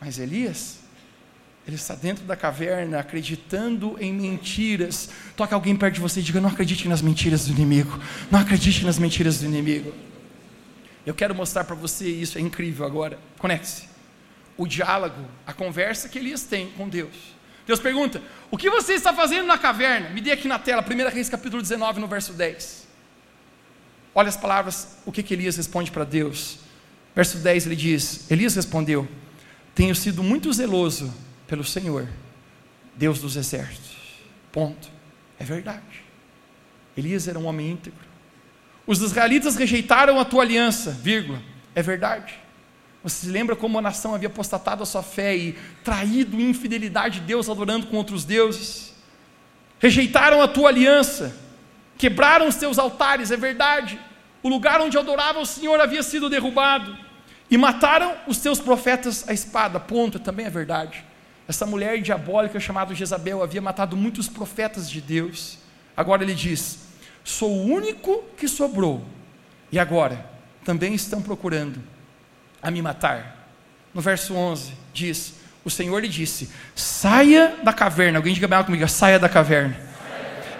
Mas 0.00 0.18
Elias, 0.18 0.78
ele 1.66 1.76
está 1.76 1.94
dentro 1.94 2.24
da 2.24 2.34
caverna 2.34 2.98
acreditando 2.98 3.96
em 4.00 4.10
mentiras. 4.10 5.10
Toca 5.36 5.54
alguém 5.54 5.76
perto 5.76 5.96
de 5.96 6.00
você 6.00 6.20
e 6.20 6.22
diga: 6.22 6.40
Não 6.40 6.48
acredite 6.48 6.88
nas 6.88 7.02
mentiras 7.02 7.46
do 7.46 7.52
inimigo. 7.52 8.00
Não 8.30 8.40
acredite 8.40 8.86
nas 8.86 8.98
mentiras 8.98 9.40
do 9.40 9.44
inimigo. 9.44 9.92
Eu 11.08 11.14
quero 11.14 11.34
mostrar 11.34 11.64
para 11.64 11.74
você 11.74 12.06
isso, 12.06 12.36
é 12.36 12.40
incrível 12.42 12.84
agora. 12.84 13.18
Conecte-se. 13.38 13.88
O 14.58 14.66
diálogo, 14.66 15.24
a 15.46 15.54
conversa 15.54 16.06
que 16.06 16.18
Elias 16.18 16.42
tem 16.42 16.70
com 16.72 16.86
Deus. 16.86 17.34
Deus 17.66 17.80
pergunta: 17.80 18.20
O 18.50 18.58
que 18.58 18.68
você 18.68 18.92
está 18.92 19.14
fazendo 19.14 19.46
na 19.46 19.56
caverna? 19.56 20.10
Me 20.10 20.20
dê 20.20 20.32
aqui 20.32 20.46
na 20.46 20.58
tela, 20.58 20.84
1 20.84 21.08
Reis 21.08 21.30
capítulo 21.30 21.62
19, 21.62 21.98
no 21.98 22.06
verso 22.06 22.34
10. 22.34 22.86
Olha 24.14 24.28
as 24.28 24.36
palavras, 24.36 24.98
o 25.06 25.10
que, 25.10 25.22
que 25.22 25.32
Elias 25.32 25.56
responde 25.56 25.90
para 25.90 26.04
Deus. 26.04 26.58
Verso 27.14 27.38
10 27.38 27.64
ele 27.64 27.76
diz: 27.76 28.30
Elias 28.30 28.54
respondeu: 28.54 29.08
Tenho 29.74 29.94
sido 29.94 30.22
muito 30.22 30.52
zeloso 30.52 31.10
pelo 31.46 31.64
Senhor, 31.64 32.06
Deus 32.94 33.18
dos 33.18 33.34
exércitos. 33.34 33.96
Ponto. 34.52 34.90
É 35.38 35.44
verdade. 35.44 36.04
Elias 36.94 37.26
era 37.28 37.38
um 37.38 37.46
homem 37.46 37.70
íntegro. 37.70 38.07
Os 38.88 39.02
israelitas 39.02 39.54
rejeitaram 39.54 40.18
a 40.18 40.24
tua 40.24 40.42
aliança, 40.42 40.90
vírgula. 40.90 41.42
É 41.74 41.82
verdade. 41.82 42.32
Você 43.04 43.26
se 43.26 43.30
lembra 43.30 43.54
como 43.54 43.78
a 43.78 43.82
nação 43.82 44.14
havia 44.14 44.28
apostatado 44.28 44.82
a 44.82 44.86
sua 44.86 45.02
fé 45.02 45.36
e 45.36 45.52
traído 45.84 46.40
infidelidade 46.40 47.20
de 47.20 47.26
Deus, 47.26 47.50
adorando 47.50 47.86
com 47.88 47.98
outros 47.98 48.24
deuses? 48.24 48.94
Rejeitaram 49.78 50.40
a 50.40 50.48
tua 50.48 50.70
aliança, 50.70 51.36
quebraram 51.98 52.48
os 52.48 52.56
teus 52.56 52.78
altares, 52.78 53.30
é 53.30 53.36
verdade. 53.36 54.00
O 54.42 54.48
lugar 54.48 54.80
onde 54.80 54.96
adorava 54.96 55.38
o 55.38 55.44
Senhor 55.44 55.78
havia 55.78 56.02
sido 56.02 56.30
derrubado, 56.30 56.96
e 57.50 57.58
mataram 57.58 58.14
os 58.26 58.38
teus 58.38 58.58
profetas 58.58 59.28
à 59.28 59.34
espada, 59.34 59.78
ponto, 59.78 60.18
também 60.18 60.46
é 60.46 60.50
verdade. 60.50 61.04
Essa 61.46 61.66
mulher 61.66 62.00
diabólica 62.00 62.58
chamada 62.58 62.94
Jezabel 62.94 63.42
havia 63.42 63.60
matado 63.60 63.98
muitos 63.98 64.30
profetas 64.30 64.88
de 64.88 65.02
Deus. 65.02 65.58
Agora 65.94 66.22
ele 66.22 66.34
diz: 66.34 66.87
Sou 67.28 67.50
o 67.50 67.66
único 67.66 68.24
que 68.38 68.48
sobrou. 68.48 69.04
E 69.70 69.78
agora 69.78 70.24
também 70.64 70.94
estão 70.94 71.20
procurando 71.20 71.78
a 72.62 72.70
me 72.70 72.80
matar. 72.80 73.50
no 73.92 74.00
verso 74.00 74.34
11, 74.34 74.72
diz: 74.94 75.34
O 75.62 75.68
Senhor 75.68 76.00
lhe 76.00 76.08
disse: 76.08 76.48
Saia 76.74 77.54
da 77.62 77.70
caverna. 77.70 78.18
Alguém 78.18 78.32
diga 78.32 78.48
bem 78.48 78.64
comigo: 78.64 78.88
Saia 78.88 79.18
da 79.18 79.28
caverna 79.28 79.76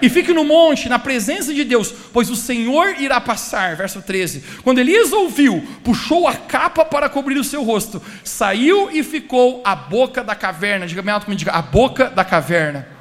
e 0.03 0.11
fique 0.11 0.33
no 0.33 0.45
monte, 0.45 0.91
na 0.91 0.99
presença 0.99 1.55
de 1.55 1.65
Deus, 1.65 1.91
pois 2.13 2.29
o 2.29 2.37
Senhor 2.37 3.01
irá 3.01 3.19
passar. 3.19 3.75
Verso 3.75 4.03
13. 4.03 4.45
Quando 4.63 4.79
Elias 4.79 5.11
ouviu, 5.11 5.67
puxou 5.83 6.29
a 6.29 6.35
capa 6.35 6.85
para 6.85 7.09
cobrir 7.09 7.39
o 7.39 7.45
seu 7.45 7.65
rosto, 7.65 8.01
saiu 8.23 8.91
e 8.91 9.03
ficou 9.03 9.63
à 9.65 9.75
boca 9.75 10.23
da 10.23 10.35
caverna. 10.35 10.87
Diga 10.87 11.01
bem 11.01 11.15
alto 11.15 11.25
comigo, 11.25 11.51
a 11.51 11.63
boca 11.63 12.11
da 12.11 12.27
caverna. 12.27 12.98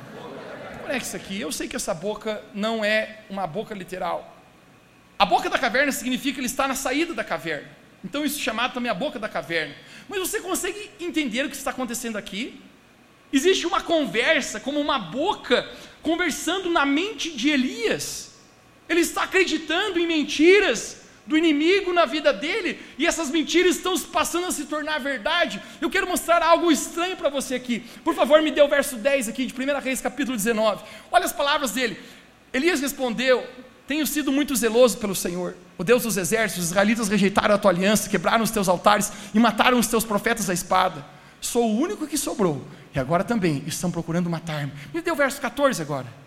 Olha 0.87 0.95
é 0.95 1.15
aqui. 1.17 1.41
Eu 1.41 1.51
sei 1.51 1.67
que 1.67 1.75
essa 1.75 1.93
boca 1.93 2.41
não 2.53 2.83
é 2.83 3.19
uma 3.29 3.45
boca 3.45 3.75
literal. 3.75 4.37
A 5.19 5.25
boca 5.25 5.49
da 5.49 5.59
caverna 5.59 5.91
significa 5.91 6.35
que 6.35 6.39
ele 6.39 6.47
está 6.47 6.65
na 6.65 6.75
saída 6.75 7.13
da 7.13 7.25
caverna. 7.25 7.67
Então 8.05 8.23
isso 8.23 8.39
é 8.39 8.41
chamado 8.41 8.73
também 8.73 8.89
a 8.89 8.93
boca 8.93 9.19
da 9.19 9.27
caverna. 9.27 9.75
Mas 10.07 10.17
você 10.17 10.39
consegue 10.39 10.89
entender 10.97 11.43
o 11.43 11.49
que 11.49 11.57
está 11.57 11.71
acontecendo 11.71 12.17
aqui? 12.17 12.61
Existe 13.33 13.67
uma 13.67 13.81
conversa, 13.81 14.61
como 14.61 14.79
uma 14.79 14.97
boca 14.97 15.69
conversando 16.01 16.69
na 16.69 16.85
mente 16.85 17.31
de 17.35 17.49
Elias. 17.49 18.35
Ele 18.87 19.01
está 19.01 19.23
acreditando 19.23 19.99
em 19.99 20.07
mentiras 20.07 21.01
do 21.27 21.37
inimigo 21.37 21.93
na 21.93 22.05
vida 22.05 22.31
dele, 22.31 22.79
e 22.97 23.05
essas 23.05 23.29
mentiras 23.29 23.75
estão 23.75 23.99
passando 23.99 24.47
a 24.47 24.51
se 24.51 24.65
tornar 24.65 24.99
verdade. 24.99 25.61
Eu 25.81 25.89
quero 25.89 26.07
mostrar 26.07 26.41
algo 26.41 26.71
estranho 26.71 27.17
para 27.17 27.29
você 27.29 27.55
aqui. 27.55 27.83
Por 28.03 28.15
favor, 28.15 28.41
me 28.41 28.49
dê 28.49 28.61
o 28.61 28.67
verso 28.67 28.95
10 28.95 29.27
aqui 29.27 29.45
de 29.45 29.53
1 29.53 29.79
Reis, 29.79 30.01
capítulo 30.01 30.37
19. 30.37 30.83
Olha 31.11 31.25
as 31.25 31.33
palavras 31.33 31.71
dele. 31.71 31.99
Elias 32.53 32.79
respondeu: 32.79 33.45
Tenho 33.85 34.07
sido 34.07 34.31
muito 34.31 34.55
zeloso 34.55 34.97
pelo 34.97 35.13
Senhor, 35.13 35.55
o 35.77 35.83
Deus 35.83 36.03
dos 36.03 36.17
exércitos. 36.17 36.63
Os 36.63 36.71
israelitas 36.71 37.09
rejeitaram 37.09 37.55
a 37.55 37.57
tua 37.57 37.71
aliança, 37.71 38.09
quebraram 38.09 38.43
os 38.43 38.51
teus 38.51 38.69
altares 38.69 39.11
e 39.33 39.39
mataram 39.39 39.77
os 39.77 39.87
teus 39.87 40.05
profetas 40.05 40.49
à 40.49 40.53
espada. 40.53 41.05
Sou 41.41 41.69
o 41.69 41.77
único 41.79 42.07
que 42.07 42.17
sobrou, 42.17 42.65
e 42.95 42.99
agora 42.99 43.23
também 43.23 43.63
estão 43.67 43.91
procurando 43.91 44.29
matar-me. 44.29 44.71
Me 44.93 45.01
dê 45.01 45.11
o 45.11 45.15
verso 45.15 45.39
14 45.39 45.81
agora. 45.81 46.26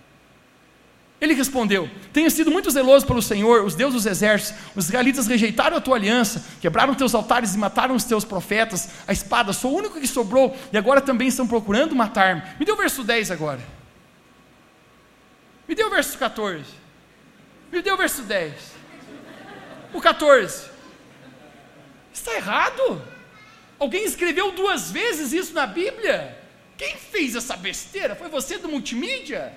Ele 1.20 1.34
respondeu: 1.34 1.88
Tenho 2.12 2.30
sido 2.30 2.50
muito 2.50 2.70
zeloso 2.70 3.06
pelo 3.06 3.20
Senhor, 3.20 3.64
os 3.64 3.74
deuses 3.74 4.04
dos 4.04 4.06
exércitos. 4.06 4.58
Os 4.74 4.86
israelitas 4.86 5.26
rejeitaram 5.26 5.76
a 5.76 5.80
tua 5.80 5.96
aliança, 5.96 6.44
quebraram 6.60 6.94
teus 6.94 7.14
altares 7.14 7.54
e 7.54 7.58
mataram 7.58 7.94
os 7.94 8.04
teus 8.04 8.24
profetas. 8.24 8.88
A 9.06 9.12
espada, 9.12 9.52
sou 9.52 9.72
o 9.72 9.76
único 9.76 10.00
que 10.00 10.06
sobrou, 10.06 10.56
e 10.72 10.78
agora 10.78 11.00
também 11.00 11.28
estão 11.28 11.46
procurando 11.46 11.94
matar-me. 11.94 12.42
Me 12.58 12.64
dê 12.64 12.72
o 12.72 12.76
verso 12.76 13.04
10 13.04 13.30
agora. 13.30 13.60
Me 15.68 15.74
dê 15.74 15.84
o 15.84 15.90
verso 15.90 16.16
14. 16.16 16.64
Me 17.70 17.82
dê 17.82 17.92
o 17.92 17.96
verso 17.96 18.22
10. 18.22 18.54
O 19.92 20.00
14. 20.00 20.70
Está 22.12 22.34
errado. 22.34 23.02
Alguém 23.78 24.04
escreveu 24.04 24.52
duas 24.52 24.90
vezes 24.90 25.32
isso 25.32 25.52
na 25.52 25.66
Bíblia? 25.66 26.36
Quem 26.76 26.96
fez 26.96 27.36
essa 27.36 27.56
besteira? 27.56 28.16
Foi 28.16 28.28
você 28.28 28.56
do 28.56 28.68
multimídia? 28.68 29.52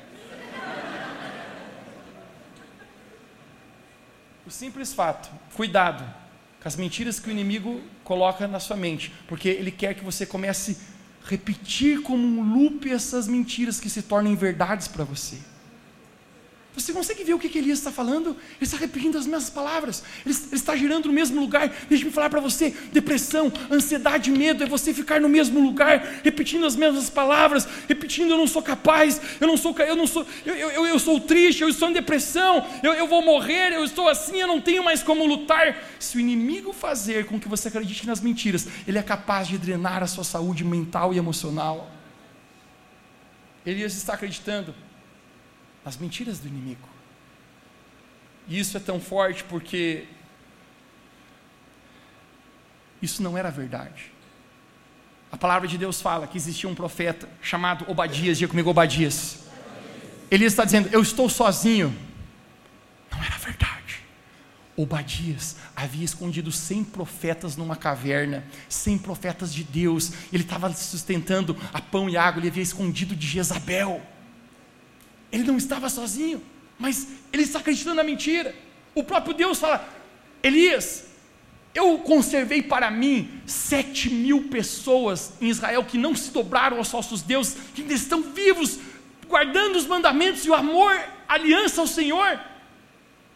O 4.45 4.51
simples 4.51 4.93
fato, 4.93 5.29
cuidado 5.55 6.03
com 6.61 6.67
as 6.67 6.75
mentiras 6.75 7.19
que 7.19 7.29
o 7.29 7.31
inimigo 7.31 7.81
coloca 8.03 8.47
na 8.47 8.59
sua 8.59 8.75
mente, 8.75 9.13
porque 9.27 9.49
ele 9.49 9.71
quer 9.71 9.93
que 9.93 10.03
você 10.03 10.25
comece 10.25 10.77
a 11.23 11.29
repetir 11.29 12.01
como 12.01 12.25
um 12.25 12.53
loop 12.53 12.89
essas 12.91 13.27
mentiras 13.27 13.79
que 13.79 13.89
se 13.89 14.01
tornem 14.01 14.35
verdades 14.35 14.87
para 14.87 15.03
você. 15.03 15.37
Você 16.75 16.91
consegue 16.91 17.23
ver 17.23 17.35
o 17.35 17.39
que, 17.39 17.49
que 17.49 17.59
Elias 17.59 17.77
está 17.77 17.91
falando? 17.91 18.29
Ele 18.29 18.63
está 18.63 18.77
repetindo 18.77 19.15
as 19.15 19.27
mesmas 19.27 19.49
palavras, 19.49 20.03
ele, 20.25 20.35
ele 20.35 20.55
está 20.55 20.75
girando 20.75 21.05
no 21.05 21.13
mesmo 21.13 21.39
lugar. 21.39 21.69
Deixa-me 21.87 22.11
falar 22.11 22.31
para 22.31 22.39
você: 22.39 22.71
depressão, 22.91 23.53
ansiedade, 23.71 24.31
medo 24.31 24.63
é 24.63 24.67
você 24.67 24.91
ficar 24.91 25.21
no 25.21 25.29
mesmo 25.29 25.59
lugar, 25.59 26.21
repetindo 26.23 26.65
as 26.65 26.75
mesmas 26.75 27.11
palavras, 27.11 27.67
repetindo: 27.87 28.31
eu 28.31 28.37
não 28.37 28.47
sou 28.47 28.61
capaz, 28.63 29.21
eu 29.39 29.47
não 29.47 29.55
sou, 29.55 29.75
eu 29.79 29.95
não 29.95 30.07
sou, 30.07 30.25
eu, 30.43 30.55
eu, 30.55 30.87
eu 30.87 30.97
sou 30.97 31.19
triste, 31.19 31.61
eu 31.61 31.69
estou 31.69 31.89
em 31.91 31.93
depressão, 31.93 32.65
eu, 32.81 32.93
eu 32.93 33.07
vou 33.07 33.21
morrer, 33.21 33.71
eu 33.71 33.83
estou 33.83 34.09
assim, 34.09 34.37
eu 34.37 34.47
não 34.47 34.59
tenho 34.59 34.83
mais 34.83 35.03
como 35.03 35.27
lutar. 35.27 35.77
Se 35.99 36.17
o 36.17 36.19
inimigo 36.19 36.73
fazer 36.73 37.27
com 37.27 37.39
que 37.39 37.47
você 37.47 37.67
acredite 37.67 38.07
nas 38.07 38.19
mentiras, 38.19 38.67
ele 38.87 38.97
é 38.97 39.03
capaz 39.03 39.47
de 39.47 39.59
drenar 39.59 40.01
a 40.01 40.07
sua 40.07 40.23
saúde 40.23 40.63
mental 40.63 41.13
e 41.13 41.19
emocional. 41.19 41.91
Elias 43.63 43.95
está 43.95 44.15
acreditando 44.15 44.73
as 45.85 45.97
mentiras 45.97 46.39
do 46.39 46.47
inimigo. 46.47 46.87
E 48.47 48.59
isso 48.59 48.75
é 48.75 48.79
tão 48.79 48.99
forte 48.99 49.43
porque 49.43 50.05
isso 53.01 53.21
não 53.21 53.37
era 53.37 53.49
verdade. 53.49 54.11
A 55.31 55.37
palavra 55.37 55.67
de 55.67 55.77
Deus 55.77 55.99
fala 56.01 56.27
que 56.27 56.37
existia 56.37 56.69
um 56.69 56.75
profeta 56.75 57.27
chamado 57.41 57.89
Obadias, 57.89 58.37
diga 58.37 58.49
comigo 58.49 58.69
Obadias. 58.69 59.45
Ele 60.29 60.45
está 60.45 60.63
dizendo: 60.63 60.89
Eu 60.91 61.01
estou 61.01 61.27
sozinho. 61.29 61.95
Não 63.11 63.23
era 63.23 63.37
verdade. 63.37 63.73
Obadias 64.75 65.57
havia 65.75 66.05
escondido 66.05 66.51
100 66.51 66.85
profetas 66.85 67.55
numa 67.55 67.75
caverna, 67.75 68.43
100 68.69 68.99
profetas 68.99 69.53
de 69.53 69.63
Deus. 69.63 70.11
Ele 70.31 70.43
estava 70.43 70.71
sustentando 70.73 71.57
a 71.73 71.81
pão 71.81 72.09
e 72.09 72.17
água, 72.17 72.39
ele 72.39 72.47
havia 72.49 72.63
escondido 72.63 73.15
de 73.15 73.27
Jezabel. 73.27 74.01
Ele 75.33 75.43
não 75.43 75.57
estava 75.57 75.89
sozinho, 75.89 76.39
mas 76.77 77.07
ele 77.33 77.41
está 77.41 77.57
acreditando 77.57 77.95
na 77.95 78.03
mentira. 78.03 78.55
O 78.93 79.03
próprio 79.03 79.33
Deus 79.33 79.57
fala: 79.57 79.83
Elias, 80.43 81.05
eu 81.73 81.97
conservei 81.97 82.61
para 82.61 82.91
mim 82.91 83.41
sete 83.47 84.11
mil 84.11 84.43
pessoas 84.43 85.33
em 85.41 85.49
Israel 85.49 85.83
que 85.83 85.97
não 85.97 86.15
se 86.15 86.29
dobraram 86.29 86.77
aos 86.77 86.91
falsos 86.91 87.23
deuses, 87.23 87.57
que 87.73 87.81
ainda 87.81 87.95
estão 87.95 88.21
vivos, 88.21 88.77
guardando 89.27 89.75
os 89.75 89.87
mandamentos 89.87 90.45
e 90.45 90.51
o 90.51 90.53
amor, 90.53 90.93
aliança 91.27 91.81
ao 91.81 91.87
Senhor. 91.87 92.39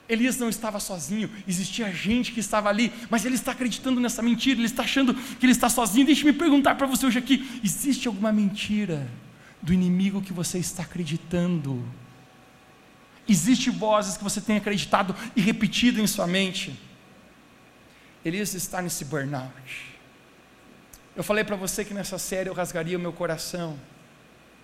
Elias 0.08 0.38
não 0.38 0.50
estava 0.50 0.80
sozinho, 0.80 1.30
existia 1.48 1.92
gente 1.92 2.32
que 2.32 2.40
estava 2.40 2.70
ali, 2.70 2.94
mas 3.10 3.26
ele 3.26 3.36
está 3.36 3.54
acreditando 3.54 4.00
nessa 4.00 4.22
mentira, 4.22 4.60
ele 4.60 4.68
está 4.68 4.84
achando 4.84 5.16
que 5.16 5.46
ele 5.46 5.52
está 5.52 5.68
sozinho. 5.68 6.06
Deixe-me 6.06 6.32
perguntar 6.32 6.76
para 6.76 6.86
você 6.86 7.08
hoje 7.08 7.18
aqui: 7.18 7.60
existe 7.64 8.08
alguma 8.08 8.32
mentira 8.32 9.10
do 9.68 9.74
inimigo 9.74 10.22
que 10.22 10.32
você 10.32 10.58
está 10.60 10.84
acreditando. 10.84 11.84
Existem 13.28 13.74
vozes 13.74 14.16
que 14.16 14.24
você 14.24 14.40
tem 14.40 14.56
acreditado 14.56 15.14
e 15.36 15.42
repetido 15.42 16.00
em 16.00 16.08
sua 16.08 16.26
mente. 16.26 16.74
Elias 18.24 18.54
está 18.54 18.82
nesse 18.82 19.04
burnout. 19.04 19.98
Eu 21.14 21.22
falei 21.22 21.44
para 21.44 21.58
você 21.58 21.84
que 21.84 21.94
nessa 21.94 22.18
série 22.18 22.50
eu 22.50 22.54
rasgaria 22.54 22.98
o 22.98 23.02
meu 23.02 23.12
coração. 23.12 23.78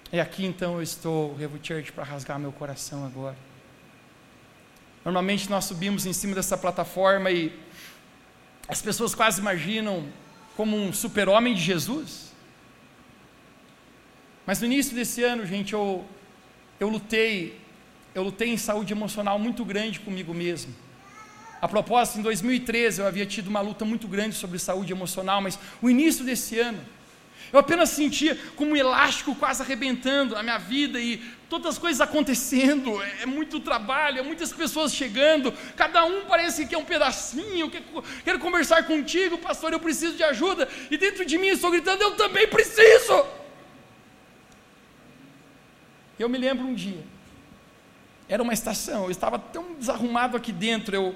E 0.09 0.21
aqui 0.21 0.45
então 0.45 0.75
eu 0.75 0.81
estou, 0.81 1.35
Revo 1.35 1.59
Church, 1.61 1.91
para 1.91 2.05
rasgar 2.05 2.39
meu 2.39 2.53
coração 2.53 3.05
agora. 3.05 3.35
Normalmente 5.03 5.49
nós 5.49 5.65
subimos 5.65 6.05
em 6.05 6.13
cima 6.13 6.33
dessa 6.33 6.57
plataforma 6.57 7.29
e 7.29 7.51
as 8.69 8.81
pessoas 8.81 9.13
quase 9.13 9.41
imaginam 9.41 10.07
como 10.55 10.77
um 10.77 10.93
super-homem 10.93 11.53
de 11.53 11.59
Jesus. 11.59 12.32
Mas 14.45 14.59
no 14.59 14.65
início 14.65 14.93
desse 14.93 15.23
ano, 15.23 15.45
gente, 15.45 15.73
eu, 15.73 16.03
eu 16.79 16.89
lutei, 16.89 17.57
eu 18.13 18.23
lutei 18.23 18.49
em 18.49 18.57
saúde 18.57 18.91
emocional 18.91 19.39
muito 19.39 19.63
grande 19.63 20.01
comigo 20.01 20.33
mesmo. 20.33 20.75
A 21.61 21.67
propósito, 21.67 22.19
em 22.19 22.21
2013 22.21 22.99
eu 22.99 23.07
havia 23.07 23.25
tido 23.25 23.47
uma 23.47 23.61
luta 23.61 23.85
muito 23.85 24.05
grande 24.05 24.35
sobre 24.35 24.59
saúde 24.59 24.91
emocional, 24.91 25.41
mas 25.41 25.57
o 25.81 25.89
início 25.89 26.25
desse 26.25 26.59
ano, 26.59 26.83
eu 27.53 27.59
apenas 27.59 27.89
sentia 27.89 28.37
como 28.57 28.71
um 28.71 28.75
elástico 28.75 29.33
quase 29.33 29.61
arrebentando 29.61 30.35
na 30.35 30.43
minha 30.43 30.57
vida 30.57 30.99
e 30.99 31.23
todas 31.47 31.75
as 31.75 31.77
coisas 31.77 32.01
acontecendo, 32.01 33.01
é, 33.01 33.21
é 33.21 33.25
muito 33.25 33.61
trabalho, 33.61 34.19
é 34.19 34.21
muitas 34.21 34.51
pessoas 34.51 34.93
chegando, 34.93 35.53
cada 35.77 36.03
um 36.03 36.25
parece 36.25 36.65
que 36.65 36.75
é 36.75 36.77
um 36.77 36.83
pedacinho, 36.83 37.69
quer, 37.69 37.81
quero 38.25 38.39
conversar 38.39 38.83
contigo, 38.83 39.37
pastor, 39.37 39.71
eu 39.71 39.79
preciso 39.79 40.17
de 40.17 40.23
ajuda, 40.23 40.67
e 40.91 40.97
dentro 40.97 41.23
de 41.23 41.37
mim 41.37 41.47
estou 41.47 41.71
gritando, 41.71 42.01
eu 42.01 42.11
também 42.11 42.45
preciso. 42.45 43.42
Eu 46.17 46.29
me 46.29 46.37
lembro 46.37 46.65
um 46.65 46.73
dia, 46.73 47.03
era 48.29 48.41
uma 48.41 48.53
estação, 48.53 49.05
eu 49.05 49.11
estava 49.11 49.37
tão 49.39 49.73
desarrumado 49.73 50.37
aqui 50.37 50.51
dentro, 50.51 50.95
eu, 50.95 51.15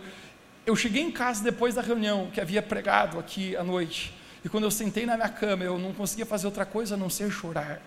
eu 0.66 0.76
cheguei 0.76 1.02
em 1.02 1.12
casa 1.12 1.44
depois 1.44 1.76
da 1.76 1.82
reunião 1.82 2.30
que 2.32 2.42
havia 2.42 2.62
pregado 2.62 3.20
aqui 3.20 3.56
à 3.56 3.64
noite, 3.64 4.14
e 4.44 4.50
quando 4.50 4.64
eu 4.64 4.72
sentei 4.72 5.06
na 5.06 5.16
minha 5.16 5.30
cama, 5.30 5.64
eu 5.64 5.78
não 5.78 5.94
conseguia 5.94 6.26
fazer 6.26 6.48
outra 6.48 6.66
coisa 6.66 6.96
a 6.96 6.98
não 6.98 7.10
ser 7.10 7.30
chorar. 7.32 7.82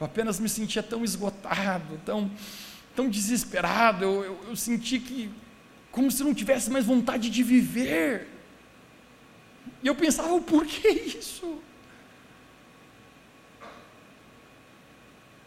Eu 0.00 0.06
apenas 0.06 0.40
me 0.40 0.48
sentia 0.48 0.82
tão 0.82 1.04
esgotado, 1.04 2.00
tão, 2.04 2.30
tão 2.96 3.08
desesperado, 3.08 4.04
eu, 4.04 4.24
eu, 4.24 4.40
eu 4.48 4.56
senti 4.56 4.98
que, 4.98 5.30
como 5.90 6.10
se 6.10 6.24
não 6.24 6.34
tivesse 6.34 6.70
mais 6.70 6.84
vontade 6.84 7.30
de 7.30 7.42
viver. 7.42 8.28
E 9.82 9.86
eu 9.86 9.94
pensava, 9.94 10.40
por 10.40 10.66
que 10.66 10.88
isso? 10.88 11.60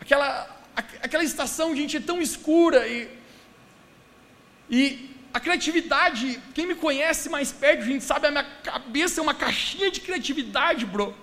Aquela, 0.06 0.48
aquela 1.02 1.24
estação, 1.24 1.76
gente, 1.76 1.98
é 1.98 2.00
tão 2.00 2.22
escura 2.22 2.88
e, 2.88 3.10
e 4.70 5.16
a 5.34 5.40
criatividade, 5.40 6.40
quem 6.54 6.66
me 6.66 6.76
conhece 6.76 7.28
mais 7.28 7.52
perto, 7.52 7.84
gente 7.84 8.06
sabe, 8.06 8.28
a 8.28 8.32
minha 8.32 8.46
cabeça 8.64 9.20
é 9.20 9.24
uma 9.24 9.34
caixinha 9.34 9.92
de 9.92 10.00
criatividade, 10.00 10.86
bro. 10.86 11.14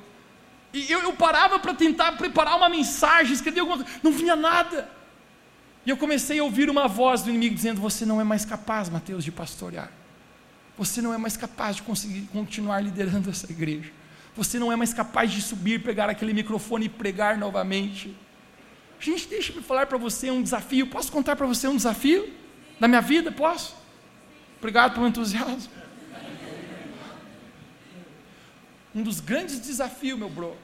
E 0.72 0.90
eu, 0.90 1.00
eu 1.00 1.12
parava 1.14 1.58
para 1.58 1.72
tentar 1.72 2.12
preparar 2.12 2.56
uma 2.56 2.68
mensagem, 2.68 3.32
escrever 3.32 3.60
alguma 3.60 3.78
coisa, 3.78 4.00
não 4.02 4.12
vinha 4.12 4.36
nada. 4.36 4.90
E 5.86 5.90
eu 5.90 5.96
comecei 5.96 6.38
a 6.38 6.44
ouvir 6.44 6.68
uma 6.68 6.88
voz 6.88 7.22
do 7.22 7.30
inimigo 7.30 7.54
dizendo: 7.54 7.80
Você 7.80 8.04
não 8.04 8.20
é 8.20 8.24
mais 8.24 8.44
capaz, 8.44 8.88
Mateus, 8.88 9.24
de 9.24 9.32
pastorear. 9.32 9.90
Você 10.76 11.00
não 11.00 11.14
é 11.14 11.18
mais 11.18 11.36
capaz 11.36 11.76
de 11.76 11.82
conseguir 11.82 12.28
continuar 12.32 12.80
liderando 12.80 13.30
essa 13.30 13.50
igreja. 13.50 13.90
Você 14.36 14.58
não 14.58 14.72
é 14.72 14.76
mais 14.76 14.94
capaz 14.94 15.30
de 15.30 15.42
subir, 15.42 15.82
pegar 15.82 16.08
aquele 16.08 16.32
microfone 16.32 16.86
e 16.86 16.88
pregar 16.88 17.36
novamente. 17.36 18.14
Gente, 19.02 19.26
deixa 19.26 19.52
eu 19.52 19.60
falar 19.60 19.86
para 19.86 19.98
você 19.98 20.30
um 20.30 20.40
desafio. 20.40 20.86
Posso 20.86 21.10
contar 21.10 21.34
para 21.34 21.44
você 21.44 21.66
um 21.66 21.76
desafio 21.76 22.32
da 22.78 22.86
minha 22.86 23.00
vida? 23.00 23.32
Posso? 23.32 23.74
Obrigado 24.58 24.94
pelo 24.94 25.08
entusiasmo. 25.08 25.72
Um 28.94 29.02
dos 29.02 29.18
grandes 29.18 29.58
desafios, 29.58 30.16
meu 30.16 30.30
bro, 30.30 30.56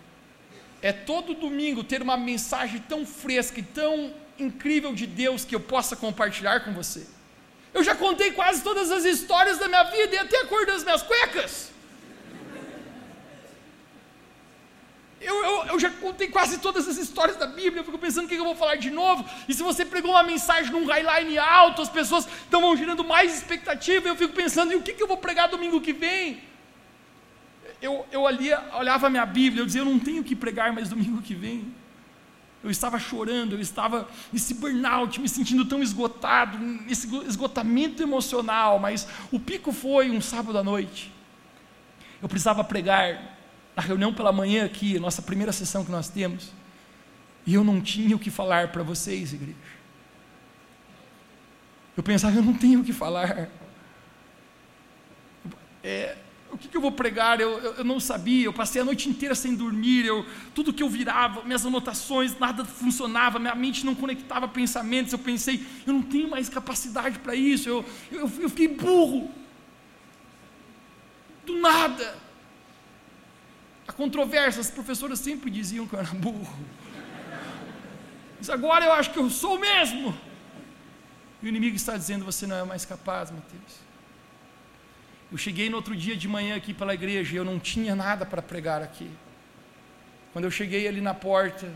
é 0.80 0.92
todo 0.92 1.34
domingo 1.34 1.82
ter 1.82 2.00
uma 2.00 2.16
mensagem 2.16 2.80
tão 2.88 3.04
fresca 3.04 3.58
e 3.58 3.62
tão 3.64 4.14
incrível 4.38 4.94
de 4.94 5.06
Deus 5.06 5.44
que 5.44 5.56
eu 5.56 5.60
possa 5.60 5.96
compartilhar 5.96 6.60
com 6.60 6.72
você. 6.72 7.04
Eu 7.74 7.82
já 7.82 7.96
contei 7.96 8.30
quase 8.30 8.62
todas 8.62 8.92
as 8.92 9.04
histórias 9.04 9.58
da 9.58 9.66
minha 9.66 9.82
vida 9.82 10.14
e 10.14 10.18
até 10.18 10.42
a 10.42 10.46
cor 10.46 10.64
das 10.64 10.84
minhas 10.84 11.02
cuecas. 11.02 11.72
Eu, 15.28 15.44
eu, 15.44 15.66
eu, 15.66 15.78
já 15.78 15.90
contei 15.90 16.28
quase 16.28 16.56
todas 16.56 16.88
as 16.88 16.96
histórias 16.96 17.36
da 17.36 17.46
Bíblia, 17.46 17.80
eu 17.80 17.84
fico 17.84 17.98
pensando 17.98 18.24
o 18.24 18.28
que 18.28 18.34
eu 18.34 18.44
vou 18.44 18.56
falar 18.56 18.76
de 18.76 18.90
novo. 18.90 19.22
E 19.46 19.52
se 19.52 19.62
você 19.62 19.84
pregou 19.84 20.12
uma 20.12 20.22
mensagem 20.22 20.72
num 20.72 20.86
highline 20.86 21.36
alto, 21.36 21.82
as 21.82 21.90
pessoas 21.90 22.26
estão 22.26 22.74
gerando 22.74 23.04
mais 23.04 23.36
expectativa, 23.36 24.08
eu 24.08 24.16
fico 24.16 24.32
pensando, 24.32 24.72
e 24.72 24.76
o 24.76 24.80
que, 24.80 24.96
eu 24.98 25.06
vou 25.06 25.18
pregar 25.18 25.50
domingo 25.50 25.82
que 25.82 25.92
vem? 25.92 26.42
Eu, 27.82 28.06
eu 28.10 28.26
ali, 28.26 28.48
olhava 28.72 29.08
a 29.08 29.10
minha 29.10 29.26
Bíblia, 29.26 29.60
eu 29.60 29.66
dizia, 29.66 29.82
eu 29.82 29.84
não 29.84 29.98
tenho 29.98 30.24
que 30.24 30.34
pregar 30.34 30.72
mais 30.72 30.88
domingo 30.88 31.20
que 31.20 31.34
vem. 31.34 31.74
Eu 32.64 32.70
estava 32.70 32.98
chorando, 32.98 33.52
eu 33.52 33.60
estava 33.60 34.08
nesse 34.32 34.54
burnout, 34.54 35.20
me 35.20 35.28
sentindo 35.28 35.66
tão 35.66 35.82
esgotado, 35.82 36.56
nesse 36.58 37.06
esgotamento 37.26 38.02
emocional, 38.02 38.78
mas 38.78 39.06
o 39.30 39.38
pico 39.38 39.72
foi 39.72 40.10
um 40.10 40.22
sábado 40.22 40.56
à 40.56 40.64
noite. 40.64 41.12
Eu 42.22 42.30
precisava 42.30 42.64
pregar 42.64 43.37
na 43.78 43.82
reunião 43.82 44.12
pela 44.12 44.32
manhã 44.32 44.64
aqui, 44.64 44.98
nossa 44.98 45.22
primeira 45.22 45.52
sessão 45.52 45.84
que 45.84 45.90
nós 45.92 46.08
temos, 46.08 46.50
e 47.46 47.54
eu 47.54 47.62
não 47.62 47.80
tinha 47.80 48.16
o 48.16 48.18
que 48.18 48.28
falar 48.28 48.72
para 48.72 48.82
vocês, 48.82 49.32
igreja. 49.32 49.54
Eu 51.96 52.02
pensava, 52.02 52.34
eu 52.34 52.42
não 52.42 52.54
tenho 52.54 52.80
o 52.80 52.84
que 52.84 52.92
falar. 52.92 53.48
É, 55.84 56.16
o 56.50 56.58
que, 56.58 56.66
que, 56.66 56.76
eu 56.76 56.80
vou 56.80 56.90
pregar? 56.90 57.40
Eu, 57.40 57.50
eu, 57.60 57.74
eu, 57.74 57.84
não 57.84 58.00
sabia, 58.00 58.46
eu 58.46 58.52
passei 58.52 58.82
a 58.82 58.84
noite 58.84 59.08
inteira 59.08 59.36
sem 59.36 59.54
dormir, 59.54 60.04
eu, 60.04 60.26
tudo 60.56 60.72
que 60.72 60.82
eu 60.82 60.88
virava, 60.88 61.44
minhas 61.44 61.64
anotações, 61.64 62.36
nada 62.36 62.64
funcionava, 62.64 63.38
minha 63.38 63.54
mente 63.54 63.86
não 63.86 63.94
conectava 63.94 64.48
pensamentos, 64.48 65.12
eu 65.12 65.20
pensei, 65.20 65.64
eu 65.86 65.92
não 65.92 66.02
tenho 66.02 66.28
mais 66.28 66.48
capacidade 66.48 67.20
para 67.20 67.36
isso, 67.36 67.68
eu, 67.68 67.84
eu, 68.10 68.22
eu 68.40 68.48
fiquei 68.48 68.66
burro. 68.66 69.30
Do 71.46 71.60
nada. 71.60 72.26
A 73.88 73.92
controvérsia, 73.92 74.60
as 74.60 74.70
professoras 74.70 75.18
sempre 75.18 75.50
diziam 75.50 75.86
que 75.86 75.94
eu 75.94 75.98
era 75.98 76.10
burro. 76.10 76.64
Mas 78.38 78.50
agora 78.50 78.84
eu 78.84 78.92
acho 78.92 79.10
que 79.10 79.18
eu 79.18 79.28
sou 79.30 79.58
mesmo. 79.58 80.14
E 81.42 81.46
o 81.46 81.48
inimigo 81.48 81.74
está 81.74 81.96
dizendo: 81.96 82.24
você 82.24 82.46
não 82.46 82.56
é 82.56 82.64
mais 82.64 82.84
capaz, 82.84 83.30
Mateus. 83.30 83.88
Eu 85.32 85.38
cheguei 85.38 85.68
no 85.68 85.76
outro 85.76 85.96
dia 85.96 86.16
de 86.16 86.28
manhã 86.28 86.56
aqui 86.56 86.72
pela 86.72 86.94
igreja 86.94 87.34
e 87.34 87.36
eu 87.36 87.44
não 87.44 87.58
tinha 87.58 87.96
nada 87.96 88.24
para 88.24 88.40
pregar 88.40 88.82
aqui. 88.82 89.10
Quando 90.32 90.44
eu 90.44 90.50
cheguei 90.50 90.86
ali 90.86 91.00
na 91.00 91.14
porta, 91.14 91.70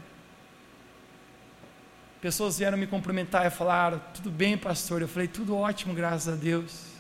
pessoas 2.20 2.58
vieram 2.58 2.78
me 2.78 2.86
cumprimentar 2.86 3.46
e 3.46 3.50
falaram: 3.50 4.00
Tudo 4.14 4.30
bem, 4.30 4.56
pastor? 4.56 5.00
Eu 5.02 5.08
falei: 5.08 5.28
Tudo 5.28 5.56
ótimo, 5.56 5.94
graças 5.94 6.32
a 6.32 6.36
Deus. 6.36 6.92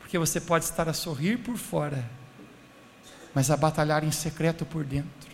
Porque 0.00 0.18
você 0.18 0.40
pode 0.40 0.64
estar 0.64 0.88
a 0.88 0.92
sorrir 0.92 1.38
por 1.38 1.56
fora, 1.56 2.04
mas 3.34 3.50
a 3.50 3.56
batalhar 3.56 4.04
em 4.04 4.10
secreto 4.10 4.64
por 4.64 4.84
dentro. 4.84 5.30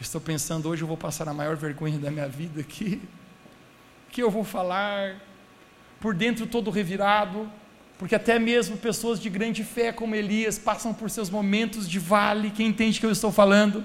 estou 0.00 0.20
pensando, 0.20 0.68
hoje 0.68 0.82
eu 0.82 0.88
vou 0.88 0.96
passar 0.96 1.28
a 1.28 1.34
maior 1.34 1.56
vergonha 1.56 1.98
da 1.98 2.10
minha 2.10 2.28
vida 2.28 2.60
aqui. 2.60 3.02
O 4.06 4.10
que 4.10 4.22
eu 4.22 4.30
vou 4.30 4.44
falar? 4.44 5.20
por 6.00 6.14
dentro 6.14 6.46
todo 6.46 6.70
revirado, 6.70 7.50
porque 7.98 8.14
até 8.14 8.38
mesmo 8.38 8.76
pessoas 8.76 9.20
de 9.20 9.28
grande 9.28 9.64
fé 9.64 9.92
como 9.92 10.14
Elias 10.14 10.58
passam 10.58 10.94
por 10.94 11.10
seus 11.10 11.28
momentos 11.28 11.88
de 11.88 11.98
vale. 11.98 12.50
Quem 12.50 12.68
entende 12.68 13.00
que 13.00 13.06
eu 13.06 13.10
estou 13.10 13.32
falando? 13.32 13.84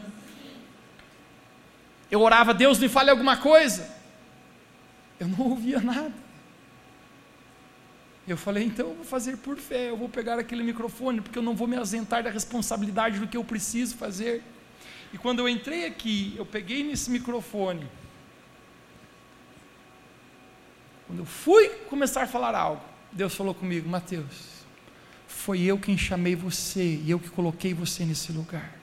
Eu 2.12 2.22
orava, 2.22 2.54
Deus 2.54 2.78
me 2.78 2.88
fale 2.88 3.10
alguma 3.10 3.38
coisa. 3.38 3.89
Eu 5.20 5.28
não 5.28 5.39
ouvia 5.47 5.82
nada. 5.82 6.14
Eu 8.28 8.38
falei, 8.38 8.63
então 8.63 8.89
eu 8.89 8.95
vou 8.95 9.05
fazer 9.05 9.38
por 9.38 9.57
fé, 9.57 9.89
eu 9.89 9.97
vou 9.97 10.07
pegar 10.07 10.39
aquele 10.39 10.63
microfone, 10.63 11.19
porque 11.19 11.38
eu 11.38 11.43
não 11.43 11.55
vou 11.55 11.67
me 11.67 11.76
ausentar 11.76 12.24
da 12.24 12.30
responsabilidade 12.30 13.19
do 13.19 13.28
que 13.28 13.36
eu 13.36 13.43
preciso 13.43 13.95
fazer. 13.95 14.41
E 15.11 15.17
quando 15.17 15.39
eu 15.39 15.49
entrei 15.49 15.86
aqui, 15.86 16.34
eu 16.38 16.45
peguei 16.45 16.84
nesse 16.84 17.11
microfone, 17.11 17.86
Quando 21.13 21.19
eu 21.19 21.26
fui 21.26 21.69
começar 21.89 22.24
a 22.24 22.28
falar 22.28 22.55
algo, 22.55 22.82
Deus 23.11 23.36
falou 23.36 23.53
comigo: 23.53 23.88
Mateus, 23.88 24.63
foi 25.28 25.61
eu 25.61 25.78
quem 25.78 25.95
chamei 25.95 26.36
você 26.36 26.99
e 27.03 27.11
eu 27.11 27.19
que 27.19 27.30
coloquei 27.30 27.71
você 27.71 28.03
nesse 28.03 28.32
lugar. 28.32 28.74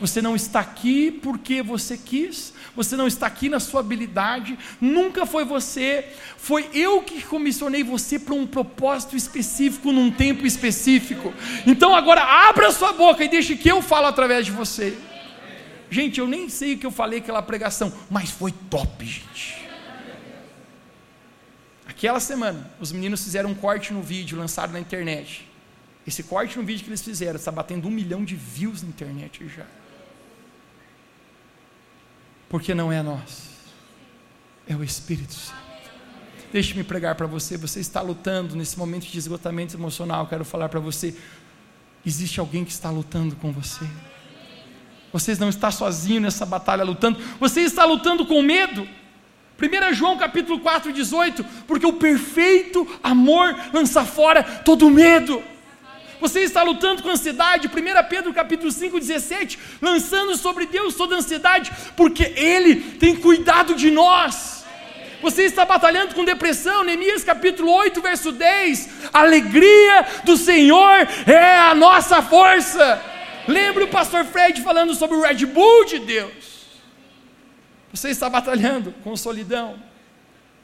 Você 0.00 0.22
não 0.22 0.36
está 0.36 0.60
aqui 0.60 1.10
porque 1.10 1.62
você 1.62 1.98
quis, 1.98 2.52
você 2.74 2.96
não 2.96 3.06
está 3.06 3.26
aqui 3.26 3.48
na 3.48 3.58
sua 3.58 3.80
habilidade, 3.80 4.56
nunca 4.80 5.26
foi 5.26 5.44
você, 5.44 6.06
foi 6.36 6.68
eu 6.72 7.02
que 7.02 7.22
comissionei 7.22 7.82
você 7.82 8.18
para 8.18 8.34
um 8.34 8.46
propósito 8.46 9.16
específico, 9.16 9.92
num 9.92 10.10
tempo 10.10 10.46
específico. 10.46 11.34
Então 11.66 11.94
agora 11.94 12.22
abra 12.22 12.70
sua 12.70 12.92
boca 12.92 13.24
e 13.24 13.28
deixe 13.28 13.56
que 13.56 13.70
eu 13.70 13.82
falo 13.82 14.06
através 14.06 14.46
de 14.46 14.52
você. 14.52 14.96
Gente, 15.90 16.20
eu 16.20 16.28
nem 16.28 16.48
sei 16.48 16.74
o 16.74 16.78
que 16.78 16.86
eu 16.86 16.90
falei 16.90 17.18
aquela 17.18 17.42
pregação, 17.42 17.92
mas 18.10 18.30
foi 18.30 18.52
top, 18.70 19.04
gente. 19.04 19.58
Aquela 21.86 22.20
semana, 22.20 22.70
os 22.78 22.92
meninos 22.92 23.24
fizeram 23.24 23.50
um 23.50 23.54
corte 23.54 23.92
no 23.92 24.02
vídeo, 24.02 24.38
lançado 24.38 24.72
na 24.72 24.78
internet. 24.78 25.47
Esse 26.08 26.22
corte 26.22 26.56
no 26.56 26.64
vídeo 26.64 26.84
que 26.84 26.88
eles 26.88 27.02
fizeram 27.02 27.36
está 27.36 27.52
batendo 27.52 27.86
um 27.86 27.90
milhão 27.90 28.24
de 28.24 28.34
views 28.34 28.82
na 28.82 28.88
internet 28.88 29.46
já. 29.46 29.66
Porque 32.48 32.72
não 32.72 32.90
é 32.90 33.02
nós, 33.02 33.50
é 34.66 34.74
o 34.74 34.82
Espírito 34.82 35.34
Santo. 35.34 35.68
Deixe-me 36.50 36.82
pregar 36.82 37.14
para 37.14 37.26
você. 37.26 37.58
Você 37.58 37.80
está 37.80 38.00
lutando 38.00 38.56
nesse 38.56 38.78
momento 38.78 39.04
de 39.04 39.18
esgotamento 39.18 39.76
emocional. 39.76 40.26
Quero 40.26 40.46
falar 40.46 40.70
para 40.70 40.80
você: 40.80 41.14
existe 42.06 42.40
alguém 42.40 42.64
que 42.64 42.72
está 42.72 42.88
lutando 42.88 43.36
com 43.36 43.52
você. 43.52 43.86
Você 45.12 45.34
não 45.34 45.50
está 45.50 45.70
sozinho 45.70 46.22
nessa 46.22 46.46
batalha 46.46 46.84
lutando. 46.84 47.20
Você 47.38 47.60
está 47.60 47.84
lutando 47.84 48.24
com 48.24 48.40
medo. 48.40 48.88
1 49.60 49.92
João 49.92 50.16
capítulo 50.16 50.60
4, 50.60 50.90
18, 50.90 51.44
porque 51.66 51.84
o 51.84 51.92
perfeito 51.92 52.88
amor 53.02 53.54
lança 53.74 54.06
fora 54.06 54.42
todo 54.42 54.88
medo. 54.88 55.42
Você 56.20 56.40
está 56.40 56.62
lutando 56.62 57.02
com 57.02 57.10
ansiedade, 57.10 57.68
1 57.68 58.08
Pedro 58.08 58.32
capítulo 58.34 58.70
5, 58.70 58.98
17, 58.98 59.58
lançando 59.80 60.36
sobre 60.36 60.66
Deus 60.66 60.94
toda 60.94 61.16
ansiedade, 61.16 61.70
porque 61.96 62.32
Ele 62.36 62.76
tem 62.98 63.16
cuidado 63.16 63.74
de 63.74 63.90
nós. 63.90 64.64
Você 65.20 65.42
está 65.42 65.64
batalhando 65.64 66.14
com 66.14 66.24
depressão, 66.24 66.84
Neemias 66.84 67.24
capítulo 67.24 67.72
8, 67.72 68.00
verso 68.00 68.30
10, 68.30 69.10
a 69.12 69.20
alegria 69.20 70.06
do 70.24 70.36
Senhor 70.36 71.08
é 71.26 71.58
a 71.58 71.74
nossa 71.74 72.22
força. 72.22 73.02
Lembra 73.46 73.84
o 73.84 73.88
pastor 73.88 74.24
Fred 74.24 74.62
falando 74.62 74.94
sobre 74.94 75.16
o 75.16 75.22
Red 75.22 75.46
Bull 75.46 75.84
de 75.86 75.98
Deus? 76.00 76.66
Você 77.92 78.10
está 78.10 78.28
batalhando 78.28 78.92
com 79.02 79.16
solidão. 79.16 79.76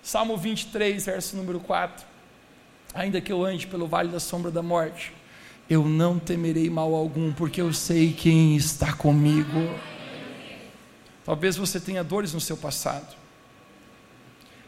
Salmo 0.02 0.36
23, 0.36 1.07
verso 1.07 1.34
número 1.34 1.59
4. 1.59 2.07
Ainda 2.94 3.20
que 3.20 3.32
eu 3.32 3.42
ande 3.42 3.66
pelo 3.66 3.86
vale 3.86 4.11
da 4.11 4.20
sombra 4.20 4.50
da 4.50 4.62
morte, 4.62 5.12
eu 5.69 5.85
não 5.87 6.19
temerei 6.19 6.69
mal 6.69 6.95
algum, 6.95 7.33
porque 7.33 7.61
eu 7.61 7.73
sei 7.73 8.12
quem 8.12 8.57
está 8.57 8.93
comigo. 8.93 9.61
Talvez 11.25 11.57
você 11.57 11.81
tenha 11.81 12.05
dores 12.05 12.33
no 12.33 12.41
seu 12.41 12.57
passado. 12.57 13.17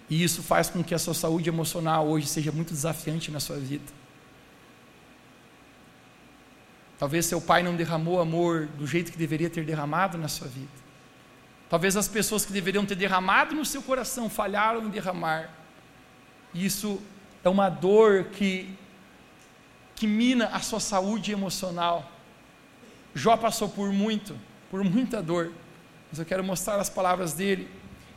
E 0.08 0.22
isso 0.22 0.42
faz 0.42 0.70
com 0.70 0.82
que 0.82 0.94
a 0.94 0.98
sua 0.98 1.14
saúde 1.14 1.48
emocional 1.48 2.06
hoje 2.06 2.26
seja 2.26 2.52
muito 2.52 2.72
desafiante 2.72 3.30
na 3.30 3.40
sua 3.40 3.56
vida. 3.56 3.84
Talvez 6.98 7.26
seu 7.26 7.40
pai 7.40 7.62
não 7.62 7.76
derramou 7.76 8.20
amor 8.20 8.66
do 8.78 8.86
jeito 8.86 9.12
que 9.12 9.18
deveria 9.18 9.50
ter 9.50 9.64
derramado 9.64 10.16
na 10.16 10.28
sua 10.28 10.48
vida. 10.48 10.86
Talvez 11.68 11.96
as 11.96 12.08
pessoas 12.08 12.46
que 12.46 12.52
deveriam 12.52 12.86
ter 12.86 12.94
derramado 12.94 13.54
no 13.54 13.64
seu 13.64 13.82
coração 13.82 14.30
falharam 14.30 14.86
em 14.86 14.88
derramar. 14.88 15.50
Isso 16.54 17.02
é 17.44 17.48
uma 17.48 17.68
dor 17.68 18.24
que, 18.32 18.70
que 19.96 20.06
mina 20.06 20.46
a 20.52 20.60
sua 20.60 20.78
saúde 20.78 21.32
emocional. 21.32 22.12
Jó 23.14 23.36
passou 23.36 23.68
por 23.68 23.90
muito, 23.90 24.38
por 24.70 24.84
muita 24.84 25.22
dor, 25.22 25.50
mas 26.10 26.18
eu 26.18 26.26
quero 26.26 26.44
mostrar 26.44 26.76
as 26.76 26.90
palavras 26.90 27.32
dele. 27.32 27.68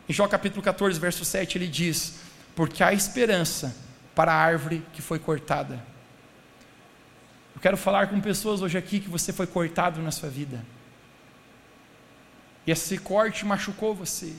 Em 0.07 0.13
Jó 0.13 0.27
capítulo 0.27 0.61
14, 0.61 0.99
verso 0.99 1.23
7, 1.23 1.57
ele 1.57 1.67
diz: 1.67 2.19
Porque 2.53 2.83
há 2.83 2.91
esperança 2.91 3.75
para 4.13 4.33
a 4.33 4.35
árvore 4.35 4.85
que 4.91 5.01
foi 5.01 5.17
cortada. 5.17 5.81
Eu 7.55 7.61
quero 7.61 7.77
falar 7.77 8.07
com 8.07 8.19
pessoas 8.19 8.61
hoje 8.61 8.77
aqui 8.77 8.99
que 8.99 9.09
você 9.09 9.31
foi 9.31 9.47
cortado 9.47 10.01
na 10.01 10.11
sua 10.11 10.29
vida. 10.29 10.63
E 12.67 12.71
esse 12.71 12.97
corte 12.97 13.45
machucou 13.45 13.95
você. 13.95 14.33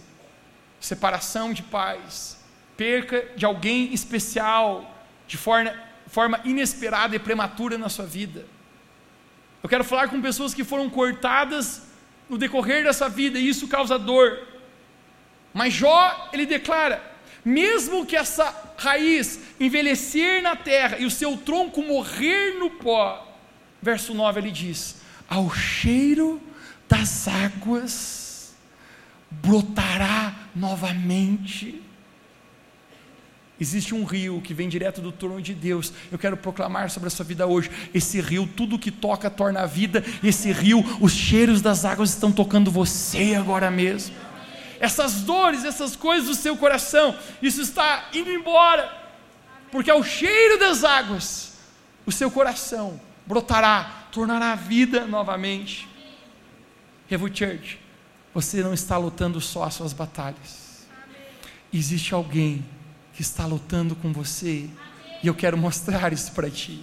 Separação 0.78 1.53
de 1.53 1.62
pais, 1.62 2.38
perca 2.76 3.26
de 3.36 3.45
alguém 3.45 3.93
especial, 3.93 5.05
de 5.26 5.36
forma, 5.36 5.74
forma 6.11 6.40
inesperada 6.44 7.14
e 7.14 7.18
prematura 7.18 7.78
na 7.78 7.88
sua 7.88 8.06
vida. 8.06 8.46
Eu 9.62 9.68
quero 9.68 9.84
falar 9.84 10.08
com 10.08 10.20
pessoas 10.20 10.54
que 10.54 10.64
foram 10.64 10.88
cortadas 10.88 11.82
no 12.28 12.38
decorrer 12.38 12.84
dessa 12.84 13.08
vida 13.08 13.38
e 13.38 13.48
isso 13.48 13.68
causa 13.68 13.98
dor. 13.98 14.46
Mas 15.52 15.72
Jó, 15.72 16.30
ele 16.32 16.46
declara: 16.46 17.02
mesmo 17.44 18.06
que 18.06 18.16
essa 18.16 18.74
raiz 18.76 19.40
envelhecer 19.58 20.42
na 20.42 20.56
terra 20.56 20.98
e 20.98 21.04
o 21.04 21.11
seu 21.11 21.36
tronco 21.36 21.82
morrer 21.82 22.58
no 22.58 22.70
pó, 22.70 23.36
verso 23.82 24.14
9 24.14 24.40
ele 24.40 24.50
diz: 24.50 24.96
ao 25.28 25.48
cheiro 25.54 26.40
das 26.88 27.28
águas 27.28 28.52
brotará 29.30 30.34
novamente. 30.54 31.80
Existe 33.61 33.94
um 33.94 34.04
rio 34.04 34.40
que 34.40 34.54
vem 34.54 34.70
direto 34.70 35.02
do 35.02 35.12
trono 35.12 35.42
de 35.42 35.52
Deus. 35.52 35.92
Eu 36.11 36.18
quero 36.18 36.34
proclamar 36.34 36.88
sobre 36.88 37.08
a 37.08 37.11
sua 37.11 37.26
vida 37.26 37.46
hoje. 37.46 37.70
Esse 37.92 38.18
rio, 38.18 38.48
tudo 38.56 38.78
que 38.78 38.90
toca 38.90 39.28
torna 39.28 39.61
a 39.61 39.66
vida. 39.66 40.02
Esse 40.24 40.50
rio, 40.50 40.82
os 40.98 41.12
cheiros 41.12 41.61
das 41.61 41.84
águas 41.84 42.08
estão 42.08 42.32
tocando 42.32 42.70
você 42.70 43.34
agora 43.34 43.70
mesmo. 43.70 44.16
Essas 44.80 45.20
dores, 45.20 45.62
essas 45.62 45.94
coisas 45.94 46.26
do 46.26 46.34
seu 46.34 46.56
coração, 46.56 47.14
isso 47.42 47.61
está 47.61 48.08
indo 48.14 48.30
embora. 48.30 48.90
Porque 49.70 49.90
ao 49.90 50.02
cheiro 50.02 50.58
das 50.58 50.82
águas, 50.82 51.52
o 52.06 52.11
seu 52.11 52.30
coração 52.30 52.98
brotará, 53.26 54.06
tornará 54.11 54.52
a 54.52 54.56
vida 54.56 55.06
novamente. 55.06 55.86
Revo 57.06 57.28
Church, 57.28 57.78
você 58.32 58.62
não 58.62 58.72
está 58.72 58.96
lutando 58.96 59.38
só 59.38 59.64
as 59.64 59.74
suas 59.74 59.92
batalhas. 59.92 60.86
Existe 61.70 62.14
alguém 62.14 62.64
que 63.20 63.24
está 63.24 63.44
lutando 63.44 63.94
com 63.94 64.14
você. 64.14 64.66
E 65.22 65.26
eu 65.26 65.34
quero 65.34 65.58
mostrar 65.58 66.10
isso 66.10 66.32
para 66.32 66.48
ti. 66.48 66.82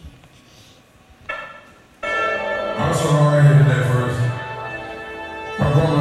I'm 2.77 2.93
sorry. 2.93 3.41
My 5.59 5.73
grandma 5.73 5.96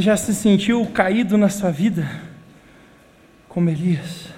Você 0.00 0.04
já 0.04 0.16
se 0.16 0.34
sentiu 0.34 0.86
caído 0.86 1.36
na 1.36 1.50
sua 1.50 1.70
vida? 1.70 2.10
Como 3.46 3.68
Elias? 3.68 4.28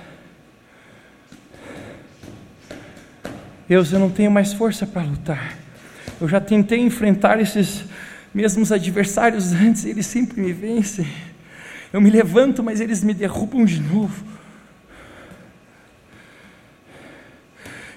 Deus, 3.69 3.93
eu 3.93 4.01
não 4.01 4.11
tenho 4.11 4.29
mais 4.29 4.53
força 4.53 4.85
para 4.85 5.03
lutar. 5.03 5.57
Eu 6.21 6.29
já 6.29 6.41
tentei 6.41 6.81
enfrentar 6.81 7.41
esses 7.41 7.85
mesmos 8.35 8.73
adversários 8.73 9.53
antes, 9.53 9.85
eles 9.85 10.05
sempre 10.05 10.41
me 10.41 10.53
vencem. 10.53 11.07
Eu 11.93 12.01
me 12.01 12.11
levanto, 12.11 12.61
mas 12.61 12.81
eles 12.81 13.05
me 13.05 13.15
derrubam 13.15 13.65
de 13.65 13.81
novo. 13.81 14.25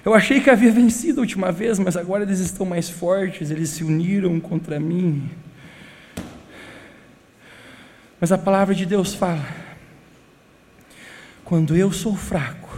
Eu 0.04 0.14
achei 0.14 0.38
que 0.40 0.50
havia 0.50 0.70
vencido 0.70 1.18
a 1.18 1.22
última 1.22 1.50
vez, 1.50 1.80
mas 1.80 1.96
agora 1.96 2.22
eles 2.22 2.38
estão 2.38 2.64
mais 2.64 2.88
fortes, 2.88 3.50
eles 3.50 3.70
se 3.70 3.82
uniram 3.82 4.38
contra 4.38 4.78
mim. 4.78 5.28
Mas 8.20 8.32
a 8.32 8.38
palavra 8.38 8.74
de 8.74 8.86
Deus 8.86 9.14
fala: 9.14 9.46
quando 11.44 11.76
eu 11.76 11.92
sou 11.92 12.16
fraco, 12.16 12.76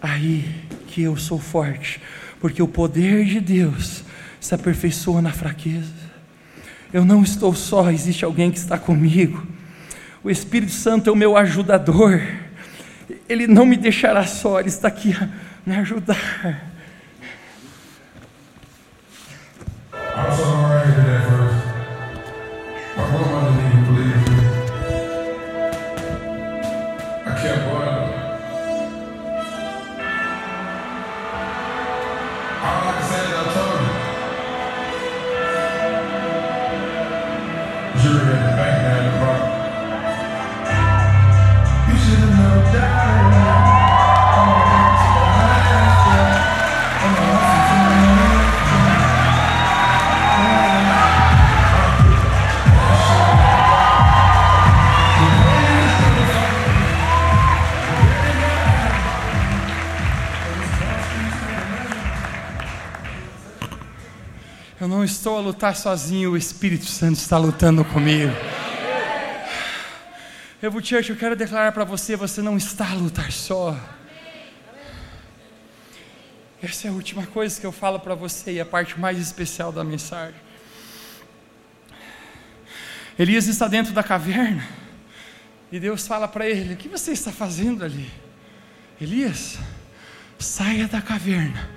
aí 0.00 0.64
que 0.86 1.02
eu 1.02 1.16
sou 1.16 1.38
forte, 1.38 2.00
porque 2.40 2.62
o 2.62 2.68
poder 2.68 3.24
de 3.24 3.40
Deus 3.40 4.04
se 4.40 4.54
aperfeiçoa 4.54 5.22
na 5.22 5.32
fraqueza. 5.32 6.04
Eu 6.92 7.04
não 7.04 7.22
estou 7.22 7.54
só, 7.54 7.90
existe 7.90 8.24
alguém 8.24 8.50
que 8.50 8.58
está 8.58 8.78
comigo. 8.78 9.44
O 10.22 10.30
Espírito 10.30 10.72
Santo 10.72 11.10
é 11.10 11.12
o 11.12 11.16
meu 11.16 11.36
ajudador. 11.36 12.22
Ele 13.28 13.46
não 13.46 13.66
me 13.66 13.76
deixará 13.76 14.24
só, 14.26 14.60
ele 14.60 14.68
está 14.68 14.88
aqui 14.88 15.12
a 15.12 15.28
me 15.66 15.74
ajudar. 15.76 16.70
Estou 65.04 65.36
a 65.36 65.40
lutar 65.40 65.76
sozinho, 65.76 66.32
o 66.32 66.36
Espírito 66.36 66.86
Santo 66.86 67.18
está 67.18 67.36
lutando 67.36 67.84
comigo. 67.84 68.32
Revo 70.60 70.84
Church, 70.84 71.10
eu 71.10 71.16
quero 71.16 71.36
declarar 71.36 71.72
para 71.72 71.84
você: 71.84 72.16
você 72.16 72.40
não 72.40 72.56
está 72.56 72.90
a 72.90 72.94
lutar 72.94 73.30
só. 73.30 73.78
Essa 76.62 76.88
é 76.88 76.90
a 76.90 76.94
última 76.94 77.26
coisa 77.26 77.60
que 77.60 77.66
eu 77.66 77.72
falo 77.72 78.00
para 78.00 78.14
você 78.14 78.54
e 78.54 78.60
a 78.60 78.64
parte 78.64 78.98
mais 78.98 79.18
especial 79.18 79.70
da 79.70 79.84
mensagem. 79.84 80.40
Elias 83.18 83.46
está 83.46 83.68
dentro 83.68 83.92
da 83.92 84.02
caverna 84.02 84.66
e 85.70 85.78
Deus 85.78 86.06
fala 86.06 86.26
para 86.26 86.48
ele: 86.48 86.74
O 86.74 86.76
que 86.76 86.88
você 86.88 87.12
está 87.12 87.30
fazendo 87.30 87.84
ali? 87.84 88.10
Elias, 88.98 89.58
saia 90.38 90.88
da 90.88 91.02
caverna, 91.02 91.68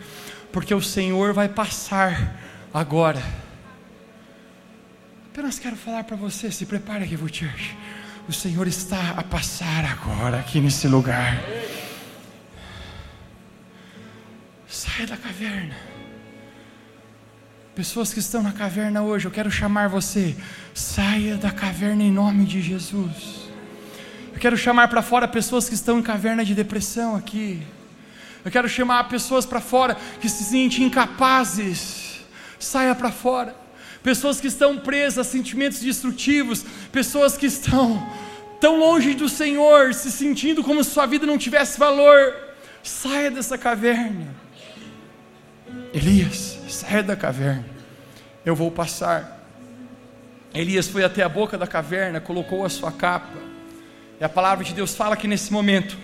porque 0.52 0.74
o 0.74 0.82
Senhor 0.82 1.34
vai 1.34 1.50
passar 1.50 2.47
agora. 2.78 3.22
Apenas 5.32 5.60
quero 5.60 5.76
falar 5.76 6.04
para 6.04 6.16
você: 6.16 6.52
se 6.52 6.66
prepare 6.66 7.04
aqui, 7.04 7.18
Church. 7.18 7.78
O 8.28 8.34
Senhor 8.34 8.68
está 8.68 9.12
a 9.12 9.24
passar 9.24 9.86
agora 9.86 10.40
aqui 10.40 10.60
nesse 10.60 10.88
lugar. 10.88 11.42
Saia 14.68 15.08
da 15.08 15.16
caverna. 15.16 15.76
Pessoas 17.74 18.12
que 18.12 18.20
estão 18.20 18.42
na 18.42 18.52
caverna 18.52 19.04
hoje, 19.04 19.26
eu 19.26 19.32
quero 19.32 19.50
chamar 19.50 19.88
você. 19.88 20.36
Saia 20.74 21.38
da 21.38 21.52
caverna 21.52 22.04
em 22.04 22.12
nome 22.12 22.44
de 22.46 22.62
Jesus. 22.62 23.48
Eu 24.34 24.40
quero 24.40 24.58
chamar 24.58 24.88
para 24.88 25.02
fora 25.02 25.28
pessoas 25.28 25.70
que 25.70 25.76
estão 25.76 26.00
em 26.00 26.04
caverna 26.04 26.44
de 26.44 26.54
depressão 26.54 27.16
aqui. 27.16 27.62
Eu 28.44 28.52
quero 28.52 28.68
chamar 28.68 29.04
pessoas 29.06 29.46
para 29.46 29.62
fora 29.62 29.96
que 30.20 30.28
se 30.28 30.44
sentem 30.44 30.86
incapazes. 30.86 31.97
Saia 32.60 32.96
para 32.96 33.12
fora. 33.12 33.56
Pessoas 34.04 34.40
que 34.40 34.48
estão 34.48 34.78
presas 34.78 35.28
a 35.28 35.30
sentimentos 35.30 35.80
destrutivos, 35.80 36.66
pessoas 36.92 37.36
que 37.36 37.46
estão 37.46 38.08
tão 38.60 38.78
longe 38.78 39.14
do 39.14 39.28
Senhor, 39.28 39.94
se 39.94 40.12
sentindo 40.12 40.64
como 40.64 40.84
se 40.84 40.92
sua 40.92 41.06
vida 41.06 41.26
não 41.26 41.38
tivesse 41.38 41.78
valor. 41.80 42.34
Saia 42.84 43.30
dessa 43.30 43.58
caverna. 43.58 44.34
Elias, 45.94 46.58
saia 46.70 47.04
da 47.04 47.16
caverna. 47.16 47.66
Eu 48.46 48.56
vou 48.56 48.72
passar. 48.72 49.46
Elias 50.54 50.88
foi 50.88 51.04
até 51.04 51.22
a 51.22 51.30
boca 51.30 51.58
da 51.58 51.68
caverna, 51.68 52.20
colocou 52.20 52.66
a 52.66 52.70
sua 52.70 52.92
capa. 52.92 53.38
E 54.20 54.24
a 54.24 54.30
palavra 54.30 54.64
de 54.64 54.74
Deus 54.74 54.96
fala 54.96 55.16
que 55.16 55.28
nesse 55.28 55.52
momento 55.52 55.98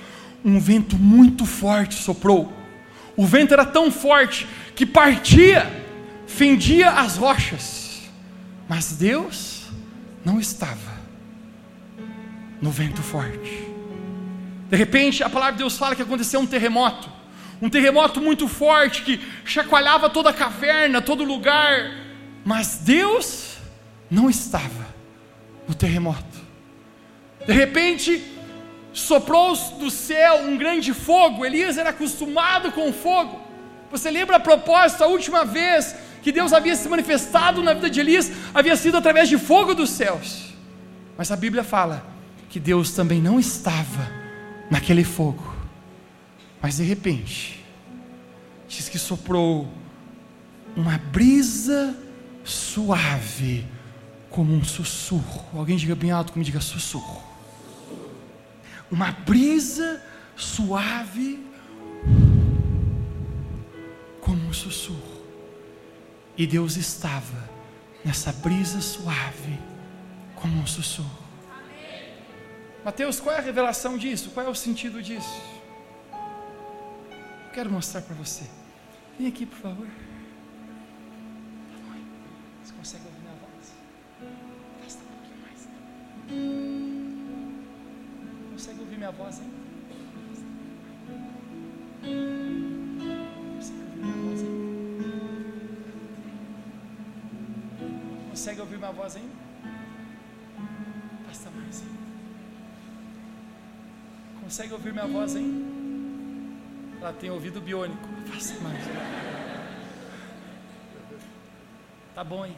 um 0.43 0.59
vento 0.59 0.97
muito 0.97 1.45
forte 1.45 1.95
soprou. 1.95 2.51
O 3.15 3.25
vento 3.25 3.53
era 3.53 3.65
tão 3.65 3.91
forte 3.91 4.47
que 4.75 4.85
partia, 4.85 5.82
fendia 6.27 6.91
as 6.91 7.17
rochas. 7.17 8.01
Mas 8.67 8.93
Deus 8.93 9.63
não 10.23 10.39
estava 10.39 10.93
no 12.61 12.71
vento 12.71 13.01
forte. 13.01 13.67
De 14.69 14.77
repente, 14.77 15.23
a 15.23 15.29
palavra 15.29 15.53
de 15.53 15.59
Deus 15.59 15.77
fala 15.77 15.95
que 15.95 16.01
aconteceu 16.01 16.39
um 16.39 16.47
terremoto 16.47 17.13
um 17.63 17.69
terremoto 17.69 18.19
muito 18.19 18.45
forte 18.45 19.03
que 19.03 19.21
chacoalhava 19.45 20.09
toda 20.09 20.31
a 20.31 20.33
caverna, 20.33 21.01
todo 21.01 21.23
lugar, 21.23 21.95
mas 22.43 22.79
Deus 22.79 23.55
não 24.11 24.29
estava 24.29 24.85
no 25.65 25.73
terremoto. 25.73 26.43
De 27.47 27.53
repente, 27.53 28.21
soprou 28.91 29.55
do 29.79 29.89
céu 29.89 30.41
um 30.43 30.57
grande 30.57 30.93
fogo. 30.93 31.45
Elias 31.45 31.77
era 31.77 31.91
acostumado 31.91 32.69
com 32.73 32.89
o 32.89 32.93
fogo. 32.93 33.41
Você 33.93 34.09
lembra 34.09 34.37
a 34.37 34.39
propósito, 34.39 35.03
a 35.03 35.07
última 35.07 35.45
vez 35.45 35.95
que 36.23 36.31
Deus 36.31 36.51
havia 36.51 36.75
se 36.75 36.89
manifestado 36.89 37.61
na 37.61 37.75
vida 37.75 37.91
de 37.91 37.99
Elias 37.99 38.31
havia 38.51 38.75
sido 38.75 38.97
através 38.97 39.29
de 39.29 39.37
fogo 39.37 39.75
dos 39.75 39.91
céus. 39.91 40.55
Mas 41.15 41.31
a 41.31 41.35
Bíblia 41.35 41.63
fala 41.63 42.03
que 42.49 42.59
Deus 42.59 42.89
também 42.93 43.21
não 43.21 43.39
estava 43.39 44.11
naquele 44.67 45.03
fogo. 45.03 45.55
Mas 46.59 46.77
de 46.77 46.83
repente, 46.83 47.63
diz 48.67 48.89
que 48.89 48.97
soprou 48.97 49.71
uma 50.75 50.97
brisa 50.97 51.95
suave, 52.43 53.63
como 54.27 54.55
um 54.55 54.63
sussurro. 54.63 55.45
Alguém 55.53 55.77
diga 55.77 55.93
bem 55.93 56.09
alto, 56.09 56.33
como 56.33 56.43
diga 56.43 56.61
sussurro. 56.61 57.21
Uma 58.89 59.11
brisa 59.11 60.01
suave, 60.35 61.45
um 64.53 64.55
sussurro. 64.55 65.23
E 66.37 66.45
Deus 66.45 66.77
estava 66.77 67.49
nessa 68.05 68.31
brisa 68.31 68.79
suave, 68.81 69.57
como 70.35 70.59
um 70.59 70.67
sussurro. 70.67 71.23
Mateus, 72.85 73.19
qual 73.19 73.35
é 73.35 73.39
a 73.39 73.41
revelação 73.41 73.97
disso? 73.97 74.29
Qual 74.29 74.45
é 74.45 74.49
o 74.49 74.55
sentido 74.55 75.01
disso? 75.01 75.41
quero 77.53 77.71
mostrar 77.71 78.01
para 78.01 78.15
você. 78.15 78.43
Vem 79.17 79.27
aqui, 79.27 79.45
por 79.45 79.57
favor. 79.57 79.87
Você 82.63 82.73
consegue 82.73 83.05
ouvir 83.05 83.21
minha 83.21 83.35
voz? 83.35 83.73
Afasta 84.79 85.03
um 85.03 85.07
pouquinho 85.13 85.37
mais. 85.45 85.67
Consegue 88.53 88.79
ouvir 88.79 88.97
minha 88.97 89.11
voz, 89.11 89.39
hein? 89.39 89.51
Consegue 94.03 94.21
ouvir 94.21 94.37
minha 94.37 94.51
voz, 94.51 94.75
hein? 94.75 95.53
Consegue 98.29 98.61
ouvir 98.61 98.77
minha 98.77 98.91
voz, 98.91 99.15
hein? 99.15 99.29
Afasta 101.23 101.49
mais, 101.51 101.81
hein? 101.81 101.87
Consegue 104.41 104.73
ouvir 104.73 104.91
minha 104.91 105.07
voz, 105.07 105.35
hein? 105.35 105.73
Ela 106.99 107.13
tem 107.13 107.29
ouvido 107.29 107.61
biônico. 107.61 108.07
Faça 108.25 108.59
mais. 108.61 108.83
Tá 112.15 112.23
bom 112.23 112.43
aí. 112.43 112.55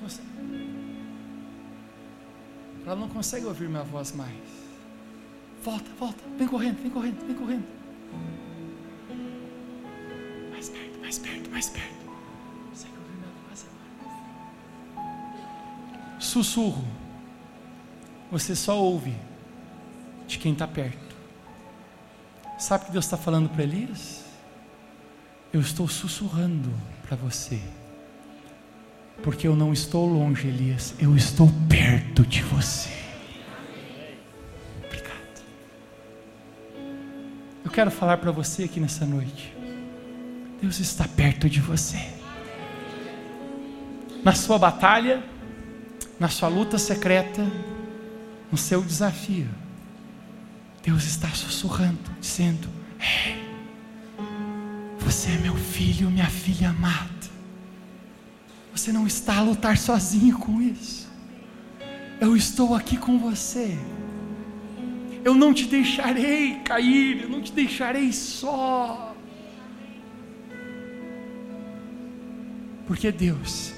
Consegue. 0.00 0.28
Ela 2.84 2.96
não 2.96 3.08
consegue 3.08 3.46
ouvir 3.46 3.68
minha 3.68 3.84
voz 3.84 4.12
mais. 4.12 4.61
Volta, 5.62 5.90
volta. 5.98 6.24
Vem 6.36 6.48
correndo, 6.48 6.82
vem 6.82 6.90
correndo, 6.90 7.26
vem 7.26 7.36
correndo. 7.36 7.64
Mais 10.50 10.68
perto, 10.68 11.00
mais 11.00 11.18
perto, 11.18 11.50
mais 11.50 11.70
perto. 11.70 12.02
Sussurro 16.18 16.82
você 18.30 18.56
só 18.56 18.78
ouve 18.82 19.14
de 20.26 20.38
quem 20.38 20.54
está 20.54 20.66
perto. 20.66 21.14
Sabe 22.58 22.84
o 22.84 22.86
que 22.86 22.92
Deus 22.92 23.04
está 23.04 23.18
falando 23.18 23.50
para 23.50 23.62
Elias? 23.62 24.24
Eu 25.52 25.60
estou 25.60 25.86
sussurrando 25.86 26.72
para 27.06 27.14
você, 27.14 27.60
porque 29.22 29.46
eu 29.46 29.54
não 29.54 29.74
estou 29.74 30.06
longe, 30.06 30.48
Elias, 30.48 30.94
eu 30.98 31.14
estou 31.14 31.50
perto 31.68 32.24
de 32.24 32.42
você. 32.42 33.01
Quero 37.72 37.90
falar 37.90 38.18
para 38.18 38.30
você 38.30 38.64
aqui 38.64 38.78
nessa 38.78 39.06
noite. 39.06 39.52
Deus 40.60 40.78
está 40.78 41.08
perto 41.08 41.48
de 41.48 41.60
você. 41.60 41.98
Na 44.22 44.34
sua 44.34 44.58
batalha, 44.58 45.24
na 46.20 46.28
sua 46.28 46.48
luta 46.48 46.78
secreta, 46.78 47.44
no 48.50 48.58
seu 48.58 48.82
desafio, 48.82 49.48
Deus 50.82 51.04
está 51.04 51.28
sussurrando, 51.30 51.98
dizendo: 52.20 52.68
Ei, 53.00 53.42
você 54.98 55.30
é 55.30 55.38
meu 55.38 55.56
filho, 55.56 56.10
minha 56.10 56.28
filha 56.28 56.68
amada. 56.68 57.10
Você 58.74 58.92
não 58.92 59.06
está 59.06 59.38
a 59.38 59.42
lutar 59.42 59.78
sozinho 59.78 60.38
com 60.38 60.60
isso. 60.60 61.10
Eu 62.20 62.36
estou 62.36 62.74
aqui 62.74 62.96
com 62.96 63.18
você. 63.18 63.76
Eu 65.24 65.34
não 65.34 65.54
te 65.54 65.66
deixarei 65.66 66.60
cair, 66.64 67.22
eu 67.22 67.28
não 67.28 67.40
te 67.40 67.52
deixarei 67.52 68.12
só. 68.12 69.14
Porque 72.86 73.12
Deus 73.12 73.72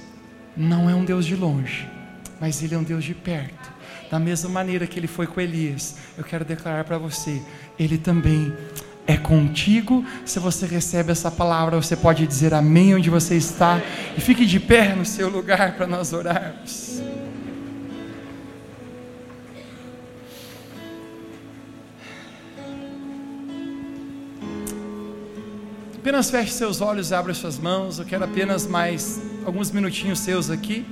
não 0.57 0.89
é 0.89 0.95
um 0.95 1.05
Deus 1.05 1.27
de 1.27 1.37
longe, 1.37 1.89
mas 2.41 2.63
Ele 2.63 2.75
é 2.75 2.79
um 2.79 2.83
Deus 2.83 3.05
de 3.05 3.15
perto. 3.15 3.75
Da 4.11 4.19
mesma 4.19 4.49
maneira 4.49 4.87
que 4.87 4.99
ele 4.99 5.07
foi 5.07 5.27
com 5.27 5.41
Elias, 5.41 5.97
eu 6.17 6.23
quero 6.23 6.45
declarar 6.45 6.85
para 6.85 6.99
você: 6.99 7.43
ele 7.79 7.99
também 7.99 8.53
é 9.07 9.17
contigo. 9.17 10.05
Se 10.25 10.39
você 10.39 10.67
recebe 10.67 11.11
essa 11.11 11.31
palavra, 11.31 11.81
você 11.81 11.97
pode 11.97 12.27
dizer 12.27 12.55
amém 12.55 12.95
onde 12.95 13.11
você 13.11 13.37
está 13.37 13.81
e 14.17 14.21
fique 14.21 14.47
de 14.47 14.61
pé 14.61 14.95
no 14.95 15.05
seu 15.05 15.29
lugar 15.29 15.77
para 15.77 15.87
nós 15.87 16.13
orarmos. 16.13 17.03
Apenas 26.05 26.29
feche 26.29 26.53
seus 26.53 26.83
olhos 26.83 27.15
abra 27.15 27.33
suas 27.33 27.59
mãos. 27.59 27.99
Eu 27.99 28.05
quero 28.05 28.25
apenas 28.25 28.67
mais 28.67 29.23
alguns 29.43 29.71
minutinhos 29.71 30.19
seus 30.19 30.51
aqui. 30.51 30.85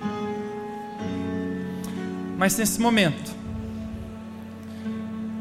Mas 2.38 2.56
nesse 2.56 2.80
momento, 2.80 3.30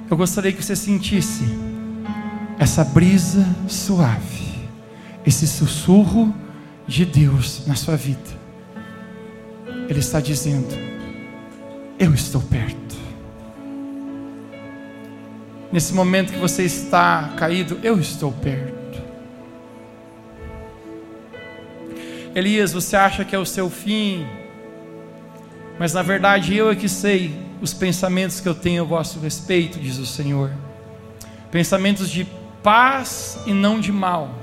eu 0.09 0.17
gostaria 0.17 0.51
que 0.51 0.61
você 0.61 0.75
sentisse 0.75 1.45
essa 2.59 2.83
brisa 2.83 3.47
suave, 3.65 4.67
esse 5.25 5.47
sussurro 5.47 6.35
de 6.85 7.05
Deus 7.05 7.65
na 7.65 7.75
sua 7.75 7.95
vida. 7.95 8.29
Ele 9.87 9.99
está 9.99 10.19
dizendo: 10.19 10.67
Eu 11.97 12.13
estou 12.13 12.41
perto. 12.41 12.97
Nesse 15.71 15.93
momento 15.93 16.33
que 16.33 16.39
você 16.39 16.63
está 16.65 17.31
caído, 17.37 17.79
eu 17.81 17.97
estou 17.97 18.33
perto. 18.33 18.80
Elias, 22.33 22.71
você 22.71 22.95
acha 22.95 23.25
que 23.25 23.35
é 23.35 23.39
o 23.39 23.45
seu 23.45 23.69
fim, 23.69 24.25
mas 25.77 25.93
na 25.93 26.01
verdade 26.01 26.55
eu 26.55 26.69
é 26.69 26.75
que 26.75 26.87
sei 26.87 27.35
os 27.61 27.73
pensamentos 27.73 28.39
que 28.39 28.47
eu 28.47 28.55
tenho 28.55 28.83
a 28.83 28.85
vosso 28.85 29.19
respeito, 29.19 29.79
diz 29.79 29.97
o 29.97 30.05
Senhor. 30.05 30.51
Pensamentos 31.51 32.09
de 32.09 32.25
paz 32.63 33.39
e 33.45 33.53
não 33.53 33.79
de 33.79 33.91
mal. 33.91 34.33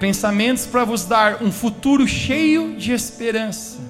Pensamentos 0.00 0.66
para 0.66 0.84
vos 0.84 1.04
dar 1.04 1.42
um 1.42 1.52
futuro 1.52 2.06
cheio 2.08 2.76
de 2.76 2.92
esperança. 2.92 3.89